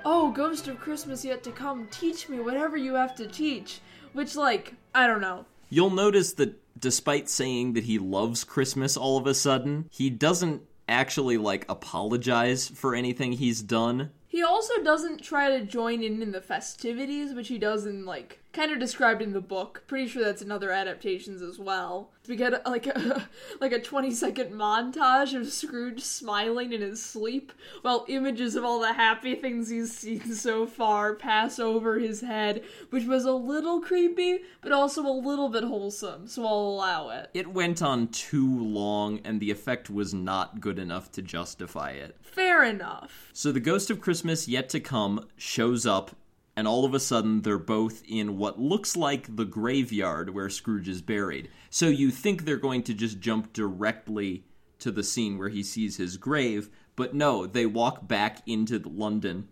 "Oh, 0.03 0.31
Ghost 0.31 0.67
of 0.67 0.79
Christmas 0.79 1.23
Yet 1.23 1.43
to 1.43 1.51
Come, 1.51 1.87
teach 1.91 2.29
me 2.29 2.39
whatever 2.39 2.75
you 2.75 2.95
have 2.95 3.13
to 3.17 3.27
teach." 3.27 3.79
Which 4.13 4.35
like 4.35 4.73
I 4.95 5.05
don't 5.05 5.21
know. 5.21 5.45
You'll 5.69 5.91
notice 5.91 6.33
that 6.33 6.59
despite 6.79 7.29
saying 7.29 7.73
that 7.73 7.83
he 7.83 7.99
loves 7.99 8.43
Christmas 8.43 8.97
all 8.97 9.17
of 9.17 9.27
a 9.27 9.33
sudden, 9.33 9.87
he 9.91 10.09
doesn't 10.09 10.61
actually 10.87 11.37
like 11.37 11.65
apologize 11.69 12.67
for 12.67 12.95
anything 12.95 13.33
he's 13.33 13.61
done. 13.61 14.11
He 14.27 14.43
also 14.43 14.81
doesn't 14.83 15.23
try 15.23 15.57
to 15.57 15.65
join 15.65 16.03
in 16.03 16.21
in 16.21 16.31
the 16.31 16.41
festivities, 16.41 17.33
which 17.33 17.47
he 17.47 17.57
does 17.57 17.85
in 17.85 18.05
like 18.05 18.42
kind 18.53 18.71
of 18.71 18.79
described 18.79 19.21
in 19.21 19.33
the 19.33 19.41
book. 19.41 19.83
Pretty 19.87 20.07
sure 20.07 20.23
that's 20.23 20.41
in 20.41 20.51
other 20.51 20.71
adaptations 20.71 21.41
as 21.41 21.59
well. 21.59 22.11
We 22.27 22.35
get 22.35 22.53
uh, 22.53 22.59
like 22.69 22.87
a 22.87 23.27
like 23.59 23.71
a 23.71 23.81
20 23.81 24.11
second 24.11 24.51
montage 24.51 25.37
of 25.37 25.51
Scrooge 25.51 26.01
smiling 26.01 26.71
in 26.71 26.81
his 26.81 27.03
sleep 27.03 27.51
while 27.81 28.05
images 28.07 28.55
of 28.55 28.63
all 28.63 28.79
the 28.79 28.93
happy 28.93 29.35
things 29.35 29.69
he's 29.69 29.95
seen 29.97 30.33
so 30.33 30.65
far 30.65 31.15
pass 31.15 31.59
over 31.59 31.99
his 31.99 32.21
head, 32.21 32.63
which 32.91 33.05
was 33.05 33.25
a 33.25 33.31
little 33.31 33.81
creepy 33.81 34.39
but 34.61 34.71
also 34.71 35.05
a 35.05 35.11
little 35.11 35.49
bit 35.49 35.63
wholesome, 35.63 36.27
so 36.27 36.45
I'll 36.45 36.53
allow 36.53 37.09
it. 37.09 37.29
It 37.33 37.47
went 37.47 37.81
on 37.81 38.07
too 38.07 38.63
long 38.63 39.19
and 39.25 39.39
the 39.39 39.51
effect 39.51 39.89
was 39.89 40.13
not 40.13 40.61
good 40.61 40.79
enough 40.79 41.11
to 41.13 41.21
justify 41.21 41.91
it. 41.91 42.15
Fair 42.21 42.63
enough. 42.63 43.29
So 43.33 43.51
the 43.51 43.59
Ghost 43.59 43.89
of 43.89 43.99
Christmas 43.99 44.47
Yet 44.47 44.69
to 44.69 44.79
Come 44.79 45.27
shows 45.37 45.85
up, 45.85 46.15
and 46.55 46.67
all 46.67 46.85
of 46.85 46.93
a 46.93 46.99
sudden 46.99 47.41
they're 47.41 47.57
both 47.57 48.03
in 48.07 48.37
what 48.37 48.59
looks 48.59 48.95
like 48.95 49.35
the 49.35 49.45
graveyard 49.45 50.29
where 50.29 50.49
Scrooge 50.49 50.87
is 50.87 51.01
buried. 51.01 51.49
So 51.69 51.87
you 51.87 52.11
think 52.11 52.45
they're 52.45 52.57
going 52.57 52.83
to 52.83 52.93
just 52.93 53.19
jump 53.19 53.53
directly 53.53 54.45
to 54.79 54.91
the 54.91 55.03
scene 55.03 55.37
where 55.37 55.49
he 55.49 55.63
sees 55.63 55.97
his 55.97 56.17
grave, 56.17 56.69
but 56.95 57.13
no, 57.13 57.45
they 57.45 57.65
walk 57.65 58.07
back 58.07 58.39
into 58.45 58.79
London. 58.79 59.47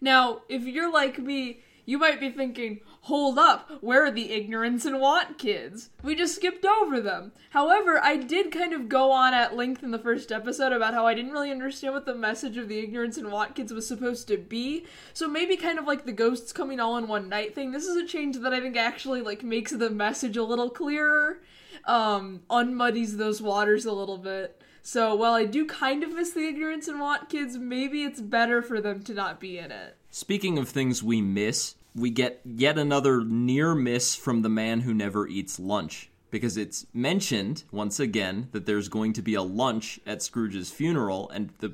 Now, 0.00 0.42
if 0.48 0.64
you're 0.64 0.92
like 0.92 1.18
me, 1.18 1.60
you 1.88 1.96
might 1.96 2.20
be 2.20 2.28
thinking, 2.28 2.80
hold 3.00 3.38
up, 3.38 3.70
where 3.80 4.04
are 4.04 4.10
the 4.10 4.30
ignorance 4.30 4.84
and 4.84 5.00
want 5.00 5.38
kids? 5.38 5.88
We 6.02 6.14
just 6.14 6.34
skipped 6.34 6.66
over 6.66 7.00
them. 7.00 7.32
However, 7.48 7.98
I 8.04 8.18
did 8.18 8.52
kind 8.52 8.74
of 8.74 8.90
go 8.90 9.10
on 9.10 9.32
at 9.32 9.56
length 9.56 9.82
in 9.82 9.90
the 9.90 9.98
first 9.98 10.30
episode 10.30 10.72
about 10.72 10.92
how 10.92 11.06
I 11.06 11.14
didn't 11.14 11.32
really 11.32 11.50
understand 11.50 11.94
what 11.94 12.04
the 12.04 12.14
message 12.14 12.58
of 12.58 12.68
the 12.68 12.78
ignorance 12.78 13.16
and 13.16 13.32
want 13.32 13.54
kids 13.54 13.72
was 13.72 13.88
supposed 13.88 14.28
to 14.28 14.36
be. 14.36 14.84
So 15.14 15.26
maybe 15.26 15.56
kind 15.56 15.78
of 15.78 15.86
like 15.86 16.04
the 16.04 16.12
ghosts 16.12 16.52
coming 16.52 16.78
all 16.78 16.98
in 16.98 17.08
one 17.08 17.30
night 17.30 17.54
thing. 17.54 17.72
This 17.72 17.86
is 17.86 17.96
a 17.96 18.06
change 18.06 18.36
that 18.36 18.52
I 18.52 18.60
think 18.60 18.76
actually 18.76 19.22
like 19.22 19.42
makes 19.42 19.72
the 19.72 19.88
message 19.88 20.36
a 20.36 20.44
little 20.44 20.68
clearer, 20.68 21.40
um, 21.86 22.42
unmuddies 22.50 23.16
those 23.16 23.40
waters 23.40 23.86
a 23.86 23.92
little 23.92 24.18
bit. 24.18 24.60
So 24.82 25.14
while 25.14 25.32
I 25.32 25.46
do 25.46 25.64
kind 25.64 26.04
of 26.04 26.14
miss 26.14 26.32
the 26.32 26.46
ignorance 26.46 26.86
and 26.86 27.00
want 27.00 27.30
kids, 27.30 27.56
maybe 27.56 28.04
it's 28.04 28.20
better 28.20 28.60
for 28.60 28.78
them 28.78 29.02
to 29.04 29.14
not 29.14 29.40
be 29.40 29.56
in 29.56 29.72
it. 29.72 29.96
Speaking 30.10 30.58
of 30.58 30.68
things 30.68 31.02
we 31.02 31.20
miss, 31.20 31.74
we 31.94 32.10
get 32.10 32.40
yet 32.44 32.78
another 32.78 33.24
near 33.24 33.74
miss 33.74 34.14
from 34.14 34.42
the 34.42 34.48
man 34.48 34.80
who 34.80 34.94
never 34.94 35.26
eats 35.26 35.58
lunch. 35.58 36.10
Because 36.30 36.58
it's 36.58 36.86
mentioned, 36.92 37.64
once 37.72 37.98
again, 37.98 38.48
that 38.52 38.66
there's 38.66 38.88
going 38.88 39.14
to 39.14 39.22
be 39.22 39.34
a 39.34 39.42
lunch 39.42 39.98
at 40.06 40.22
Scrooge's 40.22 40.70
funeral, 40.70 41.30
and 41.30 41.50
the 41.58 41.72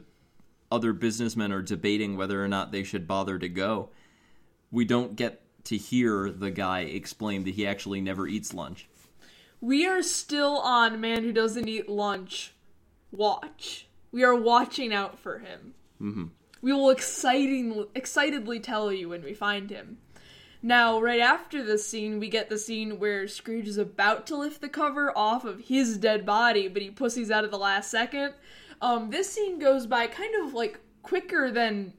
other 0.71 0.93
businessmen 0.93 1.51
are 1.53 1.63
debating 1.63 2.17
whether 2.17 2.43
or 2.43 2.47
not 2.47 2.71
they 2.71 2.85
should 2.85 3.09
bother 3.09 3.39
to 3.39 3.49
go. 3.49 3.91
We 4.71 4.85
don't 4.85 5.17
get 5.17 5.43
to 5.65 5.77
hear 5.77 6.31
the 6.31 6.51
guy 6.51 6.81
explain 6.81 7.45
that 7.45 7.55
he 7.55 7.67
actually 7.67 8.01
never 8.01 8.29
eats 8.29 8.55
lunch. 8.55 8.89
We 9.61 9.87
are 9.87 10.03
still 10.03 10.59
on 10.59 11.01
Man 11.01 11.25
Who 11.25 11.33
Doesn't 11.33 11.69
Eat 11.69 11.89
Lunch 11.89 12.53
watch. 13.11 13.89
We 14.13 14.23
are 14.23 14.35
watching 14.35 14.93
out 14.93 15.19
for 15.19 15.39
him. 15.39 15.75
Mm-hmm. 16.01 16.25
We 16.61 16.73
will 16.73 16.91
exciting, 16.91 17.87
excitedly 17.95 18.61
tell 18.61 18.93
you 18.93 19.09
when 19.09 19.23
we 19.23 19.35
find 19.35 19.71
him. 19.71 19.99
Now, 20.65 20.99
right 20.99 21.21
after 21.21 21.63
this 21.63 21.87
scene, 21.87 22.19
we 22.19 22.31
get 22.31 22.49
the 22.49 22.57
scene 22.57 22.99
where 22.99 23.29
Scrooge 23.29 23.69
is 23.69 23.77
about 23.77 24.27
to 24.29 24.37
lift 24.39 24.63
the 24.63 24.69
cover 24.71 25.13
off 25.15 25.45
of 25.45 25.61
his 25.61 25.99
dead 25.99 26.25
body, 26.25 26.69
but 26.69 26.81
he 26.81 26.91
pussies 26.91 27.31
out 27.31 27.45
at 27.45 27.51
the 27.51 27.59
last 27.59 27.91
second. 27.91 28.33
Um, 28.81 29.11
this 29.11 29.31
scene 29.31 29.59
goes 29.59 29.87
by 29.87 30.07
kind 30.07 30.35
of 30.43 30.55
like 30.55 30.81
quicker 31.03 31.51
than 31.51 31.93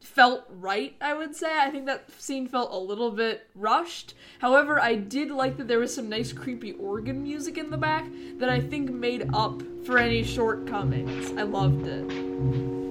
felt 0.00 0.44
right, 0.48 0.94
I 1.00 1.14
would 1.14 1.34
say. 1.34 1.58
I 1.58 1.70
think 1.70 1.86
that 1.86 2.08
scene 2.20 2.46
felt 2.46 2.70
a 2.70 2.78
little 2.78 3.10
bit 3.10 3.48
rushed. 3.56 4.14
However, 4.38 4.80
I 4.80 4.94
did 4.94 5.32
like 5.32 5.56
that 5.56 5.66
there 5.66 5.80
was 5.80 5.92
some 5.92 6.08
nice 6.08 6.32
creepy 6.32 6.74
organ 6.74 7.24
music 7.24 7.58
in 7.58 7.70
the 7.70 7.76
back 7.76 8.06
that 8.38 8.48
I 8.48 8.60
think 8.60 8.92
made 8.92 9.28
up 9.34 9.60
for 9.84 9.98
any 9.98 10.22
shortcomings. 10.22 11.32
I 11.36 11.42
loved 11.42 11.88
it. 11.88 12.81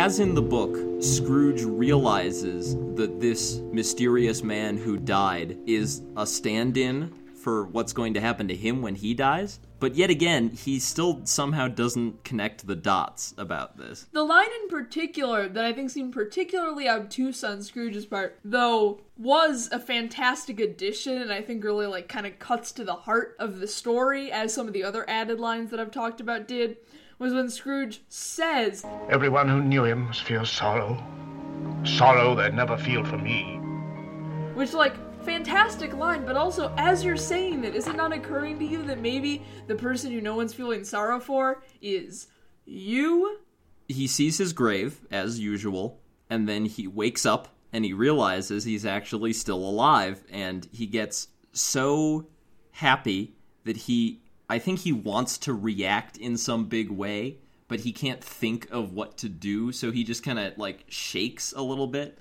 As 0.00 0.18
in 0.18 0.32
the 0.32 0.40
book, 0.40 1.02
Scrooge 1.02 1.62
realizes 1.62 2.74
that 2.94 3.20
this 3.20 3.58
mysterious 3.70 4.42
man 4.42 4.78
who 4.78 4.96
died 4.96 5.58
is 5.66 6.00
a 6.16 6.26
stand 6.26 6.78
in 6.78 7.12
for 7.34 7.66
what's 7.66 7.92
going 7.92 8.14
to 8.14 8.20
happen 8.20 8.48
to 8.48 8.56
him 8.56 8.80
when 8.80 8.94
he 8.94 9.12
dies. 9.12 9.60
But 9.78 9.96
yet 9.96 10.08
again, 10.08 10.48
he 10.48 10.78
still 10.78 11.20
somehow 11.24 11.68
doesn't 11.68 12.24
connect 12.24 12.66
the 12.66 12.76
dots 12.76 13.34
about 13.36 13.76
this. 13.76 14.06
The 14.12 14.24
line 14.24 14.48
in 14.62 14.68
particular 14.70 15.50
that 15.50 15.66
I 15.66 15.74
think 15.74 15.90
seemed 15.90 16.14
particularly 16.14 16.88
obtuse 16.88 17.44
on 17.44 17.62
Scrooge's 17.62 18.06
part, 18.06 18.38
though, 18.42 19.02
was 19.18 19.68
a 19.70 19.78
fantastic 19.78 20.60
addition 20.60 21.20
and 21.20 21.30
I 21.30 21.42
think 21.42 21.62
really 21.62 21.86
like 21.86 22.08
kind 22.08 22.26
of 22.26 22.38
cuts 22.38 22.72
to 22.72 22.84
the 22.84 22.94
heart 22.94 23.36
of 23.38 23.60
the 23.60 23.68
story 23.68 24.32
as 24.32 24.54
some 24.54 24.66
of 24.66 24.72
the 24.72 24.82
other 24.82 25.04
added 25.10 25.38
lines 25.38 25.70
that 25.70 25.78
I've 25.78 25.90
talked 25.90 26.22
about 26.22 26.48
did, 26.48 26.78
was 27.20 27.34
when 27.34 27.50
Scrooge 27.50 28.00
says, 28.08 28.84
Everyone 29.10 29.46
who 29.46 29.62
knew 29.62 29.84
him 29.84 30.06
must 30.06 30.22
feel 30.22 30.44
sorrow. 30.44 31.00
Sorrow 31.84 32.34
they'd 32.34 32.54
never 32.54 32.76
feel 32.76 33.04
for 33.04 33.18
me. 33.18 33.60
which 34.54 34.72
like 34.72 34.96
fantastic 35.22 35.94
line, 35.94 36.24
but 36.24 36.34
also 36.34 36.74
as 36.78 37.04
you're 37.04 37.16
saying 37.16 37.62
it, 37.62 37.76
is 37.76 37.86
it 37.86 37.94
not 37.94 38.12
occurring 38.12 38.58
to 38.58 38.64
you 38.64 38.82
that 38.84 39.00
maybe 39.00 39.44
the 39.66 39.74
person 39.74 40.10
who 40.10 40.20
no 40.20 40.34
one's 40.34 40.54
feeling 40.54 40.82
sorrow 40.82 41.20
for 41.20 41.62
is 41.82 42.28
you? 42.64 43.38
He 43.86 44.06
sees 44.06 44.38
his 44.38 44.54
grave, 44.54 45.00
as 45.10 45.38
usual, 45.38 46.00
and 46.30 46.48
then 46.48 46.64
he 46.64 46.86
wakes 46.88 47.26
up 47.26 47.48
and 47.72 47.84
he 47.84 47.92
realizes 47.92 48.64
he's 48.64 48.86
actually 48.86 49.32
still 49.34 49.58
alive, 49.58 50.24
and 50.30 50.66
he 50.72 50.86
gets 50.86 51.28
so 51.52 52.26
happy 52.72 53.34
that 53.64 53.76
he. 53.76 54.20
I 54.50 54.58
think 54.58 54.80
he 54.80 54.90
wants 54.90 55.38
to 55.38 55.54
react 55.54 56.16
in 56.16 56.36
some 56.36 56.64
big 56.64 56.90
way, 56.90 57.36
but 57.68 57.80
he 57.80 57.92
can't 57.92 58.22
think 58.22 58.68
of 58.72 58.92
what 58.92 59.16
to 59.18 59.28
do, 59.28 59.70
so 59.70 59.92
he 59.92 60.02
just 60.02 60.24
kind 60.24 60.40
of 60.40 60.58
like 60.58 60.84
shakes 60.88 61.54
a 61.56 61.62
little 61.62 61.86
bit. 61.86 62.18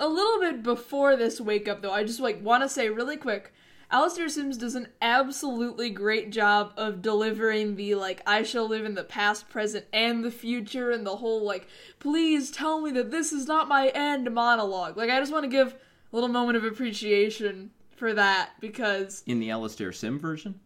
A 0.00 0.08
little 0.08 0.40
bit 0.40 0.64
before 0.64 1.14
this 1.14 1.40
wake 1.40 1.68
up 1.68 1.80
though, 1.80 1.92
I 1.92 2.02
just 2.02 2.18
like 2.18 2.42
want 2.42 2.64
to 2.64 2.68
say 2.68 2.88
really 2.88 3.16
quick, 3.16 3.52
Alastair 3.92 4.28
Sims 4.28 4.58
does 4.58 4.74
an 4.74 4.88
absolutely 5.00 5.88
great 5.88 6.32
job 6.32 6.72
of 6.76 7.00
delivering 7.00 7.76
the 7.76 7.94
like 7.94 8.22
I 8.26 8.42
shall 8.42 8.66
live 8.66 8.84
in 8.84 8.96
the 8.96 9.04
past, 9.04 9.48
present, 9.48 9.84
and 9.92 10.24
the 10.24 10.32
future 10.32 10.90
and 10.90 11.06
the 11.06 11.16
whole 11.16 11.44
like 11.44 11.68
please 12.00 12.50
tell 12.50 12.80
me 12.80 12.90
that 12.90 13.12
this 13.12 13.32
is 13.32 13.46
not 13.46 13.68
my 13.68 13.92
end 13.94 14.34
monologue. 14.34 14.96
Like 14.96 15.10
I 15.10 15.20
just 15.20 15.32
want 15.32 15.44
to 15.44 15.48
give 15.48 15.74
a 15.74 16.16
little 16.16 16.28
moment 16.28 16.56
of 16.56 16.64
appreciation 16.64 17.70
for 17.94 18.14
that 18.14 18.50
because 18.60 19.22
In 19.26 19.38
the 19.38 19.52
Alastair 19.52 19.92
Sim 19.92 20.18
version, 20.18 20.58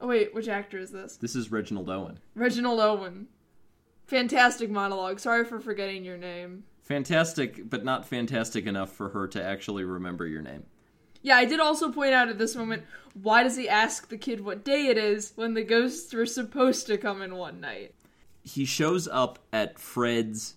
oh 0.00 0.08
wait, 0.08 0.34
which 0.34 0.48
actor 0.48 0.78
is 0.78 0.90
this? 0.90 1.16
this 1.16 1.36
is 1.36 1.50
Reginald 1.50 1.88
Owen. 1.88 2.18
Reginald 2.34 2.80
Owen. 2.80 3.28
Fantastic 4.06 4.70
monologue. 4.70 5.20
Sorry 5.20 5.44
for 5.44 5.60
forgetting 5.60 6.04
your 6.04 6.16
name. 6.16 6.64
Fantastic, 6.82 7.70
but 7.70 7.84
not 7.84 8.04
fantastic 8.06 8.66
enough 8.66 8.92
for 8.92 9.10
her 9.10 9.28
to 9.28 9.42
actually 9.42 9.84
remember 9.84 10.26
your 10.26 10.42
name. 10.42 10.64
Yeah, 11.22 11.36
I 11.36 11.44
did 11.44 11.60
also 11.60 11.92
point 11.92 12.14
out 12.14 12.28
at 12.28 12.38
this 12.38 12.56
moment 12.56 12.82
why 13.22 13.42
does 13.42 13.56
he 13.56 13.68
ask 13.68 14.08
the 14.08 14.16
kid 14.16 14.40
what 14.40 14.64
day 14.64 14.86
it 14.86 14.98
is 14.98 15.32
when 15.36 15.54
the 15.54 15.62
ghosts 15.62 16.12
were 16.12 16.26
supposed 16.26 16.86
to 16.86 16.98
come 16.98 17.22
in 17.22 17.36
one 17.36 17.60
night? 17.60 17.94
he 18.42 18.64
shows 18.64 19.06
up 19.08 19.38
at 19.52 19.78
Fred's 19.78 20.54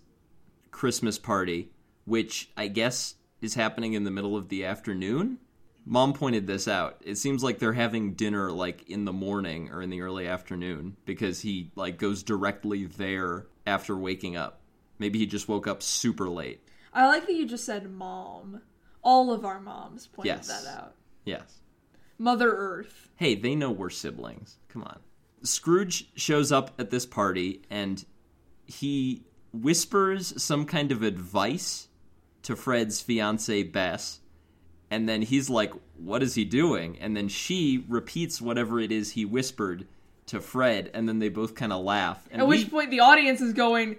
Christmas 0.71 1.17
party, 1.17 1.69
which 2.05 2.49
I 2.55 2.67
guess 2.67 3.15
is 3.41 3.55
happening 3.55 3.93
in 3.93 4.03
the 4.03 4.11
middle 4.11 4.35
of 4.35 4.49
the 4.49 4.65
afternoon. 4.65 5.39
Mom 5.85 6.13
pointed 6.13 6.47
this 6.47 6.67
out. 6.67 7.01
It 7.03 7.15
seems 7.17 7.43
like 7.43 7.59
they're 7.59 7.73
having 7.73 8.13
dinner 8.13 8.51
like 8.51 8.89
in 8.89 9.03
the 9.05 9.13
morning 9.13 9.69
or 9.71 9.81
in 9.81 9.89
the 9.89 10.01
early 10.01 10.27
afternoon 10.27 10.95
because 11.05 11.41
he 11.41 11.71
like 11.75 11.97
goes 11.97 12.23
directly 12.23 12.85
there 12.85 13.47
after 13.67 13.97
waking 13.97 14.37
up. 14.37 14.61
Maybe 14.99 15.19
he 15.19 15.25
just 15.25 15.49
woke 15.49 15.67
up 15.67 15.83
super 15.83 16.29
late. 16.29 16.61
I 16.93 17.07
like 17.07 17.25
that 17.25 17.33
you 17.33 17.45
just 17.45 17.65
said 17.65 17.91
mom. 17.91 18.61
All 19.03 19.33
of 19.33 19.43
our 19.43 19.59
moms 19.59 20.07
pointed 20.07 20.29
Yes. 20.29 20.47
that 20.47 20.69
out. 20.77 20.95
Yes. 21.25 21.59
Mother 22.17 22.51
Earth. 22.55 23.09
Hey, 23.17 23.35
they 23.35 23.55
know 23.55 23.71
we're 23.71 23.89
siblings. 23.89 24.57
Come 24.69 24.83
on. 24.83 24.99
Scrooge 25.41 26.07
shows 26.15 26.51
up 26.53 26.71
at 26.79 26.89
this 26.91 27.05
party 27.05 27.61
and 27.69 28.05
he 28.65 29.23
whispers 29.51 30.41
some 30.41 30.65
kind 30.65 30.91
of 30.93 31.03
advice 31.03 31.89
to 32.43 32.55
Fred's 32.55 33.01
fiancee 33.01 33.63
Bess. 33.63 34.21
And 34.93 35.09
then 35.09 35.23
he's 35.23 35.49
like, 35.49 35.73
What 35.97 36.21
is 36.21 36.35
he 36.35 36.45
doing? 36.45 36.99
And 36.99 37.17
then 37.17 37.27
she 37.27 37.83
repeats 37.89 38.39
whatever 38.39 38.79
it 38.79 38.91
is 38.91 39.11
he 39.11 39.25
whispered 39.25 39.87
to 40.27 40.39
Fred. 40.39 40.91
And 40.93 41.09
then 41.09 41.17
they 41.17 41.29
both 41.29 41.55
kind 41.55 41.73
of 41.73 41.83
laugh. 41.83 42.27
And 42.31 42.41
At 42.43 42.47
we, 42.47 42.59
which 42.59 42.69
point 42.69 42.91
the 42.91 42.99
audience 42.99 43.41
is 43.41 43.53
going, 43.53 43.97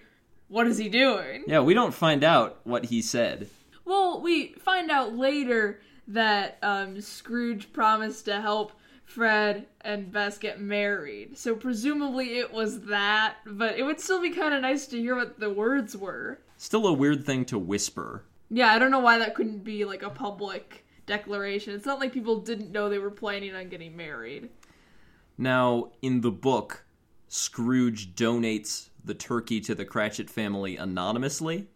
What 0.49 0.69
is 0.69 0.79
he 0.79 0.89
doing? 0.89 1.43
yeah, 1.49 1.61
we 1.61 1.75
don't 1.75 1.93
find 1.93 2.23
out 2.23 2.61
what 2.63 2.85
he 2.87 3.03
said. 3.03 3.49
Well, 3.85 4.21
we 4.21 4.53
find 4.53 4.89
out 4.91 5.17
later 5.17 5.81
that 6.07 6.59
um, 6.63 7.01
Scrooge 7.01 7.73
promised 7.73 8.27
to 8.27 8.41
help 8.41 8.73
Fred 9.05 9.67
and 9.81 10.13
Bess 10.13 10.39
get 10.39 10.61
married. 10.61 11.37
So 11.37 11.57
presumably 11.57 12.39
it 12.39 12.53
was 12.53 12.83
that, 12.83 13.37
but 13.45 13.77
it 13.77 13.83
would 13.83 14.01
still 14.01 14.23
be 14.23 14.31
kind 14.31 14.55
of 14.55 14.63
nice 14.63 14.87
to 14.87 14.99
hear 14.99 15.17
what 15.17 15.41
the 15.41 15.51
words 15.51 15.97
were. 15.97 16.39
Still 16.57 16.87
a 16.87 16.93
weird 16.93 17.27
thing 17.27 17.45
to 17.47 17.59
whisper. 17.59 18.23
Yeah, 18.49 18.73
I 18.73 18.79
don't 18.79 18.91
know 18.93 19.01
why 19.01 19.19
that 19.19 19.35
couldn't 19.35 19.65
be 19.65 19.85
like 19.85 20.03
a 20.03 20.11
public 20.11 20.84
declaration. 21.07 21.75
It's 21.75 21.87
not 21.87 22.01
like 22.01 22.13
people 22.13 22.41
didn't 22.41 22.73
know 22.73 22.89
they 22.89 22.99
were 22.99 23.11
planning 23.11 23.55
on 23.55 23.69
getting 23.69 23.97
married. 23.97 24.51
Now, 25.37 25.93
in 26.03 26.21
the 26.21 26.31
book, 26.31 26.85
Scrooge 27.29 28.15
donates 28.15 28.89
the 29.05 29.15
turkey 29.15 29.61
to 29.63 29.75
the 29.75 29.85
Cratchit 29.85 30.31
family 30.31 30.77
anonymously, 30.77 31.69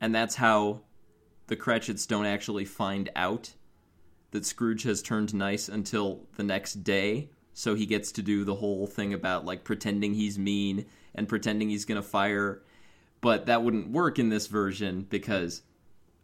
and 0.00 0.14
that's 0.14 0.36
how 0.36 0.82
the 1.46 1.56
Cratchits 1.56 2.06
don't 2.06 2.26
actually 2.26 2.64
find 2.64 3.10
out 3.16 3.54
that 4.30 4.44
Scrooge 4.44 4.82
has 4.82 5.02
turned 5.02 5.34
nice 5.34 5.68
until 5.68 6.26
the 6.36 6.42
next 6.42 6.84
day. 6.84 7.30
So 7.54 7.74
he 7.74 7.86
gets 7.86 8.12
to 8.12 8.22
do 8.22 8.44
the 8.44 8.54
whole 8.54 8.86
thing 8.86 9.14
about 9.14 9.44
like 9.44 9.64
pretending 9.64 10.14
he's 10.14 10.38
mean 10.38 10.86
and 11.14 11.28
pretending 11.28 11.70
he's 11.70 11.84
going 11.84 12.00
to 12.00 12.06
fire. 12.06 12.62
But 13.20 13.46
that 13.46 13.64
wouldn't 13.64 13.90
work 13.90 14.18
in 14.18 14.28
this 14.28 14.46
version 14.46 15.06
because 15.08 15.62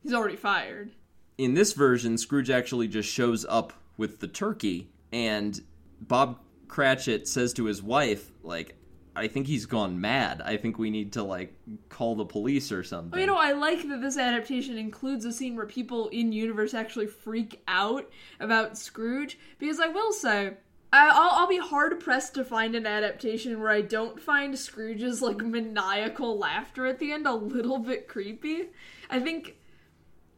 He's 0.04 0.12
already 0.12 0.36
fired. 0.36 0.90
In 1.38 1.54
this 1.54 1.72
version, 1.72 2.16
Scrooge 2.18 2.50
actually 2.50 2.88
just 2.88 3.08
shows 3.08 3.44
up 3.48 3.72
with 3.96 4.20
the 4.20 4.28
turkey, 4.28 4.90
and 5.12 5.60
Bob 6.00 6.38
Cratchit 6.68 7.28
says 7.28 7.52
to 7.54 7.64
his 7.64 7.82
wife, 7.82 8.30
like, 8.42 8.76
I 9.16 9.28
think 9.28 9.46
he's 9.46 9.66
gone 9.66 10.00
mad. 10.00 10.42
I 10.44 10.56
think 10.56 10.76
we 10.76 10.90
need 10.90 11.12
to, 11.12 11.22
like, 11.22 11.54
call 11.88 12.16
the 12.16 12.24
police 12.24 12.72
or 12.72 12.82
something. 12.82 13.20
You 13.20 13.26
know, 13.26 13.36
I 13.36 13.52
like 13.52 13.88
that 13.88 14.00
this 14.00 14.18
adaptation 14.18 14.76
includes 14.76 15.24
a 15.24 15.32
scene 15.32 15.54
where 15.54 15.66
people 15.66 16.08
in 16.08 16.32
universe 16.32 16.74
actually 16.74 17.06
freak 17.06 17.62
out 17.68 18.10
about 18.40 18.76
Scrooge, 18.76 19.38
because 19.58 19.78
I 19.78 19.86
will 19.86 20.12
say, 20.12 20.54
I'll, 20.92 21.40
I'll 21.40 21.48
be 21.48 21.58
hard 21.58 21.98
pressed 22.00 22.34
to 22.34 22.44
find 22.44 22.74
an 22.74 22.86
adaptation 22.86 23.60
where 23.60 23.70
I 23.70 23.80
don't 23.80 24.20
find 24.20 24.56
Scrooge's 24.56 25.20
like 25.22 25.38
maniacal 25.38 26.38
laughter 26.38 26.86
at 26.86 27.00
the 27.00 27.10
end 27.10 27.26
a 27.26 27.34
little 27.34 27.78
bit 27.78 28.06
creepy. 28.06 28.70
I 29.10 29.18
think 29.18 29.56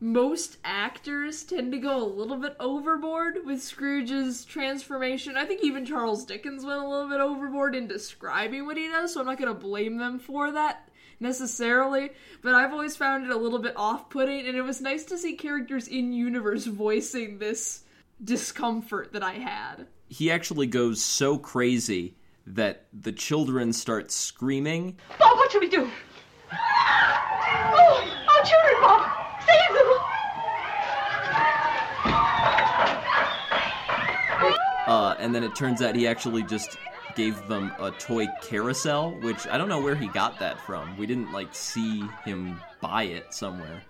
most 0.01 0.59
actors 0.65 1.43
tend 1.45 1.73
to 1.73 1.79
go 1.79 2.03
a 2.03 2.05
little 2.05 2.37
bit 2.37 2.55
overboard 2.61 3.39
with 3.45 3.63
Scrooge's 3.63 4.45
transformation. 4.45 5.37
I 5.37 5.47
think 5.47 5.65
even 5.65 5.87
Charles 5.87 6.25
Dickens 6.25 6.65
went 6.65 6.83
a 6.83 6.87
little 6.89 7.09
bit 7.09 7.21
overboard 7.21 7.75
in 7.75 7.87
describing 7.89 8.67
what 8.67 8.77
he 8.77 8.89
does, 8.89 9.15
so 9.15 9.21
I'm 9.21 9.27
not 9.27 9.39
going 9.39 9.53
to 9.53 9.59
blame 9.59 9.97
them 9.97 10.19
for 10.19 10.53
that 10.53 10.89
necessarily, 11.19 12.11
but 12.43 12.55
I've 12.55 12.73
always 12.73 12.95
found 12.95 13.25
it 13.25 13.31
a 13.31 13.37
little 13.39 13.59
bit 13.59 13.73
off 13.77 14.11
putting, 14.11 14.47
and 14.47 14.55
it 14.57 14.63
was 14.63 14.83
nice 14.83 15.05
to 15.07 15.17
see 15.17 15.35
characters 15.35 15.89
in 15.89 16.13
universe 16.13 16.67
voicing 16.67 17.39
this 17.39 17.85
discomfort 18.23 19.13
that 19.15 19.23
I 19.23 19.33
had. 19.35 19.87
he 20.09 20.31
actually 20.31 20.67
goes 20.67 21.03
so 21.03 21.39
crazy 21.39 22.17
that 22.47 22.87
the 22.93 23.13
children 23.13 23.73
start 23.73 24.11
screaming. 24.13 24.97
Bob, 25.19 25.37
what 25.39 25.51
should 25.51 25.63
we 25.63 25.69
do? 25.69 25.91
Oh, 27.79 28.27
our 28.29 28.45
children, 28.45 28.75
Bob! 28.81 29.16
Uh, 34.87 35.17
and 35.19 35.35
then 35.35 35.43
it 35.43 35.53
turns 35.57 35.83
out 35.83 35.97
he 35.97 36.07
actually 36.07 36.45
just 36.45 36.79
gave 37.17 37.49
them 37.49 37.73
a 37.81 37.91
toy 37.91 38.29
carousel, 38.41 39.11
which 39.21 39.47
I 39.49 39.59
don't 39.59 39.69
know 39.69 39.81
where 39.81 39.97
he 39.97 40.07
got 40.07 40.39
that 40.39 40.61
from. 40.61 40.97
We 40.97 41.07
didn't, 41.07 41.33
like, 41.33 41.53
see 41.53 42.05
him 42.25 42.61
buy 42.81 43.05
it 43.05 43.35
somewhere. 43.35 43.83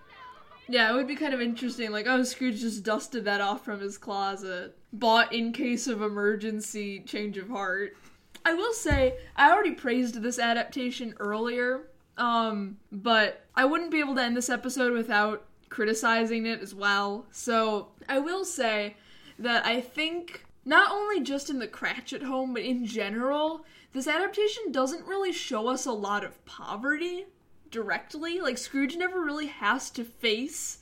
Yeah, 0.67 0.89
it 0.89 0.95
would 0.95 1.07
be 1.07 1.15
kind 1.15 1.33
of 1.33 1.41
interesting. 1.41 1.91
Like, 1.91 2.07
oh, 2.07 2.23
Scrooge 2.23 2.59
just 2.59 2.83
dusted 2.83 3.25
that 3.25 3.41
off 3.41 3.63
from 3.63 3.79
his 3.79 3.97
closet. 3.97 4.75
Bought 4.91 5.31
in 5.33 5.53
case 5.53 5.87
of 5.87 6.01
emergency 6.01 7.01
change 7.01 7.37
of 7.37 7.49
heart. 7.49 7.95
I 8.43 8.53
will 8.53 8.73
say, 8.73 9.17
I 9.35 9.51
already 9.51 9.71
praised 9.71 10.21
this 10.21 10.39
adaptation 10.39 11.13
earlier, 11.19 11.89
um, 12.17 12.77
but 12.91 13.45
I 13.55 13.65
wouldn't 13.65 13.91
be 13.91 13.99
able 13.99 14.15
to 14.15 14.23
end 14.23 14.35
this 14.35 14.49
episode 14.49 14.93
without 14.93 15.45
criticizing 15.69 16.45
it 16.45 16.61
as 16.61 16.73
well. 16.73 17.25
So, 17.31 17.89
I 18.07 18.19
will 18.19 18.45
say 18.45 18.95
that 19.39 19.65
I 19.65 19.81
think 19.81 20.45
not 20.65 20.91
only 20.91 21.21
just 21.21 21.49
in 21.49 21.59
the 21.59 21.67
Cratchit 21.67 22.23
home, 22.23 22.53
but 22.53 22.63
in 22.63 22.85
general, 22.85 23.65
this 23.93 24.07
adaptation 24.07 24.71
doesn't 24.71 25.07
really 25.07 25.31
show 25.31 25.67
us 25.67 25.85
a 25.85 25.91
lot 25.91 26.23
of 26.23 26.43
poverty 26.45 27.25
directly. 27.71 28.39
Like 28.41 28.57
Scrooge 28.57 28.95
never 28.95 29.23
really 29.23 29.47
has 29.47 29.89
to 29.91 30.03
face 30.03 30.79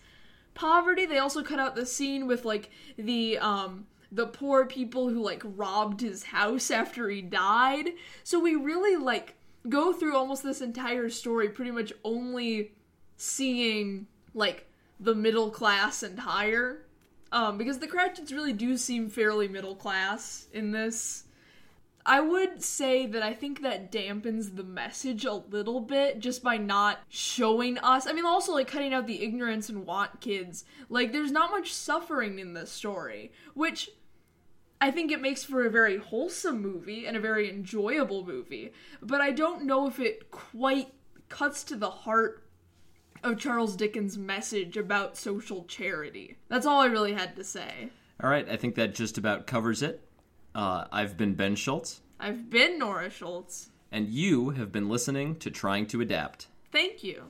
poverty. 0.54 1.06
They 1.06 1.20
also 1.20 1.44
cut 1.44 1.60
out 1.60 1.76
the 1.76 1.86
scene 1.86 2.28
with 2.28 2.46
like 2.46 2.72
the 2.98 3.38
um 3.38 3.86
the 4.12 4.28
poor 4.28 4.66
people 4.66 5.10
who 5.10 5.22
like 5.22 5.44
robbed 5.46 6.02
his 6.02 6.24
house 6.24 6.72
after 6.72 7.10
he 7.10 7.22
died. 7.22 7.90
So 8.24 8.40
we 8.40 8.56
really 8.56 8.96
like 8.96 9.36
go 9.68 9.94
through 9.94 10.16
almost 10.16 10.44
this 10.44 10.62
entire 10.62 11.10
story 11.10 11.50
pretty 11.50 11.72
much 11.72 11.92
only 12.04 12.72
seeing 13.18 14.08
like 14.34 14.68
the 15.00 15.16
middle 15.16 15.52
class 15.52 16.04
and 16.04 16.20
higher. 16.20 16.86
Um, 17.32 17.58
because 17.58 17.80
the 17.80 17.88
Cratchits 17.88 18.32
really 18.32 18.54
do 18.54 18.78
seem 18.78 19.10
fairly 19.10 19.48
middle 19.48 19.76
class 19.76 20.48
in 20.54 20.72
this. 20.72 21.24
I 22.06 22.22
would 22.22 22.64
say 22.64 23.08
that 23.08 23.24
I 23.24 23.34
think 23.34 23.62
that 23.62 23.92
dampens 23.92 24.56
the 24.56 24.64
message 24.64 25.26
a 25.26 25.34
little 25.34 25.80
bit 25.80 26.20
just 26.20 26.44
by 26.44 26.58
not 26.58 27.00
showing 27.10 27.80
us. 27.80 28.06
I 28.06 28.14
mean, 28.14 28.26
also 28.26 28.54
like 28.54 28.68
cutting 28.68 28.94
out 28.94 29.08
the 29.08 29.24
ignorance 29.24 29.70
and 29.70 29.88
want 29.88 30.22
kids. 30.22 30.66
Like, 30.88 31.12
there's 31.12 31.32
not 31.32 31.50
much 31.50 31.74
suffering 31.74 32.38
in 32.38 32.54
this 32.54 32.72
story, 32.72 33.32
which 33.56 33.90
I 34.80 34.92
think 34.92 35.12
it 35.12 35.20
makes 35.20 35.44
for 35.44 35.66
a 35.66 35.70
very 35.70 35.98
wholesome 35.98 36.62
movie 36.62 37.08
and 37.08 37.18
a 37.18 37.20
very 37.22 37.50
enjoyable 37.50 38.24
movie. 38.24 38.72
But 39.02 39.20
I 39.20 39.32
don't 39.32 39.66
know 39.66 39.88
if 39.88 40.00
it 40.00 40.30
quite 40.30 40.94
cuts 41.28 41.64
to 41.66 41.76
the 41.76 41.90
heart 41.90 42.45
of 43.26 43.40
Charles 43.40 43.76
Dickens' 43.76 44.18
message 44.18 44.78
about 44.78 45.18
social 45.18 45.64
charity. 45.66 46.38
That's 46.48 46.66
all 46.66 46.80
I 46.80 46.86
really 46.86 47.14
had 47.14 47.36
to 47.36 47.44
say. 47.44 47.90
All 48.24 48.30
right, 48.30 48.48
I 48.50 48.56
think 48.56 48.76
that 48.76 48.96
just 48.96 49.18
about 49.18 49.48
covers 49.48 49.82
it. 49.82 50.08
Uh, 50.54 50.86
I've 50.92 51.18
been 51.18 51.34
Ben 51.36 51.56
Schultz, 51.56 52.02
I've 52.20 52.50
been 52.50 52.80
Nora 52.80 53.10
Schultz. 53.10 53.72
and 53.92 54.08
you 54.08 54.52
have 54.52 54.72
been 54.72 54.88
listening 54.88 55.36
to 55.38 55.52
Trying 55.52 55.88
to 55.88 56.00
Adapt. 56.02 56.48
Thank 56.72 57.04
you. 57.04 57.24